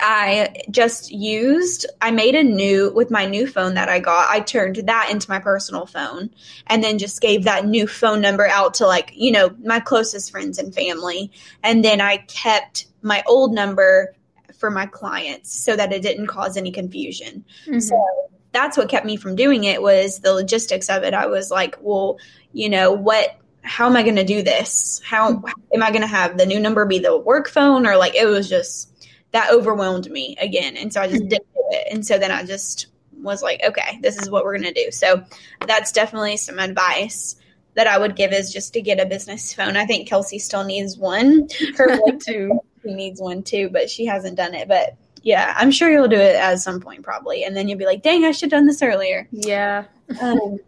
I 0.00 0.62
just 0.70 1.12
used, 1.12 1.86
I 2.02 2.10
made 2.10 2.34
a 2.34 2.42
new, 2.42 2.92
with 2.92 3.10
my 3.10 3.26
new 3.26 3.46
phone 3.46 3.74
that 3.74 3.88
I 3.88 4.00
got, 4.00 4.28
I 4.28 4.40
turned 4.40 4.76
that 4.76 5.08
into 5.10 5.30
my 5.30 5.38
personal 5.38 5.86
phone 5.86 6.30
and 6.66 6.82
then 6.82 6.98
just 6.98 7.20
gave 7.20 7.44
that 7.44 7.66
new 7.66 7.86
phone 7.86 8.20
number 8.20 8.46
out 8.46 8.74
to 8.74 8.86
like, 8.86 9.12
you 9.14 9.30
know, 9.30 9.54
my 9.64 9.80
closest 9.80 10.30
friends 10.30 10.58
and 10.58 10.74
family. 10.74 11.30
And 11.62 11.84
then 11.84 12.00
I 12.00 12.18
kept 12.18 12.86
my 13.02 13.22
old 13.26 13.52
number 13.52 14.14
for 14.58 14.70
my 14.70 14.86
clients 14.86 15.52
so 15.52 15.76
that 15.76 15.92
it 15.92 16.02
didn't 16.02 16.26
cause 16.26 16.56
any 16.56 16.72
confusion. 16.72 17.44
Mm-hmm. 17.66 17.80
So 17.80 18.30
that's 18.52 18.76
what 18.76 18.88
kept 18.88 19.06
me 19.06 19.16
from 19.16 19.36
doing 19.36 19.64
it 19.64 19.82
was 19.82 20.20
the 20.20 20.32
logistics 20.32 20.88
of 20.88 21.02
it. 21.02 21.14
I 21.14 21.26
was 21.26 21.50
like, 21.50 21.76
well, 21.80 22.18
you 22.52 22.68
know, 22.68 22.92
what 22.92 23.36
how 23.62 23.86
am 23.86 23.96
I 23.96 24.02
going 24.02 24.16
to 24.16 24.24
do 24.24 24.42
this? 24.42 25.00
How 25.04 25.42
am 25.74 25.82
I 25.82 25.90
going 25.90 26.02
to 26.02 26.06
have 26.06 26.36
the 26.36 26.44
new 26.44 26.60
number 26.60 26.84
be 26.84 26.98
the 26.98 27.16
work 27.16 27.48
phone 27.48 27.86
or 27.86 27.96
like 27.96 28.14
it 28.14 28.26
was 28.26 28.48
just 28.48 28.93
that 29.34 29.50
overwhelmed 29.52 30.08
me 30.10 30.36
again. 30.40 30.76
And 30.76 30.92
so 30.92 31.02
I 31.02 31.08
just 31.08 31.22
hmm. 31.22 31.28
did 31.28 31.40
it. 31.70 31.88
And 31.90 32.06
so 32.06 32.18
then 32.18 32.30
I 32.30 32.44
just 32.44 32.86
was 33.12 33.42
like, 33.42 33.60
okay, 33.66 33.98
this 34.00 34.16
is 34.16 34.30
what 34.30 34.44
we're 34.44 34.56
going 34.56 34.72
to 34.72 34.84
do. 34.84 34.90
So 34.92 35.24
that's 35.66 35.90
definitely 35.90 36.36
some 36.36 36.60
advice 36.60 37.34
that 37.74 37.88
I 37.88 37.98
would 37.98 38.14
give 38.14 38.32
is 38.32 38.52
just 38.52 38.72
to 38.74 38.80
get 38.80 39.00
a 39.00 39.06
business 39.06 39.52
phone. 39.52 39.76
I 39.76 39.86
think 39.86 40.08
Kelsey 40.08 40.38
still 40.38 40.62
needs 40.62 40.96
one. 40.96 41.48
Her 41.76 41.98
too. 42.24 42.60
She 42.84 42.94
needs 42.94 43.20
one 43.20 43.42
too, 43.42 43.70
but 43.70 43.90
she 43.90 44.06
hasn't 44.06 44.36
done 44.36 44.54
it. 44.54 44.68
But 44.68 44.96
yeah, 45.24 45.54
I'm 45.56 45.70
sure 45.70 45.90
you'll 45.90 46.06
do 46.06 46.16
it 46.16 46.36
at 46.36 46.60
some 46.60 46.80
point 46.80 47.02
probably. 47.02 47.44
And 47.44 47.56
then 47.56 47.66
you'll 47.66 47.78
be 47.78 47.86
like, 47.86 48.02
dang, 48.02 48.24
I 48.24 48.30
should 48.30 48.52
have 48.52 48.58
done 48.60 48.66
this 48.66 48.82
earlier. 48.82 49.26
Yeah. 49.32 49.84
um, 50.20 50.58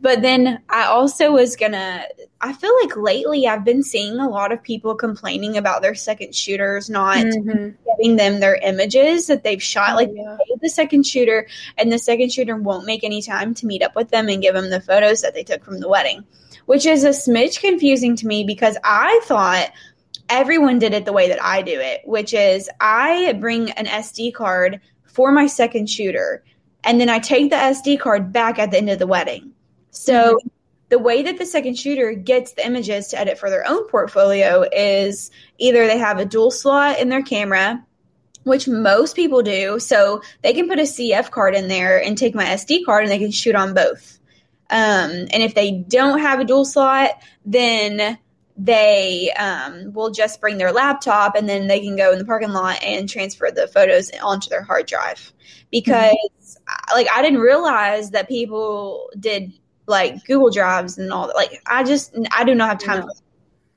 but 0.00 0.22
then 0.22 0.62
I 0.70 0.86
also 0.86 1.32
was 1.32 1.54
gonna, 1.54 2.02
I 2.40 2.54
feel 2.54 2.72
like 2.82 2.96
lately 2.96 3.46
I've 3.46 3.64
been 3.64 3.82
seeing 3.82 4.18
a 4.18 4.28
lot 4.28 4.52
of 4.52 4.62
people 4.62 4.94
complaining 4.94 5.58
about 5.58 5.82
their 5.82 5.94
second 5.94 6.34
shooters 6.34 6.88
not 6.88 7.18
mm-hmm. 7.18 7.70
getting 7.86 8.16
them 8.16 8.40
their 8.40 8.56
images 8.56 9.26
that 9.26 9.44
they've 9.44 9.62
shot. 9.62 9.92
Oh, 9.92 9.96
like 9.96 10.10
yeah. 10.14 10.38
the 10.62 10.70
second 10.70 11.06
shooter, 11.06 11.46
and 11.76 11.92
the 11.92 11.98
second 11.98 12.32
shooter 12.32 12.56
won't 12.56 12.86
make 12.86 13.04
any 13.04 13.20
time 13.20 13.52
to 13.54 13.66
meet 13.66 13.82
up 13.82 13.94
with 13.94 14.08
them 14.08 14.30
and 14.30 14.40
give 14.40 14.54
them 14.54 14.70
the 14.70 14.80
photos 14.80 15.20
that 15.20 15.34
they 15.34 15.44
took 15.44 15.62
from 15.62 15.80
the 15.80 15.88
wedding, 15.88 16.24
which 16.64 16.86
is 16.86 17.04
a 17.04 17.10
smidge 17.10 17.60
confusing 17.60 18.16
to 18.16 18.26
me 18.26 18.44
because 18.44 18.78
I 18.82 19.20
thought 19.24 19.70
everyone 20.28 20.78
did 20.78 20.94
it 20.94 21.04
the 21.04 21.12
way 21.12 21.28
that 21.28 21.42
I 21.42 21.62
do 21.62 21.78
it, 21.78 22.02
which 22.04 22.34
is 22.34 22.68
I 22.80 23.32
bring 23.34 23.70
an 23.72 23.86
SD 23.86 24.34
card 24.34 24.80
for 25.04 25.32
my 25.32 25.46
second 25.46 25.88
shooter, 25.88 26.44
and 26.84 27.00
then 27.00 27.08
I 27.08 27.18
take 27.18 27.50
the 27.50 27.56
SD 27.56 27.98
card 27.98 28.32
back 28.32 28.58
at 28.58 28.70
the 28.70 28.78
end 28.78 28.90
of 28.90 28.98
the 28.98 29.06
wedding. 29.06 29.52
So 29.90 30.34
mm-hmm. 30.34 30.48
the 30.90 30.98
way 30.98 31.22
that 31.22 31.38
the 31.38 31.46
second 31.46 31.78
shooter 31.78 32.12
gets 32.12 32.52
the 32.52 32.66
images 32.66 33.08
to 33.08 33.18
edit 33.18 33.38
for 33.38 33.50
their 33.50 33.66
own 33.66 33.88
portfolio 33.88 34.64
is 34.72 35.30
either 35.58 35.86
they 35.86 35.98
have 35.98 36.18
a 36.18 36.24
dual 36.24 36.50
slot 36.50 36.98
in 36.98 37.08
their 37.08 37.22
camera, 37.22 37.84
which 38.44 38.68
most 38.68 39.16
people 39.16 39.42
do, 39.42 39.78
so 39.78 40.22
they 40.42 40.52
can 40.52 40.68
put 40.68 40.78
a 40.78 40.82
CF 40.82 41.30
card 41.30 41.54
in 41.54 41.68
there 41.68 42.02
and 42.02 42.16
take 42.16 42.34
my 42.34 42.44
SD 42.44 42.84
card 42.84 43.04
and 43.04 43.10
they 43.10 43.18
can 43.18 43.32
shoot 43.32 43.54
on 43.54 43.74
both. 43.74 44.18
Um, 44.68 45.10
and 45.10 45.42
if 45.42 45.54
they 45.54 45.72
don't 45.72 46.18
have 46.18 46.40
a 46.40 46.44
dual 46.44 46.64
slot, 46.64 47.10
then 47.44 48.18
they 48.56 49.30
um, 49.32 49.92
will 49.92 50.10
just 50.10 50.40
bring 50.40 50.56
their 50.58 50.72
laptop 50.72 51.36
and 51.36 51.48
then 51.48 51.66
they 51.66 51.80
can 51.80 51.96
go 51.96 52.12
in 52.12 52.18
the 52.18 52.24
parking 52.24 52.52
lot 52.52 52.82
and 52.82 53.08
transfer 53.08 53.50
the 53.54 53.68
photos 53.68 54.10
onto 54.22 54.48
their 54.48 54.62
hard 54.62 54.86
drive 54.86 55.32
because 55.70 56.14
mm-hmm. 56.14 56.94
like 56.94 57.06
i 57.12 57.20
didn't 57.20 57.40
realize 57.40 58.10
that 58.10 58.28
people 58.28 59.10
did 59.20 59.52
like 59.86 60.24
google 60.24 60.50
drives 60.50 60.96
and 60.98 61.12
all 61.12 61.26
that 61.26 61.36
like 61.36 61.60
i 61.66 61.84
just 61.84 62.16
i 62.32 62.44
do 62.44 62.54
not 62.54 62.68
have 62.68 62.78
time 62.78 63.00
no. 63.00 63.12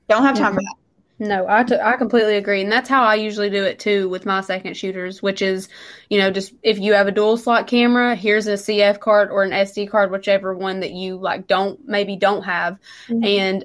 don't 0.08 0.22
have 0.22 0.36
time 0.36 0.52
mm-hmm. 0.52 0.56
for 0.56 0.62
that 0.62 0.76
no, 1.22 1.44
I, 1.46 1.64
t- 1.64 1.76
I 1.78 1.98
completely 1.98 2.38
agree. 2.38 2.62
And 2.62 2.72
that's 2.72 2.88
how 2.88 3.04
I 3.04 3.16
usually 3.16 3.50
do 3.50 3.62
it 3.62 3.78
too 3.78 4.08
with 4.08 4.24
my 4.24 4.40
second 4.40 4.74
shooters, 4.74 5.22
which 5.22 5.42
is, 5.42 5.68
you 6.08 6.16
know, 6.16 6.30
just 6.30 6.54
if 6.62 6.78
you 6.78 6.94
have 6.94 7.08
a 7.08 7.12
dual 7.12 7.36
slot 7.36 7.66
camera, 7.66 8.14
here's 8.16 8.46
a 8.46 8.54
CF 8.54 9.00
card 9.00 9.30
or 9.30 9.42
an 9.42 9.50
SD 9.50 9.90
card, 9.90 10.10
whichever 10.10 10.54
one 10.54 10.80
that 10.80 10.92
you 10.92 11.18
like 11.18 11.46
don't, 11.46 11.78
maybe 11.86 12.16
don't 12.16 12.42
have. 12.44 12.78
Mm-hmm. 13.08 13.24
And 13.24 13.64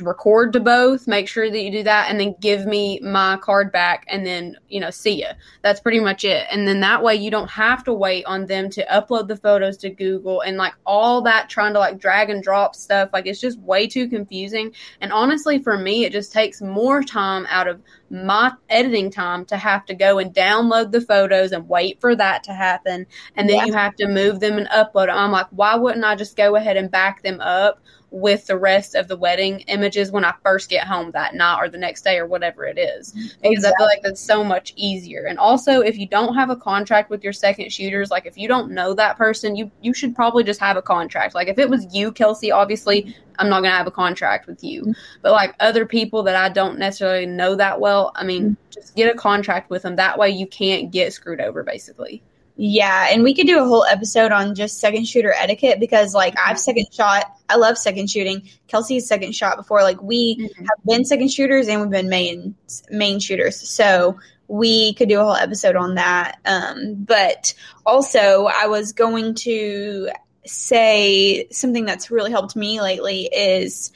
record 0.00 0.52
to 0.52 0.60
both 0.60 1.06
make 1.06 1.28
sure 1.28 1.50
that 1.50 1.60
you 1.60 1.70
do 1.70 1.82
that 1.82 2.10
and 2.10 2.20
then 2.20 2.34
give 2.40 2.66
me 2.66 3.00
my 3.00 3.36
card 3.38 3.72
back 3.72 4.04
and 4.08 4.26
then 4.26 4.56
you 4.68 4.80
know 4.80 4.90
see 4.90 5.20
ya. 5.20 5.32
That's 5.62 5.80
pretty 5.80 6.00
much 6.00 6.24
it. 6.24 6.46
And 6.50 6.66
then 6.68 6.80
that 6.80 7.02
way 7.02 7.14
you 7.14 7.30
don't 7.30 7.50
have 7.50 7.84
to 7.84 7.92
wait 7.92 8.24
on 8.26 8.46
them 8.46 8.70
to 8.70 8.84
upload 8.86 9.28
the 9.28 9.36
photos 9.36 9.76
to 9.78 9.90
google 9.90 10.42
and 10.42 10.56
like 10.56 10.74
all 10.84 11.22
that 11.22 11.48
trying 11.48 11.72
to 11.74 11.78
like 11.78 11.98
drag 11.98 12.30
and 12.30 12.42
drop 12.42 12.74
stuff. 12.76 13.10
Like 13.12 13.26
it's 13.26 13.40
just 13.40 13.58
way 13.60 13.86
too 13.86 14.08
confusing. 14.08 14.72
And 15.00 15.12
honestly 15.12 15.62
for 15.62 15.78
me 15.78 16.04
it 16.04 16.12
just 16.12 16.32
takes 16.32 16.60
more 16.60 17.02
time 17.02 17.46
out 17.48 17.68
of 17.68 17.80
my 18.10 18.52
editing 18.68 19.10
time 19.10 19.44
to 19.46 19.56
have 19.56 19.84
to 19.86 19.94
go 19.94 20.18
and 20.18 20.32
download 20.32 20.92
the 20.92 21.00
photos 21.00 21.52
and 21.52 21.68
wait 21.68 22.00
for 22.00 22.14
that 22.14 22.44
to 22.44 22.52
happen. 22.52 23.06
And 23.36 23.48
then 23.48 23.56
yeah. 23.56 23.64
you 23.64 23.72
have 23.72 23.96
to 23.96 24.06
move 24.06 24.40
them 24.40 24.58
and 24.58 24.68
upload 24.68 25.06
them 25.06 25.18
i'm 25.18 25.32
like 25.32 25.46
why 25.50 25.74
wouldn't 25.74 26.04
i 26.04 26.14
just 26.14 26.36
go 26.36 26.56
ahead 26.56 26.76
and 26.76 26.90
back 26.90 27.22
them 27.22 27.40
up 27.40 27.80
with 28.14 28.46
the 28.46 28.56
rest 28.56 28.94
of 28.94 29.08
the 29.08 29.16
wedding 29.16 29.58
images 29.66 30.12
when 30.12 30.24
I 30.24 30.32
first 30.44 30.70
get 30.70 30.86
home 30.86 31.10
that 31.10 31.34
night 31.34 31.58
or 31.58 31.68
the 31.68 31.78
next 31.78 32.02
day 32.02 32.16
or 32.16 32.26
whatever 32.26 32.64
it 32.64 32.78
is. 32.78 33.10
Because 33.10 33.34
exactly. 33.42 33.66
I 33.66 33.76
feel 33.76 33.86
like 33.86 34.02
that's 34.04 34.20
so 34.20 34.44
much 34.44 34.72
easier. 34.76 35.24
And 35.24 35.36
also 35.36 35.80
if 35.80 35.98
you 35.98 36.06
don't 36.06 36.32
have 36.36 36.48
a 36.48 36.54
contract 36.54 37.10
with 37.10 37.24
your 37.24 37.32
second 37.32 37.72
shooters, 37.72 38.12
like 38.12 38.24
if 38.24 38.38
you 38.38 38.46
don't 38.46 38.70
know 38.70 38.94
that 38.94 39.16
person, 39.18 39.56
you 39.56 39.68
you 39.82 39.92
should 39.92 40.14
probably 40.14 40.44
just 40.44 40.60
have 40.60 40.76
a 40.76 40.82
contract. 40.82 41.34
Like 41.34 41.48
if 41.48 41.58
it 41.58 41.68
was 41.68 41.92
you, 41.92 42.12
Kelsey, 42.12 42.52
obviously 42.52 43.16
I'm 43.40 43.48
not 43.48 43.62
gonna 43.62 43.74
have 43.74 43.88
a 43.88 43.90
contract 43.90 44.46
with 44.46 44.62
you. 44.62 44.94
But 45.20 45.32
like 45.32 45.56
other 45.58 45.84
people 45.84 46.22
that 46.22 46.36
I 46.36 46.50
don't 46.50 46.78
necessarily 46.78 47.26
know 47.26 47.56
that 47.56 47.80
well, 47.80 48.12
I 48.14 48.22
mean, 48.22 48.42
mm-hmm. 48.44 48.70
just 48.70 48.94
get 48.94 49.12
a 49.12 49.18
contract 49.18 49.70
with 49.70 49.82
them. 49.82 49.96
That 49.96 50.20
way 50.20 50.30
you 50.30 50.46
can't 50.46 50.92
get 50.92 51.12
screwed 51.12 51.40
over 51.40 51.64
basically. 51.64 52.22
Yeah, 52.56 53.08
and 53.10 53.24
we 53.24 53.34
could 53.34 53.48
do 53.48 53.60
a 53.60 53.66
whole 53.66 53.84
episode 53.84 54.30
on 54.30 54.54
just 54.54 54.78
second 54.78 55.06
shooter 55.08 55.32
etiquette 55.32 55.80
because, 55.80 56.14
like, 56.14 56.34
I've 56.38 56.58
second 56.58 56.86
shot. 56.92 57.36
I 57.48 57.56
love 57.56 57.76
second 57.76 58.08
shooting. 58.08 58.48
Kelsey's 58.68 59.08
second 59.08 59.34
shot 59.34 59.56
before. 59.56 59.82
Like, 59.82 60.00
we 60.00 60.36
mm-hmm. 60.36 60.64
have 60.64 60.84
been 60.86 61.04
second 61.04 61.32
shooters 61.32 61.66
and 61.66 61.80
we've 61.80 61.90
been 61.90 62.08
main 62.08 62.54
main 62.90 63.18
shooters. 63.18 63.68
So 63.68 64.18
we 64.46 64.94
could 64.94 65.08
do 65.08 65.20
a 65.20 65.24
whole 65.24 65.34
episode 65.34 65.74
on 65.74 65.96
that. 65.96 66.38
Um, 66.44 66.94
but 66.94 67.54
also, 67.84 68.46
I 68.46 68.68
was 68.68 68.92
going 68.92 69.34
to 69.36 70.10
say 70.46 71.48
something 71.50 71.84
that's 71.84 72.10
really 72.10 72.30
helped 72.30 72.54
me 72.54 72.80
lately 72.80 73.28
is 73.32 73.90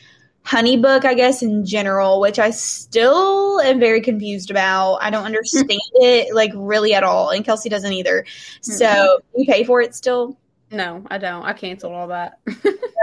Honeybook, 0.45 1.05
I 1.05 1.15
guess, 1.15 1.43
in 1.43 1.67
general, 1.67 2.21
which 2.21 2.39
I 2.39 2.51
still 2.51 3.61
am 3.61 3.79
very 3.79 4.01
confused 4.01 4.51
about. 4.51 4.97
I 4.97 5.11
don't 5.11 5.25
understand 5.25 5.81
it 5.95 6.35
like 6.35 6.53
really 6.55 6.95
at 6.95 7.05
all. 7.05 7.31
And 7.31 7.45
Kelsey 7.45 7.69
doesn't 7.69 7.93
either. 7.93 8.25
So 8.63 8.87
mm-hmm. 8.87 9.41
you 9.41 9.47
pay 9.47 9.65
for 9.65 9.83
it 9.83 9.95
still? 9.95 10.39
No, 10.71 11.05
I 11.11 11.19
don't. 11.19 11.45
I 11.45 11.53
canceled 11.53 11.93
all 11.93 12.09
that. 12.09 12.39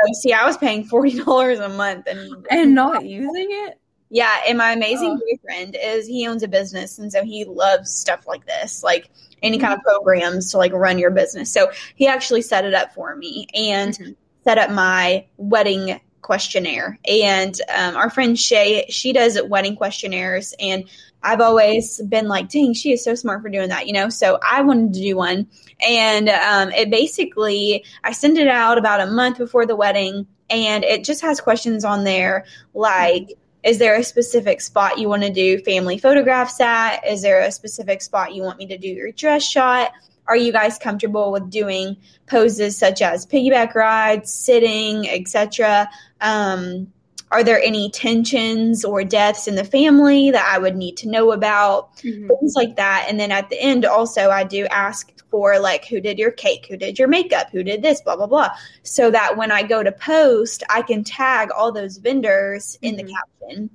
Oh, 0.07 0.13
see, 0.13 0.33
I 0.33 0.45
was 0.45 0.57
paying 0.57 0.83
forty 0.83 1.17
dollars 1.17 1.59
a 1.59 1.69
month 1.69 2.07
and 2.07 2.45
and 2.51 2.75
not 2.75 3.05
using 3.05 3.47
it. 3.49 3.79
Yeah, 4.09 4.41
and 4.47 4.57
my 4.57 4.71
amazing 4.71 5.19
oh. 5.19 5.37
boyfriend 5.37 5.75
is 5.81 6.05
he 6.05 6.27
owns 6.27 6.43
a 6.43 6.47
business 6.47 6.99
and 6.99 7.11
so 7.11 7.23
he 7.23 7.43
loves 7.43 7.91
stuff 7.91 8.27
like 8.27 8.45
this, 8.45 8.83
like 8.83 9.09
any 9.41 9.57
kind 9.57 9.73
of 9.73 9.79
mm-hmm. 9.79 9.95
programs 9.95 10.51
to 10.51 10.57
like 10.57 10.73
run 10.73 10.99
your 10.99 11.11
business. 11.11 11.51
So 11.51 11.71
he 11.95 12.07
actually 12.07 12.41
set 12.41 12.65
it 12.65 12.73
up 12.73 12.93
for 12.93 13.15
me 13.15 13.47
and 13.55 13.93
mm-hmm. 13.93 14.11
set 14.43 14.57
up 14.57 14.69
my 14.69 15.25
wedding 15.37 15.99
questionnaire. 16.25 16.97
And 17.07 17.55
um, 17.73 17.95
our 17.95 18.09
friend 18.09 18.37
Shay, 18.37 18.85
she 18.89 19.13
does 19.13 19.39
wedding 19.43 19.75
questionnaires. 19.75 20.55
And 20.59 20.89
I've 21.21 21.39
always 21.39 22.01
been 22.01 22.27
like, 22.27 22.49
dang, 22.49 22.73
she 22.73 22.91
is 22.91 23.03
so 23.03 23.13
smart 23.13 23.43
for 23.43 23.49
doing 23.49 23.69
that, 23.69 23.85
you 23.85 23.93
know? 23.93 24.09
So 24.09 24.39
I 24.43 24.63
wanted 24.63 24.93
to 24.95 24.99
do 24.99 25.15
one. 25.15 25.47
And 25.79 26.29
um, 26.29 26.71
it 26.71 26.89
basically, 26.89 27.85
I 28.03 28.11
send 28.11 28.39
it 28.39 28.47
out 28.47 28.79
about 28.79 29.01
a 29.01 29.11
month 29.11 29.37
before 29.37 29.67
the 29.67 29.75
wedding. 29.75 30.25
And 30.49 30.83
it 30.83 31.03
just 31.03 31.21
has 31.21 31.39
questions 31.39 31.85
on 31.85 32.03
there 32.03 32.45
like, 32.73 33.37
is 33.63 33.77
there 33.77 33.95
a 33.95 34.03
specific 34.03 34.61
spot 34.61 34.97
you 34.97 35.07
want 35.09 35.23
to 35.23 35.31
do 35.31 35.59
family 35.59 35.97
photographs 35.99 36.59
at? 36.59 37.01
Is 37.07 37.21
there 37.21 37.41
a 37.41 37.51
specific 37.51 38.01
spot 38.01 38.33
you 38.33 38.41
want 38.43 38.57
me 38.57 38.67
to 38.67 38.77
do 38.77 38.87
your 38.87 39.11
dress 39.11 39.43
shot? 39.43 39.91
Are 40.27 40.37
you 40.37 40.51
guys 40.51 40.77
comfortable 40.77 41.31
with 41.31 41.49
doing 41.49 41.97
poses 42.27 42.77
such 42.77 43.01
as 43.01 43.25
piggyback 43.25 43.75
rides, 43.75 44.33
sitting, 44.33 45.07
etc.? 45.07 45.87
Um, 46.21 46.87
are 47.31 47.43
there 47.43 47.61
any 47.61 47.89
tensions 47.89 48.85
or 48.85 49.03
deaths 49.03 49.47
in 49.47 49.55
the 49.55 49.63
family 49.63 50.31
that 50.31 50.49
I 50.53 50.57
would 50.57 50.75
need 50.75 50.95
to 50.97 51.09
know 51.09 51.31
about? 51.31 51.95
Mm-hmm. 51.97 52.27
Things 52.27 52.53
like 52.55 52.75
that. 52.75 53.07
And 53.09 53.19
then 53.19 53.31
at 53.31 53.49
the 53.49 53.61
end, 53.61 53.85
also, 53.85 54.29
I 54.29 54.43
do 54.43 54.65
ask 54.67 55.11
for 55.31 55.59
like 55.59 55.85
who 55.85 55.99
did 55.99 56.17
your 56.17 56.31
cake, 56.31 56.67
who 56.69 56.77
did 56.77 56.97
your 56.97 57.07
makeup, 57.07 57.49
who 57.51 57.63
did 57.63 57.81
this, 57.81 57.99
blah, 58.01 58.15
blah, 58.15 58.27
blah. 58.27 58.49
So 58.83 59.11
that 59.11 59.35
when 59.37 59.51
I 59.51 59.63
go 59.63 59.83
to 59.83 59.91
post, 59.91 60.63
I 60.69 60.81
can 60.81 61.03
tag 61.03 61.49
all 61.51 61.71
those 61.71 61.97
vendors 61.97 62.77
in 62.81 62.95
mm-hmm. 62.95 63.07
the 63.07 63.13
caption. 63.13 63.69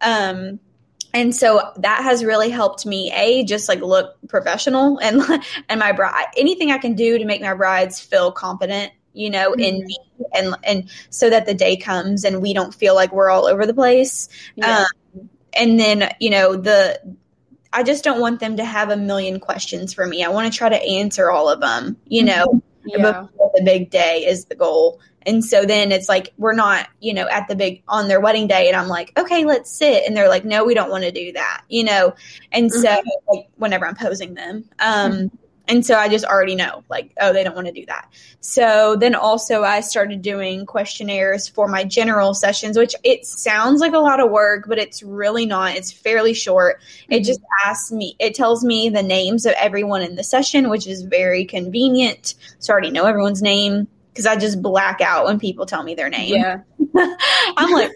Um, 0.00 0.60
and 1.14 1.34
so 1.34 1.72
that 1.76 2.02
has 2.02 2.24
really 2.24 2.50
helped 2.50 2.84
me 2.84 3.10
a 3.14 3.44
just 3.44 3.68
like 3.68 3.80
look 3.80 4.16
professional 4.28 4.98
and 5.02 5.22
and 5.68 5.80
my 5.80 5.92
bride 5.92 6.26
anything 6.36 6.70
i 6.70 6.78
can 6.78 6.94
do 6.94 7.18
to 7.18 7.24
make 7.24 7.40
my 7.40 7.54
brides 7.54 8.00
feel 8.00 8.30
confident 8.30 8.92
you 9.14 9.30
know 9.30 9.52
mm-hmm. 9.52 9.60
in 9.60 9.86
me 9.86 9.96
and 10.34 10.54
and 10.64 10.90
so 11.08 11.30
that 11.30 11.46
the 11.46 11.54
day 11.54 11.76
comes 11.76 12.24
and 12.24 12.42
we 12.42 12.52
don't 12.52 12.74
feel 12.74 12.94
like 12.94 13.12
we're 13.12 13.30
all 13.30 13.46
over 13.46 13.64
the 13.64 13.74
place 13.74 14.28
yeah. 14.56 14.84
um, 15.14 15.30
and 15.54 15.80
then 15.80 16.12
you 16.20 16.30
know 16.30 16.56
the 16.56 17.00
I 17.74 17.82
just 17.82 18.04
don't 18.04 18.20
want 18.20 18.38
them 18.38 18.56
to 18.58 18.64
have 18.64 18.90
a 18.90 18.96
million 18.96 19.40
questions 19.40 19.92
for 19.92 20.06
me. 20.06 20.22
I 20.22 20.28
want 20.28 20.50
to 20.50 20.56
try 20.56 20.68
to 20.68 20.80
answer 20.80 21.28
all 21.28 21.48
of 21.48 21.60
them, 21.60 21.96
you 22.06 22.22
know, 22.22 22.46
mm-hmm. 22.46 22.60
yeah. 22.86 23.22
before 23.22 23.50
the 23.52 23.62
big 23.64 23.90
day 23.90 24.24
is 24.24 24.44
the 24.44 24.54
goal. 24.54 25.00
And 25.26 25.44
so 25.44 25.64
then 25.64 25.92
it's 25.92 26.08
like 26.08 26.32
we're 26.38 26.54
not, 26.54 26.88
you 27.00 27.14
know, 27.14 27.28
at 27.28 27.48
the 27.48 27.56
big 27.56 27.82
on 27.88 28.08
their 28.08 28.20
wedding 28.20 28.46
day 28.46 28.68
and 28.68 28.76
I'm 28.76 28.88
like, 28.88 29.18
"Okay, 29.18 29.44
let's 29.44 29.70
sit." 29.70 30.04
And 30.06 30.16
they're 30.16 30.28
like, 30.28 30.44
"No, 30.44 30.64
we 30.64 30.74
don't 30.74 30.90
want 30.90 31.04
to 31.04 31.12
do 31.12 31.32
that." 31.32 31.62
You 31.68 31.84
know. 31.84 32.14
And 32.52 32.72
so 32.72 32.88
mm-hmm. 32.88 33.08
like 33.28 33.48
whenever 33.56 33.86
I'm 33.86 33.96
posing 33.96 34.34
them. 34.34 34.64
Um 34.78 35.12
mm-hmm. 35.12 35.36
And 35.66 35.84
so 35.84 35.94
I 35.94 36.08
just 36.08 36.26
already 36.26 36.54
know, 36.54 36.84
like, 36.90 37.12
oh, 37.18 37.32
they 37.32 37.42
don't 37.42 37.54
want 37.54 37.68
to 37.68 37.72
do 37.72 37.86
that. 37.86 38.10
So 38.40 38.96
then 38.96 39.14
also 39.14 39.62
I 39.62 39.80
started 39.80 40.20
doing 40.20 40.66
questionnaires 40.66 41.48
for 41.48 41.68
my 41.68 41.84
general 41.84 42.34
sessions, 42.34 42.76
which 42.76 42.94
it 43.02 43.24
sounds 43.24 43.80
like 43.80 43.94
a 43.94 43.98
lot 43.98 44.20
of 44.20 44.30
work, 44.30 44.66
but 44.68 44.78
it's 44.78 45.02
really 45.02 45.46
not. 45.46 45.74
It's 45.76 45.90
fairly 45.90 46.34
short. 46.34 46.80
Mm-hmm. 46.80 47.12
It 47.14 47.24
just 47.24 47.40
asks 47.64 47.90
me, 47.90 48.14
it 48.18 48.34
tells 48.34 48.62
me 48.62 48.90
the 48.90 49.02
names 49.02 49.46
of 49.46 49.54
everyone 49.54 50.02
in 50.02 50.16
the 50.16 50.24
session, 50.24 50.68
which 50.68 50.86
is 50.86 51.00
very 51.02 51.46
convenient. 51.46 52.34
So 52.58 52.72
I 52.72 52.74
already 52.74 52.90
know 52.90 53.06
everyone's 53.06 53.40
name 53.40 53.88
because 54.14 54.26
I 54.26 54.36
just 54.36 54.62
black 54.62 55.00
out 55.00 55.24
when 55.24 55.40
people 55.40 55.66
tell 55.66 55.82
me 55.82 55.96
their 55.96 56.08
name. 56.08 56.36
Yeah. 56.36 56.60
I'm 57.56 57.72
like, 57.72 57.90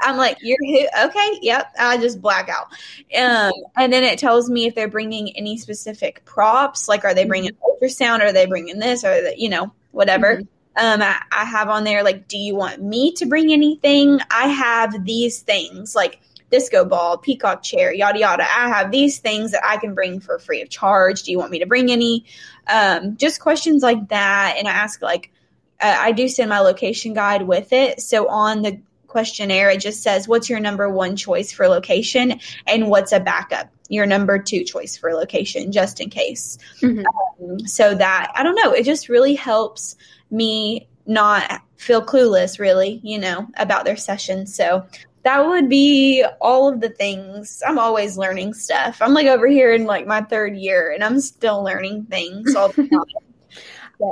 I'm 0.00 0.16
like, 0.16 0.38
you're 0.40 0.56
who? 0.60 0.86
Okay, 1.06 1.38
yep. 1.42 1.70
I 1.78 1.98
just 1.98 2.22
black 2.22 2.48
out. 2.48 2.68
Um, 3.18 3.52
and 3.76 3.92
then 3.92 4.04
it 4.04 4.18
tells 4.18 4.48
me 4.48 4.66
if 4.66 4.74
they're 4.74 4.88
bringing 4.88 5.36
any 5.36 5.58
specific 5.58 6.24
props, 6.24 6.88
like 6.88 7.04
are 7.04 7.14
they 7.14 7.26
bringing 7.26 7.52
mm-hmm. 7.52 7.84
ultrasound, 7.84 8.20
are 8.20 8.32
they 8.32 8.46
bringing 8.46 8.78
this, 8.78 9.04
or 9.04 9.30
you 9.36 9.50
know, 9.50 9.72
whatever. 9.92 10.36
Mm-hmm. 10.36 10.44
Um, 10.76 11.02
I, 11.02 11.22
I 11.30 11.44
have 11.44 11.68
on 11.68 11.84
there 11.84 12.02
like, 12.02 12.26
do 12.26 12.38
you 12.38 12.56
want 12.56 12.82
me 12.82 13.12
to 13.12 13.26
bring 13.26 13.52
anything? 13.52 14.18
I 14.30 14.48
have 14.48 15.04
these 15.04 15.40
things 15.40 15.94
like 15.94 16.20
disco 16.50 16.84
ball, 16.84 17.18
peacock 17.18 17.62
chair, 17.62 17.92
yada 17.92 18.18
yada. 18.18 18.44
I 18.44 18.68
have 18.68 18.90
these 18.90 19.18
things 19.18 19.52
that 19.52 19.64
I 19.64 19.76
can 19.76 19.94
bring 19.94 20.20
for 20.20 20.38
free 20.38 20.62
of 20.62 20.70
charge. 20.70 21.22
Do 21.22 21.30
you 21.30 21.38
want 21.38 21.50
me 21.50 21.58
to 21.60 21.66
bring 21.66 21.90
any? 21.90 22.24
Um, 22.66 23.16
just 23.16 23.40
questions 23.40 23.82
like 23.82 24.08
that, 24.08 24.56
and 24.58 24.68
I 24.68 24.72
ask 24.72 25.00
like. 25.02 25.30
Uh, 25.84 25.98
I 26.00 26.12
do 26.12 26.28
send 26.28 26.48
my 26.48 26.60
location 26.60 27.12
guide 27.12 27.42
with 27.42 27.70
it. 27.74 28.00
So 28.00 28.26
on 28.28 28.62
the 28.62 28.80
questionnaire, 29.06 29.68
it 29.68 29.80
just 29.80 30.02
says, 30.02 30.26
What's 30.26 30.48
your 30.48 30.58
number 30.58 30.88
one 30.88 31.14
choice 31.14 31.52
for 31.52 31.68
location? 31.68 32.40
And 32.66 32.88
what's 32.88 33.12
a 33.12 33.20
backup? 33.20 33.68
Your 33.90 34.06
number 34.06 34.38
two 34.38 34.64
choice 34.64 34.96
for 34.96 35.12
location, 35.12 35.70
just 35.72 36.00
in 36.00 36.08
case. 36.08 36.56
Mm-hmm. 36.80 37.04
Um, 37.44 37.60
so 37.66 37.94
that, 37.94 38.32
I 38.34 38.42
don't 38.42 38.58
know, 38.64 38.72
it 38.72 38.84
just 38.86 39.10
really 39.10 39.34
helps 39.34 39.96
me 40.30 40.88
not 41.04 41.60
feel 41.76 42.00
clueless, 42.00 42.58
really, 42.58 42.98
you 43.02 43.18
know, 43.18 43.46
about 43.58 43.84
their 43.84 43.98
session. 43.98 44.46
So 44.46 44.86
that 45.24 45.44
would 45.46 45.68
be 45.68 46.24
all 46.40 46.66
of 46.66 46.80
the 46.80 46.88
things. 46.88 47.62
I'm 47.66 47.78
always 47.78 48.16
learning 48.16 48.54
stuff. 48.54 49.02
I'm 49.02 49.12
like 49.12 49.26
over 49.26 49.46
here 49.46 49.72
in 49.74 49.84
like 49.84 50.06
my 50.06 50.22
third 50.22 50.56
year 50.56 50.92
and 50.92 51.04
I'm 51.04 51.20
still 51.20 51.62
learning 51.62 52.06
things 52.06 52.54
all 52.54 52.68
the 52.68 52.88
time. 52.88 53.23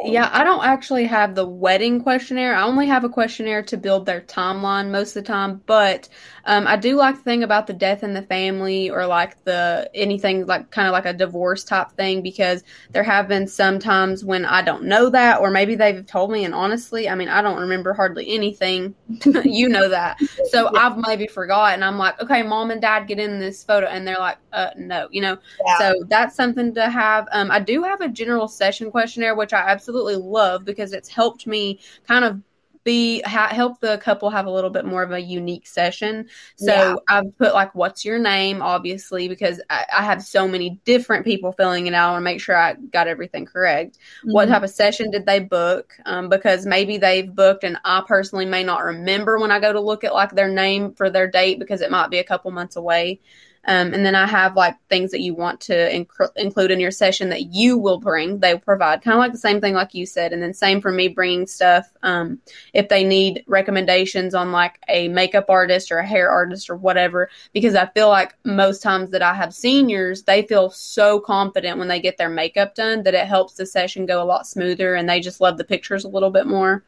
Yeah, 0.04 0.28
I 0.32 0.44
don't 0.44 0.64
actually 0.64 1.06
have 1.06 1.34
the 1.34 1.46
wedding 1.46 2.02
questionnaire. 2.02 2.54
I 2.54 2.62
only 2.62 2.86
have 2.86 3.04
a 3.04 3.08
questionnaire 3.08 3.62
to 3.64 3.76
build 3.76 4.06
their 4.06 4.20
timeline 4.20 4.90
most 4.90 5.16
of 5.16 5.24
the 5.24 5.26
time. 5.26 5.60
But 5.66 6.08
um, 6.44 6.66
I 6.66 6.76
do 6.76 6.96
like 6.96 7.16
the 7.16 7.22
thing 7.22 7.42
about 7.42 7.66
the 7.66 7.72
death 7.72 8.02
in 8.02 8.14
the 8.14 8.22
family 8.22 8.90
or 8.90 9.06
like 9.06 9.42
the 9.44 9.90
anything 9.94 10.46
like 10.46 10.70
kind 10.70 10.88
of 10.88 10.92
like 10.92 11.06
a 11.06 11.12
divorce 11.12 11.64
type 11.64 11.92
thing 11.92 12.22
because 12.22 12.64
there 12.90 13.02
have 13.02 13.28
been 13.28 13.46
some 13.46 13.78
times 13.78 14.24
when 14.24 14.44
I 14.44 14.62
don't 14.62 14.84
know 14.84 15.10
that 15.10 15.40
or 15.40 15.50
maybe 15.50 15.74
they've 15.74 16.06
told 16.06 16.30
me. 16.30 16.44
And 16.44 16.54
honestly, 16.54 17.08
I 17.08 17.14
mean, 17.14 17.28
I 17.28 17.42
don't 17.42 17.60
remember 17.60 17.92
hardly 17.92 18.32
anything. 18.34 18.94
you 19.44 19.68
know 19.68 19.88
that. 19.88 20.18
So 20.50 20.70
yeah. 20.72 20.86
I've 20.86 20.96
maybe 20.96 21.26
forgotten. 21.26 21.82
I'm 21.82 21.98
like, 21.98 22.20
okay, 22.20 22.42
mom 22.42 22.70
and 22.70 22.80
dad 22.80 23.06
get 23.06 23.18
in 23.18 23.38
this 23.38 23.62
photo. 23.62 23.86
And 23.86 24.06
they're 24.06 24.18
like, 24.18 24.38
uh, 24.52 24.70
no, 24.76 25.08
you 25.10 25.20
know. 25.20 25.38
Yeah. 25.66 25.78
So 25.78 26.04
that's 26.08 26.34
something 26.34 26.74
to 26.74 26.88
have. 26.88 27.28
Um, 27.32 27.50
I 27.50 27.60
do 27.60 27.82
have 27.82 28.00
a 28.00 28.08
general 28.08 28.48
session 28.48 28.90
questionnaire, 28.90 29.34
which 29.34 29.52
I 29.52 29.60
absolutely 29.60 29.81
love 29.88 30.64
because 30.64 30.92
it's 30.92 31.08
helped 31.08 31.46
me 31.46 31.80
kind 32.06 32.24
of 32.24 32.40
be 32.84 33.22
ha- 33.22 33.48
help 33.48 33.80
the 33.80 33.98
couple 33.98 34.30
have 34.30 34.46
a 34.46 34.50
little 34.50 34.70
bit 34.70 34.84
more 34.84 35.02
of 35.02 35.12
a 35.12 35.20
unique 35.20 35.66
session. 35.66 36.28
So 36.56 36.72
yeah. 36.72 36.94
I've 37.08 37.36
put 37.38 37.54
like, 37.54 37.74
"What's 37.74 38.04
your 38.04 38.18
name?" 38.18 38.62
Obviously, 38.62 39.28
because 39.28 39.60
I, 39.70 39.84
I, 39.92 40.02
have 40.02 40.22
so 40.22 40.48
many 40.48 40.80
different 40.84 41.24
people 41.24 41.52
filling 41.52 41.86
it 41.86 41.94
out. 41.94 42.08
I 42.08 42.12
want 42.12 42.22
to 42.22 42.24
make 42.24 42.40
sure 42.40 42.56
I 42.56 42.74
got 42.74 43.08
everything 43.08 43.46
correct. 43.46 43.98
Mm-hmm. 43.98 44.32
What 44.32 44.48
type 44.48 44.62
of 44.62 44.70
session 44.70 45.10
did 45.10 45.26
they 45.26 45.40
book? 45.40 45.94
Um, 46.06 46.28
because 46.28 46.66
maybe 46.66 46.98
they've 46.98 47.32
booked, 47.32 47.64
and 47.64 47.78
I 47.84 48.02
personally 48.06 48.46
may 48.46 48.64
not 48.64 48.84
remember 48.84 49.38
when 49.38 49.50
I 49.50 49.60
go 49.60 49.72
to 49.72 49.80
look 49.80 50.04
at 50.04 50.14
like 50.14 50.32
their 50.32 50.48
name 50.48 50.94
for 50.94 51.10
their 51.10 51.28
date 51.28 51.58
because 51.58 51.80
it 51.80 51.90
might 51.90 52.10
be 52.10 52.18
a 52.18 52.24
couple 52.24 52.50
months 52.50 52.76
away. 52.76 53.20
Um, 53.64 53.94
and 53.94 54.04
then 54.04 54.16
I 54.16 54.26
have 54.26 54.56
like 54.56 54.76
things 54.88 55.12
that 55.12 55.20
you 55.20 55.34
want 55.34 55.60
to 55.62 55.72
inc- 55.72 56.36
include 56.36 56.72
in 56.72 56.80
your 56.80 56.90
session 56.90 57.28
that 57.28 57.54
you 57.54 57.78
will 57.78 57.98
bring. 58.00 58.40
They 58.40 58.58
provide 58.58 59.02
kind 59.02 59.14
of 59.14 59.20
like 59.20 59.32
the 59.32 59.38
same 59.38 59.60
thing, 59.60 59.74
like 59.74 59.94
you 59.94 60.04
said. 60.04 60.32
And 60.32 60.42
then 60.42 60.52
same 60.52 60.80
for 60.80 60.90
me 60.90 61.06
bringing 61.08 61.46
stuff. 61.46 61.86
Um, 62.02 62.40
if 62.72 62.88
they 62.88 63.04
need 63.04 63.44
recommendations 63.46 64.34
on 64.34 64.50
like 64.50 64.80
a 64.88 65.08
makeup 65.08 65.46
artist 65.48 65.92
or 65.92 65.98
a 65.98 66.06
hair 66.06 66.28
artist 66.30 66.70
or 66.70 66.76
whatever, 66.76 67.30
because 67.52 67.76
I 67.76 67.86
feel 67.86 68.08
like 68.08 68.34
most 68.44 68.82
times 68.82 69.10
that 69.10 69.22
I 69.22 69.34
have 69.34 69.54
seniors, 69.54 70.24
they 70.24 70.42
feel 70.42 70.70
so 70.70 71.20
confident 71.20 71.78
when 71.78 71.88
they 71.88 72.00
get 72.00 72.18
their 72.18 72.30
makeup 72.30 72.74
done 72.74 73.04
that 73.04 73.14
it 73.14 73.26
helps 73.26 73.54
the 73.54 73.66
session 73.66 74.06
go 74.06 74.20
a 74.22 74.24
lot 74.24 74.46
smoother 74.46 74.94
and 74.94 75.08
they 75.08 75.20
just 75.20 75.40
love 75.40 75.56
the 75.56 75.64
pictures 75.64 76.04
a 76.04 76.08
little 76.08 76.30
bit 76.30 76.46
more. 76.46 76.82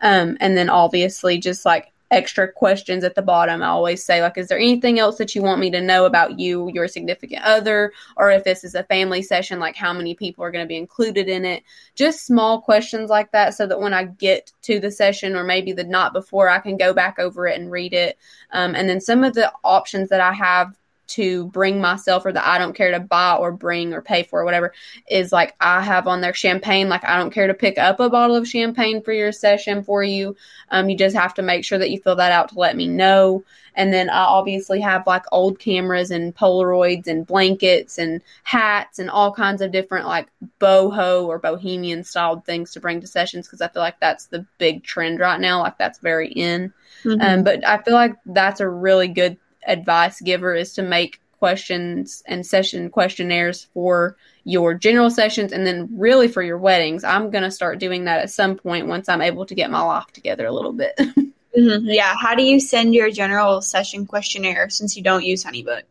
Um, 0.00 0.36
and 0.40 0.56
then 0.56 0.68
obviously 0.68 1.38
just 1.38 1.64
like 1.64 1.92
extra 2.10 2.50
questions 2.50 3.04
at 3.04 3.14
the 3.14 3.22
bottom. 3.22 3.62
I 3.62 3.68
always 3.68 4.04
say, 4.04 4.22
like, 4.22 4.38
is 4.38 4.48
there 4.48 4.58
anything 4.58 4.98
else 4.98 5.18
that 5.18 5.34
you 5.34 5.42
want 5.42 5.60
me 5.60 5.70
to 5.70 5.80
know 5.80 6.06
about 6.06 6.38
you, 6.38 6.70
your 6.72 6.88
significant 6.88 7.42
other, 7.42 7.92
or 8.16 8.30
if 8.30 8.44
this 8.44 8.64
is 8.64 8.74
a 8.74 8.84
family 8.84 9.22
session, 9.22 9.58
like 9.58 9.76
how 9.76 9.92
many 9.92 10.14
people 10.14 10.44
are 10.44 10.50
going 10.50 10.64
to 10.64 10.68
be 10.68 10.76
included 10.76 11.28
in 11.28 11.44
it? 11.44 11.62
Just 11.94 12.26
small 12.26 12.60
questions 12.60 13.10
like 13.10 13.32
that 13.32 13.54
so 13.54 13.66
that 13.66 13.80
when 13.80 13.94
I 13.94 14.04
get 14.04 14.52
to 14.62 14.80
the 14.80 14.90
session 14.90 15.36
or 15.36 15.44
maybe 15.44 15.72
the 15.72 15.84
night 15.84 16.12
before, 16.12 16.48
I 16.48 16.60
can 16.60 16.76
go 16.76 16.92
back 16.92 17.18
over 17.18 17.46
it 17.46 17.60
and 17.60 17.70
read 17.70 17.92
it. 17.92 18.18
Um, 18.52 18.74
and 18.74 18.88
then 18.88 19.00
some 19.00 19.24
of 19.24 19.34
the 19.34 19.52
options 19.62 20.08
that 20.08 20.20
I 20.20 20.32
have 20.32 20.74
to 21.08 21.46
bring 21.46 21.80
myself 21.80 22.24
or 22.24 22.32
that 22.32 22.46
I 22.46 22.58
don't 22.58 22.74
care 22.74 22.92
to 22.92 23.00
buy 23.00 23.36
or 23.36 23.50
bring 23.52 23.92
or 23.92 24.02
pay 24.02 24.22
for 24.22 24.40
or 24.40 24.44
whatever 24.44 24.72
is 25.08 25.32
like 25.32 25.54
I 25.60 25.80
have 25.80 26.06
on 26.06 26.20
their 26.20 26.34
champagne. 26.34 26.88
Like 26.88 27.04
I 27.04 27.18
don't 27.18 27.32
care 27.32 27.46
to 27.46 27.54
pick 27.54 27.78
up 27.78 28.00
a 28.00 28.10
bottle 28.10 28.36
of 28.36 28.46
champagne 28.46 29.02
for 29.02 29.12
your 29.12 29.32
session 29.32 29.82
for 29.82 30.02
you. 30.02 30.36
Um, 30.70 30.88
you 30.88 30.96
just 30.96 31.16
have 31.16 31.34
to 31.34 31.42
make 31.42 31.64
sure 31.64 31.78
that 31.78 31.90
you 31.90 31.98
fill 32.00 32.16
that 32.16 32.32
out 32.32 32.50
to 32.50 32.58
let 32.58 32.76
me 32.76 32.86
know. 32.86 33.44
And 33.74 33.92
then 33.92 34.10
I 34.10 34.24
obviously 34.24 34.80
have 34.80 35.06
like 35.06 35.24
old 35.30 35.60
cameras 35.60 36.10
and 36.10 36.34
Polaroids 36.34 37.06
and 37.06 37.24
blankets 37.24 37.96
and 37.96 38.20
hats 38.42 38.98
and 38.98 39.08
all 39.08 39.32
kinds 39.32 39.62
of 39.62 39.70
different 39.70 40.06
like 40.06 40.28
boho 40.60 41.26
or 41.26 41.38
bohemian 41.38 42.02
styled 42.02 42.44
things 42.44 42.72
to 42.72 42.80
bring 42.80 43.00
to 43.00 43.06
sessions 43.06 43.46
because 43.46 43.60
I 43.60 43.68
feel 43.68 43.82
like 43.82 44.00
that's 44.00 44.26
the 44.26 44.44
big 44.58 44.82
trend 44.82 45.20
right 45.20 45.40
now. 45.40 45.60
Like 45.60 45.78
that's 45.78 46.00
very 46.00 46.28
in. 46.28 46.72
Mm-hmm. 47.04 47.20
Um, 47.20 47.44
but 47.44 47.66
I 47.66 47.78
feel 47.78 47.94
like 47.94 48.16
that's 48.26 48.60
a 48.60 48.68
really 48.68 49.06
good 49.06 49.36
advice 49.68 50.20
giver 50.20 50.54
is 50.54 50.72
to 50.74 50.82
make 50.82 51.20
questions 51.38 52.22
and 52.26 52.44
session 52.44 52.90
questionnaires 52.90 53.68
for 53.72 54.16
your 54.44 54.74
general 54.74 55.10
sessions 55.10 55.52
and 55.52 55.64
then 55.66 55.88
really 55.92 56.26
for 56.26 56.42
your 56.42 56.58
weddings. 56.58 57.04
I'm 57.04 57.30
going 57.30 57.44
to 57.44 57.50
start 57.50 57.78
doing 57.78 58.04
that 58.04 58.20
at 58.20 58.30
some 58.30 58.56
point 58.56 58.88
once 58.88 59.08
I'm 59.08 59.22
able 59.22 59.46
to 59.46 59.54
get 59.54 59.70
my 59.70 59.80
life 59.80 60.06
together 60.12 60.46
a 60.46 60.52
little 60.52 60.72
bit. 60.72 60.98
Mhm, 61.56 61.86
Yeah. 61.86 62.14
How 62.20 62.34
do 62.34 62.42
you 62.42 62.60
send 62.60 62.94
your 62.94 63.10
general 63.10 63.62
session 63.62 64.06
questionnaire 64.06 64.68
since 64.68 64.96
you 64.96 65.02
don't 65.02 65.24
use 65.24 65.42
HoneyBook? 65.42 65.82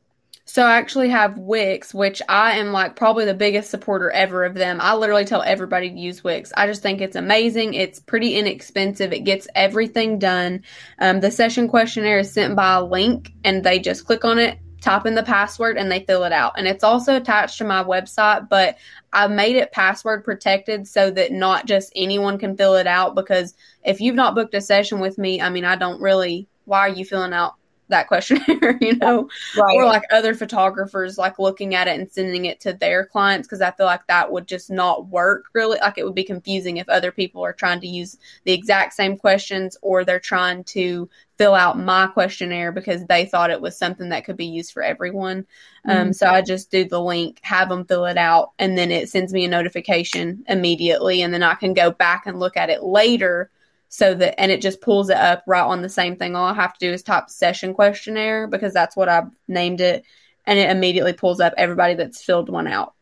So 0.57 0.63
I 0.63 0.77
actually 0.77 1.09
have 1.09 1.37
Wix, 1.37 1.93
which 1.93 2.19
I 2.27 2.57
am 2.57 2.71
like 2.71 2.95
probably 2.95 3.25
the 3.25 3.35
biggest 3.35 3.69
supporter 3.69 4.09
ever 4.09 4.43
of 4.43 4.55
them. 4.55 4.79
I 4.81 4.95
literally 4.95 5.23
tell 5.23 5.43
everybody 5.43 5.91
to 5.91 5.95
use 5.95 6.23
Wix. 6.23 6.51
I 6.57 6.65
just 6.65 6.81
think 6.81 6.99
it's 6.99 7.15
amazing. 7.15 7.75
It's 7.75 7.99
pretty 7.99 8.33
inexpensive. 8.33 9.13
It 9.13 9.19
gets 9.19 9.47
everything 9.53 10.17
done. 10.17 10.63
Um, 10.97 11.19
the 11.19 11.29
session 11.29 11.67
questionnaire 11.67 12.17
is 12.17 12.33
sent 12.33 12.55
by 12.55 12.73
a 12.73 12.83
link, 12.83 13.33
and 13.43 13.63
they 13.63 13.77
just 13.77 14.07
click 14.07 14.25
on 14.25 14.39
it, 14.39 14.57
type 14.81 15.05
in 15.05 15.13
the 15.13 15.21
password, 15.21 15.77
and 15.77 15.91
they 15.91 15.99
fill 15.99 16.23
it 16.23 16.33
out. 16.33 16.53
And 16.57 16.67
it's 16.67 16.83
also 16.83 17.17
attached 17.17 17.59
to 17.59 17.63
my 17.63 17.83
website, 17.83 18.49
but 18.49 18.77
I 19.13 19.27
made 19.27 19.57
it 19.57 19.71
password 19.71 20.25
protected 20.25 20.87
so 20.87 21.11
that 21.11 21.31
not 21.31 21.67
just 21.67 21.93
anyone 21.95 22.39
can 22.39 22.57
fill 22.57 22.77
it 22.77 22.87
out. 22.87 23.13
Because 23.13 23.53
if 23.83 24.01
you've 24.01 24.15
not 24.15 24.33
booked 24.33 24.55
a 24.55 24.61
session 24.61 25.01
with 25.01 25.19
me, 25.19 25.39
I 25.39 25.51
mean, 25.51 25.65
I 25.65 25.75
don't 25.75 26.01
really. 26.01 26.47
Why 26.65 26.79
are 26.79 26.89
you 26.89 27.05
filling 27.05 27.31
out 27.31 27.53
that 27.89 28.07
questionnaire? 28.07 28.77
you 28.81 28.95
know 28.97 29.29
or 29.69 29.85
like 29.85 30.03
other 30.11 30.33
photographers 30.33 31.17
like 31.17 31.39
looking 31.39 31.75
at 31.75 31.87
it 31.87 31.99
and 31.99 32.11
sending 32.11 32.45
it 32.45 32.59
to 32.61 32.73
their 32.73 33.05
clients 33.05 33.47
because 33.47 33.61
I 33.61 33.71
feel 33.71 33.85
like 33.85 34.05
that 34.07 34.31
would 34.31 34.47
just 34.47 34.69
not 34.71 35.07
work 35.07 35.45
really. 35.53 35.79
Like 35.79 35.97
it 35.97 36.05
would 36.05 36.15
be 36.15 36.23
confusing 36.23 36.77
if 36.77 36.89
other 36.89 37.11
people 37.11 37.43
are 37.43 37.53
trying 37.53 37.81
to 37.81 37.87
use 37.87 38.17
the 38.45 38.53
exact 38.53 38.93
same 38.93 39.17
questions 39.17 39.77
or 39.81 40.05
they're 40.05 40.19
trying 40.19 40.63
to 40.65 41.09
fill 41.37 41.53
out 41.53 41.77
my 41.79 42.07
questionnaire 42.07 42.71
because 42.71 43.05
they 43.05 43.25
thought 43.25 43.51
it 43.51 43.61
was 43.61 43.77
something 43.77 44.09
that 44.09 44.25
could 44.25 44.37
be 44.37 44.45
used 44.47 44.71
for 44.71 44.81
everyone. 44.81 45.45
Um, 45.87 46.11
Mhm. 46.11 46.13
so 46.13 46.27
I 46.27 46.41
just 46.41 46.71
do 46.71 46.85
the 46.85 47.01
link, 47.01 47.39
have 47.43 47.69
them 47.69 47.85
fill 47.85 48.05
it 48.05 48.17
out, 48.17 48.51
and 48.59 48.77
then 48.77 48.91
it 48.91 49.09
sends 49.09 49.33
me 49.33 49.45
a 49.45 49.49
notification 49.49 50.43
immediately, 50.47 51.21
and 51.21 51.33
then 51.33 51.43
I 51.43 51.55
can 51.55 51.73
go 51.73 51.91
back 51.91 52.25
and 52.25 52.39
look 52.39 52.57
at 52.57 52.69
it 52.69 52.83
later 52.83 53.51
so 53.89 54.13
that 54.13 54.39
and 54.39 54.51
it 54.51 54.61
just 54.61 54.81
pulls 54.81 55.09
it 55.09 55.17
up 55.17 55.43
right 55.47 55.61
on 55.61 55.81
the 55.81 55.89
same 55.89 56.15
thing. 56.15 56.35
All 56.35 56.45
I 56.45 56.53
have 56.53 56.73
to 56.73 56.87
do 56.87 56.91
is 56.91 57.03
type 57.03 57.29
session 57.29 57.73
questionnaire 57.73 58.47
because 58.47 58.73
that's 58.73 58.95
what 58.95 59.09
I've 59.09 59.29
named 59.47 59.81
it, 59.81 60.03
and 60.45 60.59
it 60.59 60.69
immediately 60.69 61.13
pulls 61.13 61.39
up 61.39 61.53
everybody 61.57 61.95
that's 61.95 62.23
filled 62.23 62.49
one 62.49 62.67
out. 62.67 62.93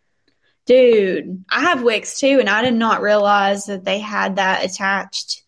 Dude, 0.66 1.46
I 1.52 1.62
have 1.62 1.84
Wix 1.84 2.20
too, 2.20 2.40
and 2.40 2.50
I 2.50 2.64
did 2.64 2.74
not 2.74 3.02
realize 3.02 3.66
that 3.66 3.86
they 3.86 4.00
had 4.00 4.38
that 4.38 4.66
attached 4.66 5.44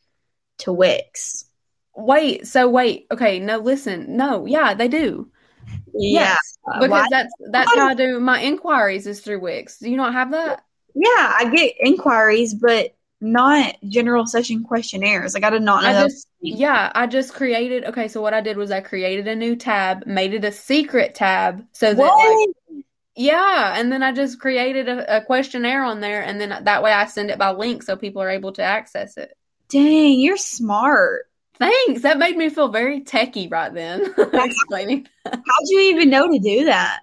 to 0.59 0.71
Wix. 0.71 1.45
Wait, 1.95 2.45
so 2.45 2.69
wait, 2.69 3.07
okay, 3.11 3.39
no, 3.39 3.57
listen, 3.57 4.15
no, 4.15 4.45
yeah, 4.45 4.75
they 4.75 4.87
do. 4.87 5.31
Yes, 5.93 6.37
because 6.65 6.89
Why- 6.89 7.07
that's 7.09 7.33
that's 7.51 7.75
how 7.75 7.87
I 7.87 7.93
do 7.95 8.19
my 8.19 8.41
inquiries 8.41 9.07
is 9.07 9.21
through 9.21 9.41
Wix. 9.41 9.79
Do 9.79 9.89
you 9.89 9.97
not 9.97 10.13
have 10.13 10.31
that? 10.31 10.63
yeah, 10.99 11.33
I 11.39 11.49
get 11.53 11.73
inquiries, 11.79 12.55
but 12.55 12.95
not 13.19 13.75
general 13.87 14.25
session 14.27 14.63
questionnaires. 14.63 15.33
Like 15.33 15.43
I 15.43 15.49
did 15.49 15.63
not 15.63 15.83
know 15.83 15.89
I 15.89 16.03
just 16.03 16.27
yeah, 16.39 16.91
I 16.93 17.07
just 17.07 17.33
created. 17.33 17.85
Okay, 17.85 18.07
so 18.07 18.21
what 18.21 18.33
I 18.33 18.41
did 18.41 18.57
was 18.57 18.71
I 18.71 18.81
created 18.81 19.27
a 19.27 19.35
new 19.35 19.55
tab, 19.55 20.05
made 20.05 20.33
it 20.33 20.45
a 20.45 20.51
secret 20.51 21.15
tab, 21.15 21.65
so 21.71 21.93
that 21.93 22.53
like, 22.69 22.83
Yeah, 23.15 23.73
and 23.75 23.91
then 23.91 24.03
I 24.03 24.11
just 24.11 24.39
created 24.39 24.87
a, 24.87 25.17
a 25.17 25.21
questionnaire 25.21 25.83
on 25.83 25.99
there, 25.99 26.21
and 26.21 26.39
then 26.39 26.63
that 26.63 26.83
way 26.83 26.91
I 26.91 27.05
send 27.05 27.31
it 27.31 27.39
by 27.39 27.51
link 27.51 27.83
so 27.83 27.95
people 27.95 28.21
are 28.21 28.29
able 28.29 28.51
to 28.53 28.63
access 28.63 29.17
it. 29.17 29.35
Dang, 29.69 30.19
you're 30.19 30.37
smart. 30.37 31.25
Thanks. 31.57 32.03
That 32.03 32.19
made 32.19 32.37
me 32.37 32.49
feel 32.49 32.69
very 32.69 33.01
techie 33.01 33.51
right 33.51 33.73
then. 33.73 34.13
Explaining. 34.33 35.07
How'd 35.25 35.67
you 35.67 35.79
even 35.79 36.09
know 36.09 36.31
to 36.31 36.39
do 36.39 36.65
that? 36.65 37.01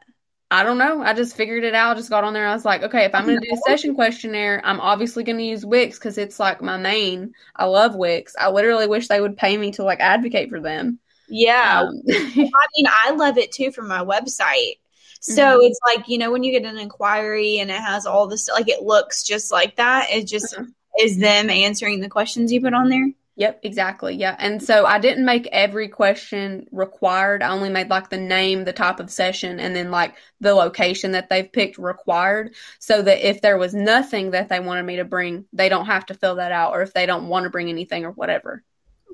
I 0.54 0.62
don't 0.62 0.78
know. 0.78 1.02
I 1.02 1.14
just 1.14 1.34
figured 1.34 1.64
it 1.64 1.74
out. 1.74 1.96
Just 1.96 2.10
got 2.10 2.22
on 2.22 2.32
there. 2.32 2.46
I 2.46 2.54
was 2.54 2.64
like, 2.64 2.84
okay, 2.84 3.04
if 3.04 3.12
I'm 3.12 3.26
going 3.26 3.40
to 3.40 3.44
do 3.44 3.52
a 3.52 3.68
session 3.68 3.92
questionnaire, 3.96 4.62
I'm 4.64 4.78
obviously 4.80 5.24
going 5.24 5.38
to 5.38 5.44
use 5.44 5.66
Wix 5.66 5.98
because 5.98 6.16
it's 6.16 6.38
like 6.38 6.62
my 6.62 6.76
main. 6.76 7.34
I 7.56 7.64
love 7.64 7.96
Wix. 7.96 8.36
I 8.38 8.50
literally 8.50 8.86
wish 8.86 9.08
they 9.08 9.20
would 9.20 9.36
pay 9.36 9.56
me 9.56 9.72
to 9.72 9.82
like 9.82 9.98
advocate 9.98 10.50
for 10.50 10.60
them. 10.60 11.00
Yeah. 11.28 11.80
Um, 11.80 12.00
I 12.08 12.66
mean, 12.76 12.86
I 12.88 13.10
love 13.16 13.36
it 13.36 13.50
too 13.50 13.72
from 13.72 13.88
my 13.88 14.04
website. 14.04 14.78
So 15.20 15.58
Mhm. 15.58 15.66
it's 15.66 15.80
like, 15.84 16.06
you 16.06 16.18
know, 16.18 16.30
when 16.30 16.44
you 16.44 16.52
get 16.52 16.70
an 16.70 16.78
inquiry 16.78 17.58
and 17.58 17.68
it 17.68 17.80
has 17.80 18.06
all 18.06 18.28
this, 18.28 18.48
like 18.48 18.68
it 18.68 18.82
looks 18.82 19.24
just 19.24 19.50
like 19.50 19.74
that. 19.74 20.08
It 20.12 20.28
just 20.28 20.54
Mhm. 20.54 20.72
is 21.00 21.18
them 21.18 21.50
answering 21.50 21.98
the 21.98 22.08
questions 22.08 22.52
you 22.52 22.60
put 22.60 22.74
on 22.74 22.90
there. 22.90 23.10
Yep, 23.36 23.60
exactly. 23.64 24.14
Yeah. 24.14 24.36
And 24.38 24.62
so 24.62 24.86
I 24.86 25.00
didn't 25.00 25.24
make 25.24 25.48
every 25.50 25.88
question 25.88 26.66
required. 26.70 27.42
I 27.42 27.50
only 27.50 27.68
made 27.68 27.90
like 27.90 28.08
the 28.08 28.16
name, 28.16 28.64
the 28.64 28.72
type 28.72 29.00
of 29.00 29.10
session, 29.10 29.58
and 29.58 29.74
then 29.74 29.90
like 29.90 30.14
the 30.40 30.54
location 30.54 31.12
that 31.12 31.28
they've 31.28 31.50
picked 31.50 31.76
required 31.76 32.54
so 32.78 33.02
that 33.02 33.28
if 33.28 33.40
there 33.40 33.58
was 33.58 33.74
nothing 33.74 34.30
that 34.32 34.48
they 34.48 34.60
wanted 34.60 34.84
me 34.84 34.96
to 34.96 35.04
bring, 35.04 35.46
they 35.52 35.68
don't 35.68 35.86
have 35.86 36.06
to 36.06 36.14
fill 36.14 36.36
that 36.36 36.52
out 36.52 36.72
or 36.72 36.82
if 36.82 36.94
they 36.94 37.06
don't 37.06 37.28
want 37.28 37.44
to 37.44 37.50
bring 37.50 37.68
anything 37.68 38.04
or 38.04 38.12
whatever. 38.12 38.62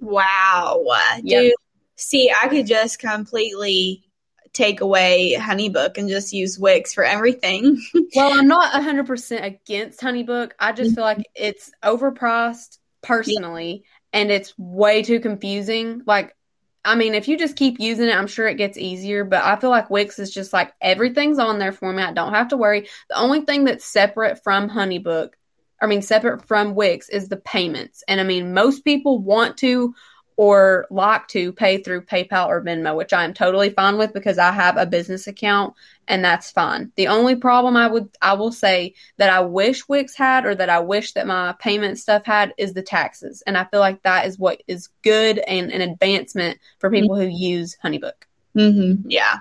Wow. 0.03 0.85
Yep. 1.23 1.43
Dude, 1.43 1.55
see, 1.97 2.31
I 2.31 2.49
could 2.49 2.67
just 2.67 2.99
completely 2.99 4.05
take 4.53 4.83
away 4.83 5.35
Honeybook 5.39 5.97
and 5.97 6.11
just 6.11 6.35
use 6.35 6.59
Wix 6.59 6.93
for 6.93 7.05
everything. 7.05 7.83
Well, 8.17 8.37
I'm 8.37 8.49
not 8.49 8.73
100% 8.73 9.45
against 9.45 10.01
Honeybook. 10.01 10.51
I 10.59 10.73
just 10.73 10.97
feel 10.97 11.05
like 11.05 11.25
it's 11.37 11.71
overpriced 11.85 12.79
personally 13.03 13.85
and 14.13 14.31
it's 14.31 14.55
way 14.59 15.03
too 15.03 15.21
confusing. 15.21 16.03
Like, 16.07 16.37
I 16.85 16.95
mean, 16.95 17.15
if 17.15 17.29
you 17.29 17.37
just 17.37 17.57
keep 17.57 17.79
using 17.79 18.09
it, 18.09 18.17
I'm 18.17 18.27
sure 18.27 18.49
it 18.49 18.57
gets 18.57 18.79
easier, 18.79 19.25
but 19.25 19.45
I 19.45 19.57
feel 19.57 19.71
like 19.71 19.91
Wix 19.91 20.19
is 20.19 20.31
just 20.31 20.53
like 20.53 20.73
everything's 20.81 21.39
on 21.39 21.59
there 21.59 21.73
for 21.73 21.93
me. 21.93 22.03
I 22.03 22.13
don't 22.13 22.33
have 22.33 22.49
to 22.49 22.57
worry. 22.57 22.89
The 23.11 23.19
only 23.19 23.43
thing 23.43 23.65
that's 23.65 23.85
separate 23.85 24.43
from 24.43 24.71
Honeybook, 24.71 25.31
I 25.81 25.87
mean, 25.87 26.03
separate 26.03 26.47
from 26.47 26.75
Wix 26.75 27.09
is 27.09 27.29
the 27.29 27.37
payments. 27.37 28.03
And 28.09 28.21
I 28.21 28.25
mean, 28.25 28.55
most 28.55 28.85
people 28.85 29.19
want 29.19 29.59
to 29.59 29.95
or 30.41 30.87
like 30.89 31.29
to 31.29 31.53
pay 31.53 31.77
through 31.77 32.01
PayPal 32.01 32.47
or 32.47 32.63
Venmo, 32.63 32.97
which 32.97 33.13
I 33.13 33.25
am 33.25 33.35
totally 33.35 33.69
fine 33.69 33.99
with 33.99 34.15
because 34.15 34.39
I 34.39 34.53
have 34.53 34.79
a 34.79 34.87
business 34.87 35.27
account 35.27 35.75
and 36.09 36.25
that's 36.25 36.51
fine. 36.51 36.91
The 36.97 37.09
only 37.09 37.37
problem 37.37 37.77
I 37.77 37.87
would 37.87 38.09
I 38.23 38.33
will 38.33 38.51
say 38.51 38.95
that 39.19 39.29
I 39.29 39.41
wish 39.41 39.87
Wix 39.87 40.17
had 40.17 40.47
or 40.47 40.55
that 40.55 40.71
I 40.71 40.81
wish 40.81 41.13
that 41.13 41.27
my 41.27 41.55
payment 41.59 41.99
stuff 41.99 42.25
had 42.25 42.55
is 42.57 42.73
the 42.73 42.81
taxes. 42.81 43.43
And 43.47 43.59
I 43.59 43.65
feel 43.65 43.81
like 43.81 44.03
that 44.05 44.25
is 44.25 44.39
what 44.39 44.63
is 44.67 44.89
good 45.03 45.37
and 45.41 45.71
an 45.71 45.83
advancement 45.83 46.59
for 46.79 46.91
people 46.91 47.17
who 47.17 47.27
use 47.27 47.77
Honeybook. 47.85 48.25
Mm-hmm. 48.57 49.11
Yeah, 49.11 49.41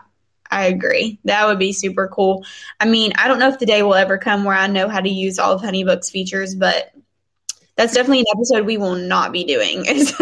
I 0.51 0.65
agree. 0.65 1.17
That 1.23 1.47
would 1.47 1.59
be 1.59 1.71
super 1.71 2.09
cool. 2.09 2.43
I 2.77 2.89
mean, 2.89 3.13
I 3.17 3.29
don't 3.29 3.39
know 3.39 3.47
if 3.47 3.59
the 3.59 3.65
day 3.65 3.83
will 3.83 3.95
ever 3.95 4.17
come 4.17 4.43
where 4.43 4.53
I 4.53 4.67
know 4.67 4.89
how 4.89 4.99
to 4.99 5.09
use 5.09 5.39
all 5.39 5.53
of 5.53 5.61
Honeybook's 5.61 6.09
features, 6.09 6.55
but 6.55 6.91
that's 7.79 7.93
definitely 7.93 8.19
an 8.19 8.25
episode 8.35 8.65
we 8.65 8.75
will 8.75 8.95
not 8.95 9.31
be 9.31 9.45
doing. 9.45 9.85
Is 9.85 10.13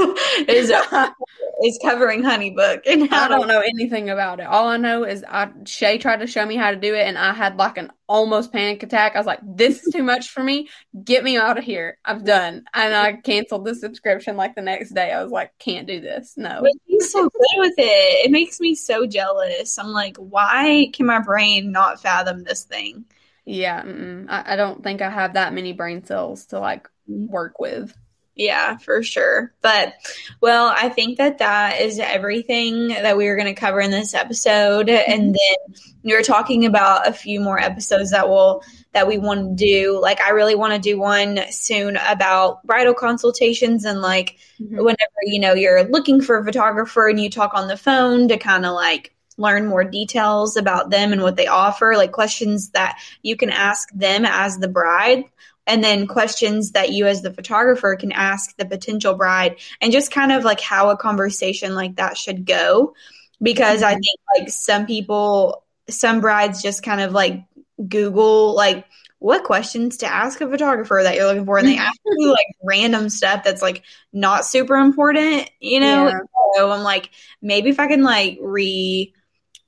is 0.47 0.71
is 1.63 1.79
covering 1.81 2.21
Honeybook 2.21 2.81
and 2.85 3.11
I 3.11 3.27
don't 3.27 3.47
know 3.47 3.61
anything 3.61 4.11
about 4.11 4.39
it. 4.39 4.45
All 4.45 4.67
I 4.67 4.77
know 4.77 5.03
is 5.03 5.25
I 5.27 5.49
Shay 5.65 5.97
tried 5.97 6.19
to 6.19 6.27
show 6.27 6.45
me 6.45 6.55
how 6.55 6.69
to 6.69 6.77
do 6.77 6.93
it 6.93 7.07
and 7.07 7.17
I 7.17 7.33
had 7.33 7.57
like 7.57 7.79
an 7.79 7.91
almost 8.07 8.51
panic 8.51 8.83
attack. 8.83 9.15
I 9.15 9.19
was 9.19 9.25
like, 9.25 9.39
this 9.43 9.81
is 9.81 9.91
too 9.91 10.03
much 10.03 10.29
for 10.29 10.43
me. 10.43 10.69
Get 11.03 11.23
me 11.23 11.35
out 11.35 11.57
of 11.57 11.63
here. 11.63 11.97
I'm 12.05 12.23
done. 12.23 12.63
And 12.75 12.93
I 12.93 13.13
canceled 13.13 13.65
the 13.65 13.73
subscription 13.73 14.37
like 14.37 14.53
the 14.53 14.61
next 14.61 14.91
day. 14.91 15.11
I 15.11 15.23
was 15.23 15.31
like, 15.31 15.51
can't 15.57 15.87
do 15.87 15.99
this. 15.99 16.35
No. 16.37 16.59
But 16.61 16.73
he's 16.85 17.11
so 17.11 17.23
good 17.23 17.57
with 17.57 17.73
it. 17.79 18.25
It 18.27 18.29
makes 18.29 18.59
me 18.59 18.75
so 18.75 19.07
jealous. 19.07 19.79
I'm 19.79 19.87
like, 19.87 20.17
why 20.17 20.91
can 20.93 21.07
my 21.07 21.21
brain 21.21 21.71
not 21.71 21.99
fathom 21.99 22.43
this 22.43 22.65
thing? 22.65 23.05
Yeah. 23.45 23.81
I, 24.29 24.53
I 24.53 24.55
don't 24.57 24.83
think 24.83 25.01
I 25.01 25.09
have 25.09 25.33
that 25.33 25.53
many 25.53 25.73
brain 25.73 26.05
cells 26.05 26.45
to 26.47 26.59
like 26.59 26.87
work 27.07 27.59
with. 27.59 27.93
Yeah, 28.35 28.77
for 28.77 29.01
sure. 29.01 29.51
But 29.61 29.95
well, 30.41 30.67
I 30.67 30.89
think 30.89 31.17
that 31.17 31.39
that 31.39 31.81
is 31.81 31.97
everything 31.97 32.89
that 32.89 33.17
we 33.17 33.27
were 33.27 33.35
going 33.35 33.47
to 33.53 33.59
cover 33.59 33.79
in 33.81 33.89
this 33.89 34.13
episode, 34.13 34.89
and 34.89 35.33
then 35.33 35.75
we 36.03 36.13
were 36.13 36.21
talking 36.21 36.67
about 36.67 37.07
a 37.07 37.13
few 37.13 37.39
more 37.41 37.59
episodes 37.59 38.11
that 38.11 38.29
will 38.29 38.63
that 38.93 39.07
we 39.07 39.17
want 39.17 39.57
to 39.57 39.65
do. 39.65 39.99
Like, 39.99 40.21
I 40.21 40.29
really 40.29 40.53
want 40.53 40.73
to 40.73 40.79
do 40.79 40.99
one 40.99 41.39
soon 41.49 41.97
about 41.97 42.63
bridal 42.63 42.93
consultations 42.93 43.85
and 43.85 44.03
like 44.03 44.37
Mhm. 44.61 44.83
whenever 44.83 45.19
you 45.23 45.39
know 45.39 45.53
you're 45.53 45.85
looking 45.85 46.21
for 46.21 46.37
a 46.37 46.45
photographer 46.45 47.07
and 47.07 47.19
you 47.19 47.31
talk 47.31 47.55
on 47.55 47.67
the 47.67 47.77
phone 47.77 48.27
to 48.27 48.37
kind 48.37 48.67
of 48.67 48.73
like 48.73 49.15
learn 49.37 49.65
more 49.65 49.83
details 49.83 50.57
about 50.57 50.89
them 50.91 51.11
and 51.11 51.21
what 51.23 51.35
they 51.37 51.47
offer 51.47 51.93
like 51.95 52.11
questions 52.11 52.69
that 52.71 52.99
you 53.21 53.35
can 53.35 53.49
ask 53.49 53.89
them 53.93 54.25
as 54.25 54.57
the 54.57 54.67
bride 54.67 55.23
and 55.67 55.83
then 55.83 56.07
questions 56.07 56.71
that 56.71 56.91
you 56.91 57.05
as 57.07 57.21
the 57.21 57.33
photographer 57.33 57.95
can 57.95 58.11
ask 58.13 58.55
the 58.57 58.65
potential 58.65 59.13
bride 59.13 59.57
and 59.81 59.91
just 59.91 60.11
kind 60.11 60.31
of 60.31 60.43
like 60.45 60.61
how 60.61 60.89
a 60.89 60.97
conversation 60.97 61.75
like 61.75 61.97
that 61.97 62.17
should 62.17 62.45
go 62.45 62.95
because 63.41 63.83
i 63.83 63.93
Mhm. 63.93 63.99
think 63.99 64.19
like 64.37 64.49
some 64.49 64.85
people 64.87 65.63
some 65.89 66.21
brides 66.21 66.61
just 66.63 66.83
kind 66.83 67.01
of 67.01 67.11
like 67.13 67.43
google 67.87 68.55
like 68.55 68.85
what 69.19 69.43
questions 69.43 69.97
to 69.97 70.07
ask 70.07 70.41
a 70.41 70.49
photographer 70.49 70.99
that 71.03 71.15
you're 71.15 71.25
looking 71.25 71.45
for 71.45 71.57
and 71.57 71.67
they 71.67 71.77
ask 71.77 71.99
you 72.05 72.29
like 72.31 72.45
random 72.63 73.09
stuff 73.09 73.43
that's 73.43 73.61
like 73.61 73.83
not 74.13 74.45
super 74.45 74.75
important 74.75 75.49
you 75.59 75.79
know 75.79 76.07
Yeah. 76.07 76.19
so 76.55 76.71
i'm 76.71 76.83
like 76.83 77.09
maybe 77.41 77.69
if 77.69 77.79
i 77.79 77.87
can 77.87 78.03
like 78.03 78.37
re 78.41 79.13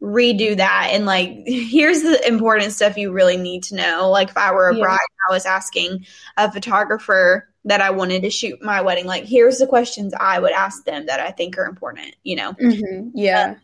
redo 0.01 0.55
that 0.55 0.89
and 0.91 1.05
like 1.05 1.29
here's 1.45 2.01
the 2.03 2.25
important 2.27 2.71
stuff 2.71 2.97
you 2.97 3.11
really 3.11 3.35
need 3.35 3.63
to 3.63 3.75
know 3.75 4.09
like 4.09 4.29
if 4.29 4.37
i 4.37 4.51
were 4.51 4.69
a 4.69 4.75
Yeah. 4.75 4.83
bride 4.83 4.99
i 5.29 5.33
was 5.33 5.45
asking 5.45 6.05
a 6.37 6.49
photographer 6.51 7.49
that 7.65 7.81
I 7.81 7.89
wanted 7.91 8.21
to 8.23 8.29
shoot 8.29 8.61
my 8.61 8.79
wedding. 8.81 9.05
Like, 9.05 9.25
here's 9.25 9.57
the 9.57 9.67
questions 9.67 10.13
I 10.19 10.39
would 10.39 10.53
ask 10.53 10.85
them 10.85 11.05
that 11.07 11.19
I 11.19 11.31
think 11.31 11.57
are 11.57 11.65
important, 11.65 12.15
you 12.23 12.37
know? 12.37 12.53
Mm-hmm. 12.53 13.09
Yeah. 13.13 13.55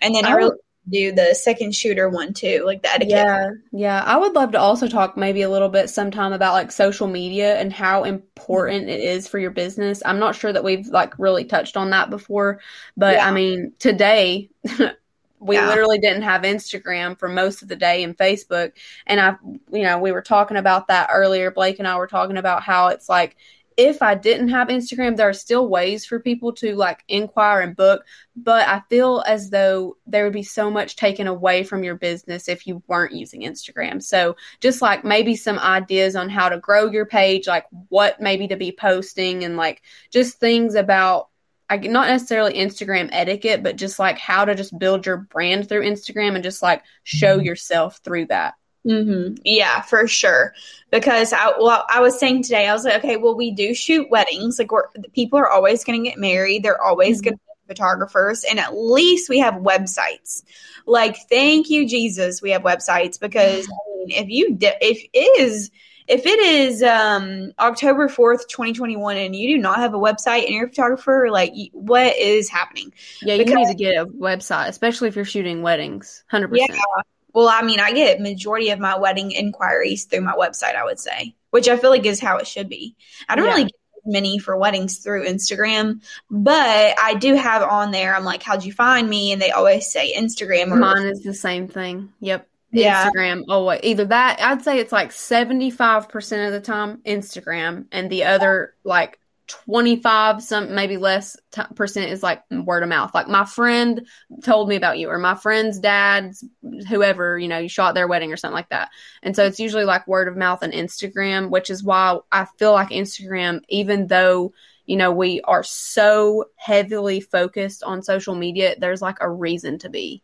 And 0.00 0.14
then 0.14 0.24
I, 0.24 0.30
I 0.30 0.34
really 0.34 0.56
do 0.88 1.12
the 1.12 1.34
second 1.34 1.74
shooter 1.74 2.08
one 2.08 2.32
too, 2.32 2.62
like 2.64 2.82
the 2.82 2.88
etiquette. 2.88 3.10
Yeah, 3.10 3.50
yeah. 3.70 4.02
I 4.04 4.16
would 4.16 4.32
love 4.34 4.52
to 4.52 4.58
also 4.58 4.88
talk 4.88 5.16
maybe 5.16 5.42
a 5.42 5.50
little 5.50 5.68
bit 5.68 5.90
sometime 5.90 6.32
about 6.32 6.54
like 6.54 6.72
social 6.72 7.06
media 7.06 7.56
and 7.58 7.72
how 7.72 8.04
important 8.04 8.88
it 8.88 9.00
is 9.00 9.28
for 9.28 9.38
your 9.38 9.52
business. 9.52 10.02
I'm 10.04 10.18
not 10.18 10.34
sure 10.34 10.52
that 10.52 10.64
we've 10.64 10.86
like 10.88 11.16
really 11.18 11.44
touched 11.44 11.76
on 11.76 11.90
that 11.90 12.10
before, 12.10 12.58
but 12.96 13.16
Yeah. 13.16 13.28
I 13.28 13.32
mean, 13.32 13.74
today 13.78 14.50
we 15.42 15.56
Yeah. 15.56 15.68
literally 15.68 15.98
didn't 15.98 16.22
have 16.22 16.42
Instagram 16.42 17.18
for 17.18 17.28
most 17.28 17.62
of 17.62 17.68
the 17.68 17.76
day 17.76 18.02
and 18.04 18.16
Facebook. 18.16 18.72
And 19.06 19.20
I, 19.20 19.36
you 19.72 19.82
know, 19.82 19.98
we 19.98 20.12
were 20.12 20.22
talking 20.22 20.56
about 20.56 20.88
that 20.88 21.10
earlier. 21.12 21.50
Blake 21.50 21.78
and 21.78 21.88
I 21.88 21.96
were 21.96 22.06
talking 22.06 22.36
about 22.36 22.62
how 22.62 22.88
it's 22.88 23.08
like, 23.08 23.36
if 23.78 24.02
I 24.02 24.14
didn't 24.14 24.48
have 24.48 24.68
Instagram, 24.68 25.16
there 25.16 25.28
are 25.30 25.32
still 25.32 25.66
ways 25.66 26.04
for 26.04 26.20
people 26.20 26.52
to 26.56 26.74
like 26.76 27.02
inquire 27.08 27.60
and 27.62 27.74
book, 27.74 28.04
but 28.36 28.68
I 28.68 28.82
feel 28.90 29.24
as 29.26 29.48
though 29.50 29.96
there 30.06 30.24
would 30.24 30.32
be 30.34 30.42
so 30.42 30.70
much 30.70 30.96
taken 30.96 31.26
away 31.26 31.64
from 31.64 31.82
your 31.82 31.94
business 31.94 32.48
if 32.48 32.66
you 32.66 32.82
weren't 32.86 33.14
using 33.14 33.40
Instagram. 33.42 34.02
So, 34.02 34.36
just 34.60 34.82
like 34.82 35.04
maybe 35.04 35.36
some 35.36 35.58
ideas 35.58 36.16
on 36.16 36.28
how 36.28 36.50
to 36.50 36.58
grow 36.58 36.90
your 36.90 37.06
page, 37.06 37.46
like 37.46 37.64
what 37.88 38.20
maybe 38.20 38.46
to 38.48 38.56
be 38.56 38.72
posting, 38.72 39.42
and 39.42 39.56
like 39.56 39.80
just 40.10 40.38
things 40.38 40.74
about 40.74 41.28
I 41.72 41.76
not 41.78 42.08
necessarily 42.08 42.54
Instagram 42.54 43.08
etiquette, 43.12 43.62
but 43.62 43.76
just 43.76 43.98
like 43.98 44.18
how 44.18 44.44
to 44.44 44.54
just 44.54 44.78
build 44.78 45.06
your 45.06 45.16
brand 45.16 45.68
through 45.68 45.82
Instagram 45.86 46.34
and 46.34 46.44
just 46.44 46.62
like 46.62 46.82
show 47.02 47.38
yourself 47.38 48.00
through 48.04 48.26
that. 48.26 48.54
hmm 48.84 49.34
Yeah, 49.44 49.80
for 49.80 50.06
sure. 50.06 50.52
Because 50.90 51.32
I 51.32 51.52
well, 51.58 51.86
I 51.88 52.00
was 52.00 52.18
saying 52.18 52.42
today, 52.42 52.68
I 52.68 52.74
was 52.74 52.84
like, 52.84 52.96
okay, 52.96 53.16
well, 53.16 53.36
we 53.36 53.52
do 53.52 53.72
shoot 53.74 54.10
weddings. 54.10 54.58
Like, 54.58 54.70
we're 54.70 54.88
people 55.14 55.38
are 55.38 55.48
always 55.48 55.82
going 55.84 56.02
to 56.02 56.08
get 56.10 56.18
married. 56.18 56.62
They're 56.62 56.82
always 56.82 57.20
Mhm. 57.20 57.24
going 57.24 57.34
to 57.36 57.38
be 57.38 57.74
photographers, 57.74 58.44
and 58.44 58.58
at 58.58 58.76
least 58.76 59.30
we 59.30 59.38
have 59.38 59.54
websites. 59.54 60.42
Like, 60.86 61.16
thank 61.30 61.70
you, 61.70 61.88
Jesus, 61.88 62.42
we 62.42 62.50
have 62.50 62.62
websites 62.62 63.18
because 63.18 63.66
I 63.70 63.96
mean, 63.96 64.10
if 64.10 64.28
you 64.28 64.54
di- 64.56 64.76
if 64.82 65.02
it 65.12 65.40
is 65.40 65.70
if 66.08 66.26
it 66.26 66.38
is 66.40 66.82
um 66.82 67.52
October 67.58 68.08
fourth, 68.08 68.48
twenty 68.48 68.72
twenty 68.72 68.96
one, 68.96 69.16
and 69.16 69.34
you 69.34 69.56
do 69.56 69.62
not 69.62 69.78
have 69.78 69.94
a 69.94 69.98
website 69.98 70.44
and 70.46 70.50
you're 70.50 70.66
a 70.66 70.68
photographer, 70.68 71.28
like, 71.30 71.52
what 71.72 72.16
is 72.16 72.48
happening? 72.48 72.92
Yeah, 73.22 73.34
you 73.34 73.44
Because- 73.44 73.56
need 73.56 73.68
to 73.68 73.74
get 73.74 73.96
a 73.96 74.06
website, 74.06 74.68
especially 74.68 75.08
if 75.08 75.16
you're 75.16 75.24
shooting 75.24 75.62
weddings. 75.62 76.24
Hundred 76.28 76.48
percent. 76.48 76.70
Yeah. 76.72 77.02
Well, 77.34 77.48
I 77.48 77.62
mean, 77.62 77.80
I 77.80 77.92
get 77.92 78.20
majority 78.20 78.70
of 78.70 78.78
my 78.78 78.98
wedding 78.98 79.30
inquiries 79.30 80.04
through 80.04 80.20
my 80.20 80.34
website, 80.34 80.76
I 80.76 80.84
would 80.84 80.98
say, 81.00 81.34
which 81.50 81.66
I 81.66 81.78
feel 81.78 81.88
like 81.90 82.04
is 82.04 82.20
how 82.20 82.36
it 82.36 82.46
should 82.46 82.68
be. 82.68 82.94
I 83.28 83.36
don't 83.36 83.46
Yeah. 83.46 83.50
really 83.52 83.64
get 83.64 83.72
many 84.04 84.38
for 84.38 84.54
weddings 84.56 84.98
through 84.98 85.24
Instagram, 85.26 86.02
but 86.30 86.94
I 87.02 87.14
do 87.14 87.34
have 87.34 87.62
on 87.62 87.90
there. 87.90 88.14
I'm 88.14 88.24
like, 88.24 88.42
how'd 88.42 88.64
you 88.64 88.72
find 88.72 89.08
me? 89.08 89.32
And 89.32 89.40
they 89.40 89.50
always 89.50 89.90
say 89.90 90.12
Instagram 90.14 90.72
or 90.72 90.76
Mine 90.76 91.06
is 91.06 91.22
the 91.22 91.32
same 91.32 91.68
thing. 91.68 92.12
Yep. 92.20 92.46
Yeah. 92.72 93.10
Instagram. 93.10 93.44
Oh, 93.48 93.70
either 93.82 94.06
that. 94.06 94.40
I'd 94.40 94.62
say 94.62 94.78
it's 94.78 94.92
like 94.92 95.12
seventy 95.12 95.70
five 95.70 96.08
percent 96.08 96.46
of 96.46 96.52
the 96.52 96.66
time 96.66 96.98
Instagram, 97.04 97.86
and 97.92 98.10
the 98.10 98.24
other 98.24 98.74
like 98.84 99.18
twenty 99.46 99.96
five, 99.96 100.42
some 100.42 100.74
maybe 100.74 100.96
less 100.96 101.36
t- 101.50 101.62
percent 101.74 102.10
is 102.10 102.22
like 102.22 102.42
word 102.50 102.82
of 102.82 102.88
mouth. 102.88 103.14
Like 103.14 103.28
my 103.28 103.44
friend 103.44 104.06
told 104.42 104.68
me 104.68 104.76
about 104.76 104.98
you, 104.98 105.08
or 105.10 105.18
my 105.18 105.34
friend's 105.34 105.78
dad's 105.78 106.44
whoever 106.88 107.38
you 107.38 107.48
know 107.48 107.58
you 107.58 107.68
shot 107.68 107.94
their 107.94 108.08
wedding 108.08 108.32
or 108.32 108.36
something 108.38 108.54
like 108.54 108.70
that. 108.70 108.88
And 109.22 109.36
so 109.36 109.44
it's 109.44 109.60
usually 109.60 109.84
like 109.84 110.06
word 110.08 110.28
of 110.28 110.36
mouth 110.36 110.62
and 110.62 110.72
Instagram, 110.72 111.50
which 111.50 111.68
is 111.68 111.82
why 111.84 112.18
I 112.30 112.46
feel 112.58 112.72
like 112.72 112.88
Instagram, 112.88 113.60
even 113.68 114.06
though 114.06 114.54
you 114.86 114.96
know 114.96 115.12
we 115.12 115.42
are 115.42 115.62
so 115.62 116.46
heavily 116.56 117.20
focused 117.20 117.82
on 117.84 118.02
social 118.02 118.34
media, 118.34 118.76
there's 118.78 119.02
like 119.02 119.18
a 119.20 119.30
reason 119.30 119.78
to 119.80 119.90
be. 119.90 120.22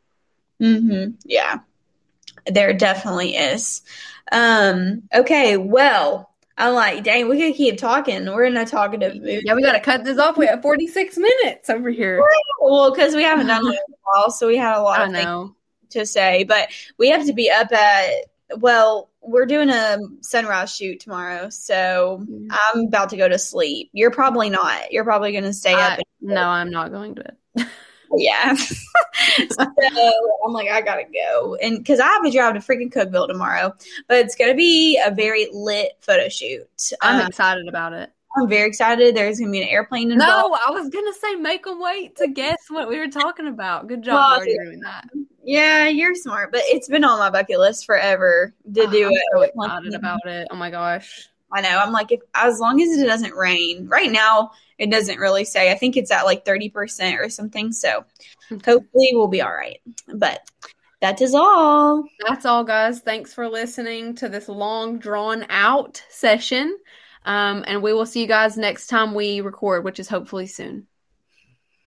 hmm 0.61 1.09
Yeah, 1.25 1.59
there 2.47 2.73
definitely 2.73 3.37
is. 3.37 3.83
Um, 4.33 5.03
okay, 5.15 5.57
well, 5.57 6.31
I'm 6.57 6.75
like, 6.75 7.05
dang, 7.05 7.29
we 7.29 7.39
could 7.41 7.57
keep 7.57 7.79
talking. 7.79 8.27
We're 8.27 8.45
in 8.45 8.57
a 8.57 8.67
talkative 8.67 9.17
mood. 9.17 9.43
Yeah, 9.45 9.55
we 9.55 9.63
got 9.63 9.73
to 9.73 9.81
cut 9.81 10.05
this 10.05 10.19
off. 10.19 10.37
We 10.37 10.47
have 10.47 10.61
46 10.63 11.17
minutes 11.17 11.71
over 11.71 11.89
here. 11.91 12.23
Well, 12.61 12.93
because 12.93 13.15
we 13.15 13.23
haven't 13.23 13.47
done 13.47 13.65
it 13.65 13.69
in 13.71 13.75
a 13.75 13.97
while, 14.03 14.31
so 14.31 14.47
we 14.49 14.57
had 14.57 14.77
a 14.77 14.83
lot 14.83 15.01
I 15.01 15.05
of 15.07 15.13
things 15.13 15.25
know. 15.25 15.55
to 15.91 16.05
say, 16.05 16.45
but 16.45 16.69
we 16.99 17.11
have 17.11 17.27
to 17.27 17.33
be 17.33 17.51
up 17.51 17.73
at 17.73 18.11
well, 18.57 19.11
we're 19.21 19.47
doing 19.47 19.69
a 19.69 19.99
sunrise 20.23 20.75
shoot 20.75 21.01
tomorrow, 21.01 21.51
so 21.51 22.25
I'm 22.51 22.87
about 22.87 23.11
to 23.11 23.17
go 23.17 23.29
to 23.29 23.39
sleep. 23.39 23.91
You're 23.93 24.11
probably 24.11 24.49
not. 24.49 24.91
You're 24.91 25.05
probably 25.05 25.33
going 25.33 25.45
to 25.45 25.53
stay 25.53 25.75
up. 25.75 25.81
I- 25.81 25.95
And, 25.97 26.05
no, 26.21 26.43
I'm 26.43 26.71
not 26.71 26.91
going 26.91 27.15
to 27.17 27.25
it. 27.57 27.67
yeah. 28.17 28.55
so 28.55 29.67
I'm 30.45 30.53
like, 30.53 30.69
I 30.69 30.81
gotta 30.81 31.05
go, 31.05 31.57
and 31.57 31.79
because 31.79 32.01
I 32.01 32.07
have 32.07 32.25
to 32.25 32.31
drive 32.31 32.55
to 32.55 32.61
freaking 32.61 32.93
Cookeville 32.93 33.29
tomorrow, 33.29 33.75
but 34.07 34.19
it's 34.19 34.35
to 34.51 34.57
be 34.57 35.01
a 35.05 35.11
very 35.11 35.49
lit 35.53 35.93
photo 36.01 36.29
shoot. 36.29 36.69
I'm 37.03 37.21
I'm, 37.21 37.29
excited 37.29 37.69
about 37.69 37.93
it. 37.93 38.11
I'm 38.37 38.49
very 38.49 38.69
excited. 38.69 39.15
There's 39.17 39.39
to 39.39 39.51
be 39.51 39.63
an 39.63 39.69
airplane 39.69 40.13
involved. 40.13 40.51
No, 40.51 40.59
I 40.67 40.71
was 40.71 40.89
to 41.07 41.21
say 41.21 41.35
make 41.37 41.65
them 41.65 41.81
wait 41.81 42.17
to 42.17 42.29
guess 42.29 42.59
what 42.69 42.89
we 42.89 42.99
were 42.99 43.09
talking 43.09 43.49
about. 43.49 43.89
Good 43.89 44.03
job 44.03 44.15
Well, 44.15 44.37
already 44.37 44.57
doing 44.57 44.81
that. 44.81 45.09
Yeah, 45.43 45.89
you're 45.89 46.15
smart, 46.15 46.53
but 46.53 46.61
it's 46.67 46.89
been 46.89 47.05
on 47.05 47.19
my 47.19 47.31
bucket 47.31 47.59
list 47.59 47.87
forever 47.87 48.55
to 48.67 48.87
do 48.87 49.07
I'm 49.07 49.13
it. 49.13 49.23
so 49.33 49.41
excited 49.43 49.95
about 49.95 50.21
it. 50.27 50.49
Oh 50.51 50.57
my 50.57 50.71
gosh. 50.71 51.29
I 51.51 51.63
know. 51.63 51.79
I'm 51.79 51.93
like, 51.93 52.13
if 52.13 52.21
as 52.35 52.61
long 52.61 52.81
as 52.83 52.99
it 52.99 53.07
doesn't 53.07 53.35
rain. 53.35 53.89
Right 53.89 54.13
now, 54.13 54.51
it 54.79 54.91
doesn't 54.91 55.19
really 55.19 55.45
say. 55.45 55.71
I 55.73 55.77
think 55.77 55.97
it's 55.97 56.11
at 56.11 56.25
like 56.25 56.45
30% 56.45 57.19
or 57.19 57.29
something. 57.29 57.73
So 57.73 58.05
hopefully 58.51 59.11
we'll 59.13 59.29
be 59.29 59.43
all 59.43 59.53
right. 59.53 59.81
But 60.13 60.41
that 61.01 61.21
is 61.21 61.35
all. 61.35 62.05
That's 62.27 62.45
all, 62.45 62.65
guys. 62.65 63.01
Thanks 63.01 63.33
for 63.33 63.49
listening 63.49 64.15
to 64.17 64.29
this 64.29 64.49
long, 64.49 64.99
drawn 64.99 65.47
out 65.49 66.03
session. 66.09 66.77
Um, 67.25 67.65
and 67.67 67.83
we 67.83 67.93
will 67.93 68.07
see 68.07 68.23
you 68.23 68.27
guys 68.27 68.57
next 68.57 68.87
time 68.87 69.15
we 69.15 69.41
record, 69.41 69.85
which 69.85 70.01
is 70.01 70.09
hopefully 70.09 70.47
soon. 70.47 70.87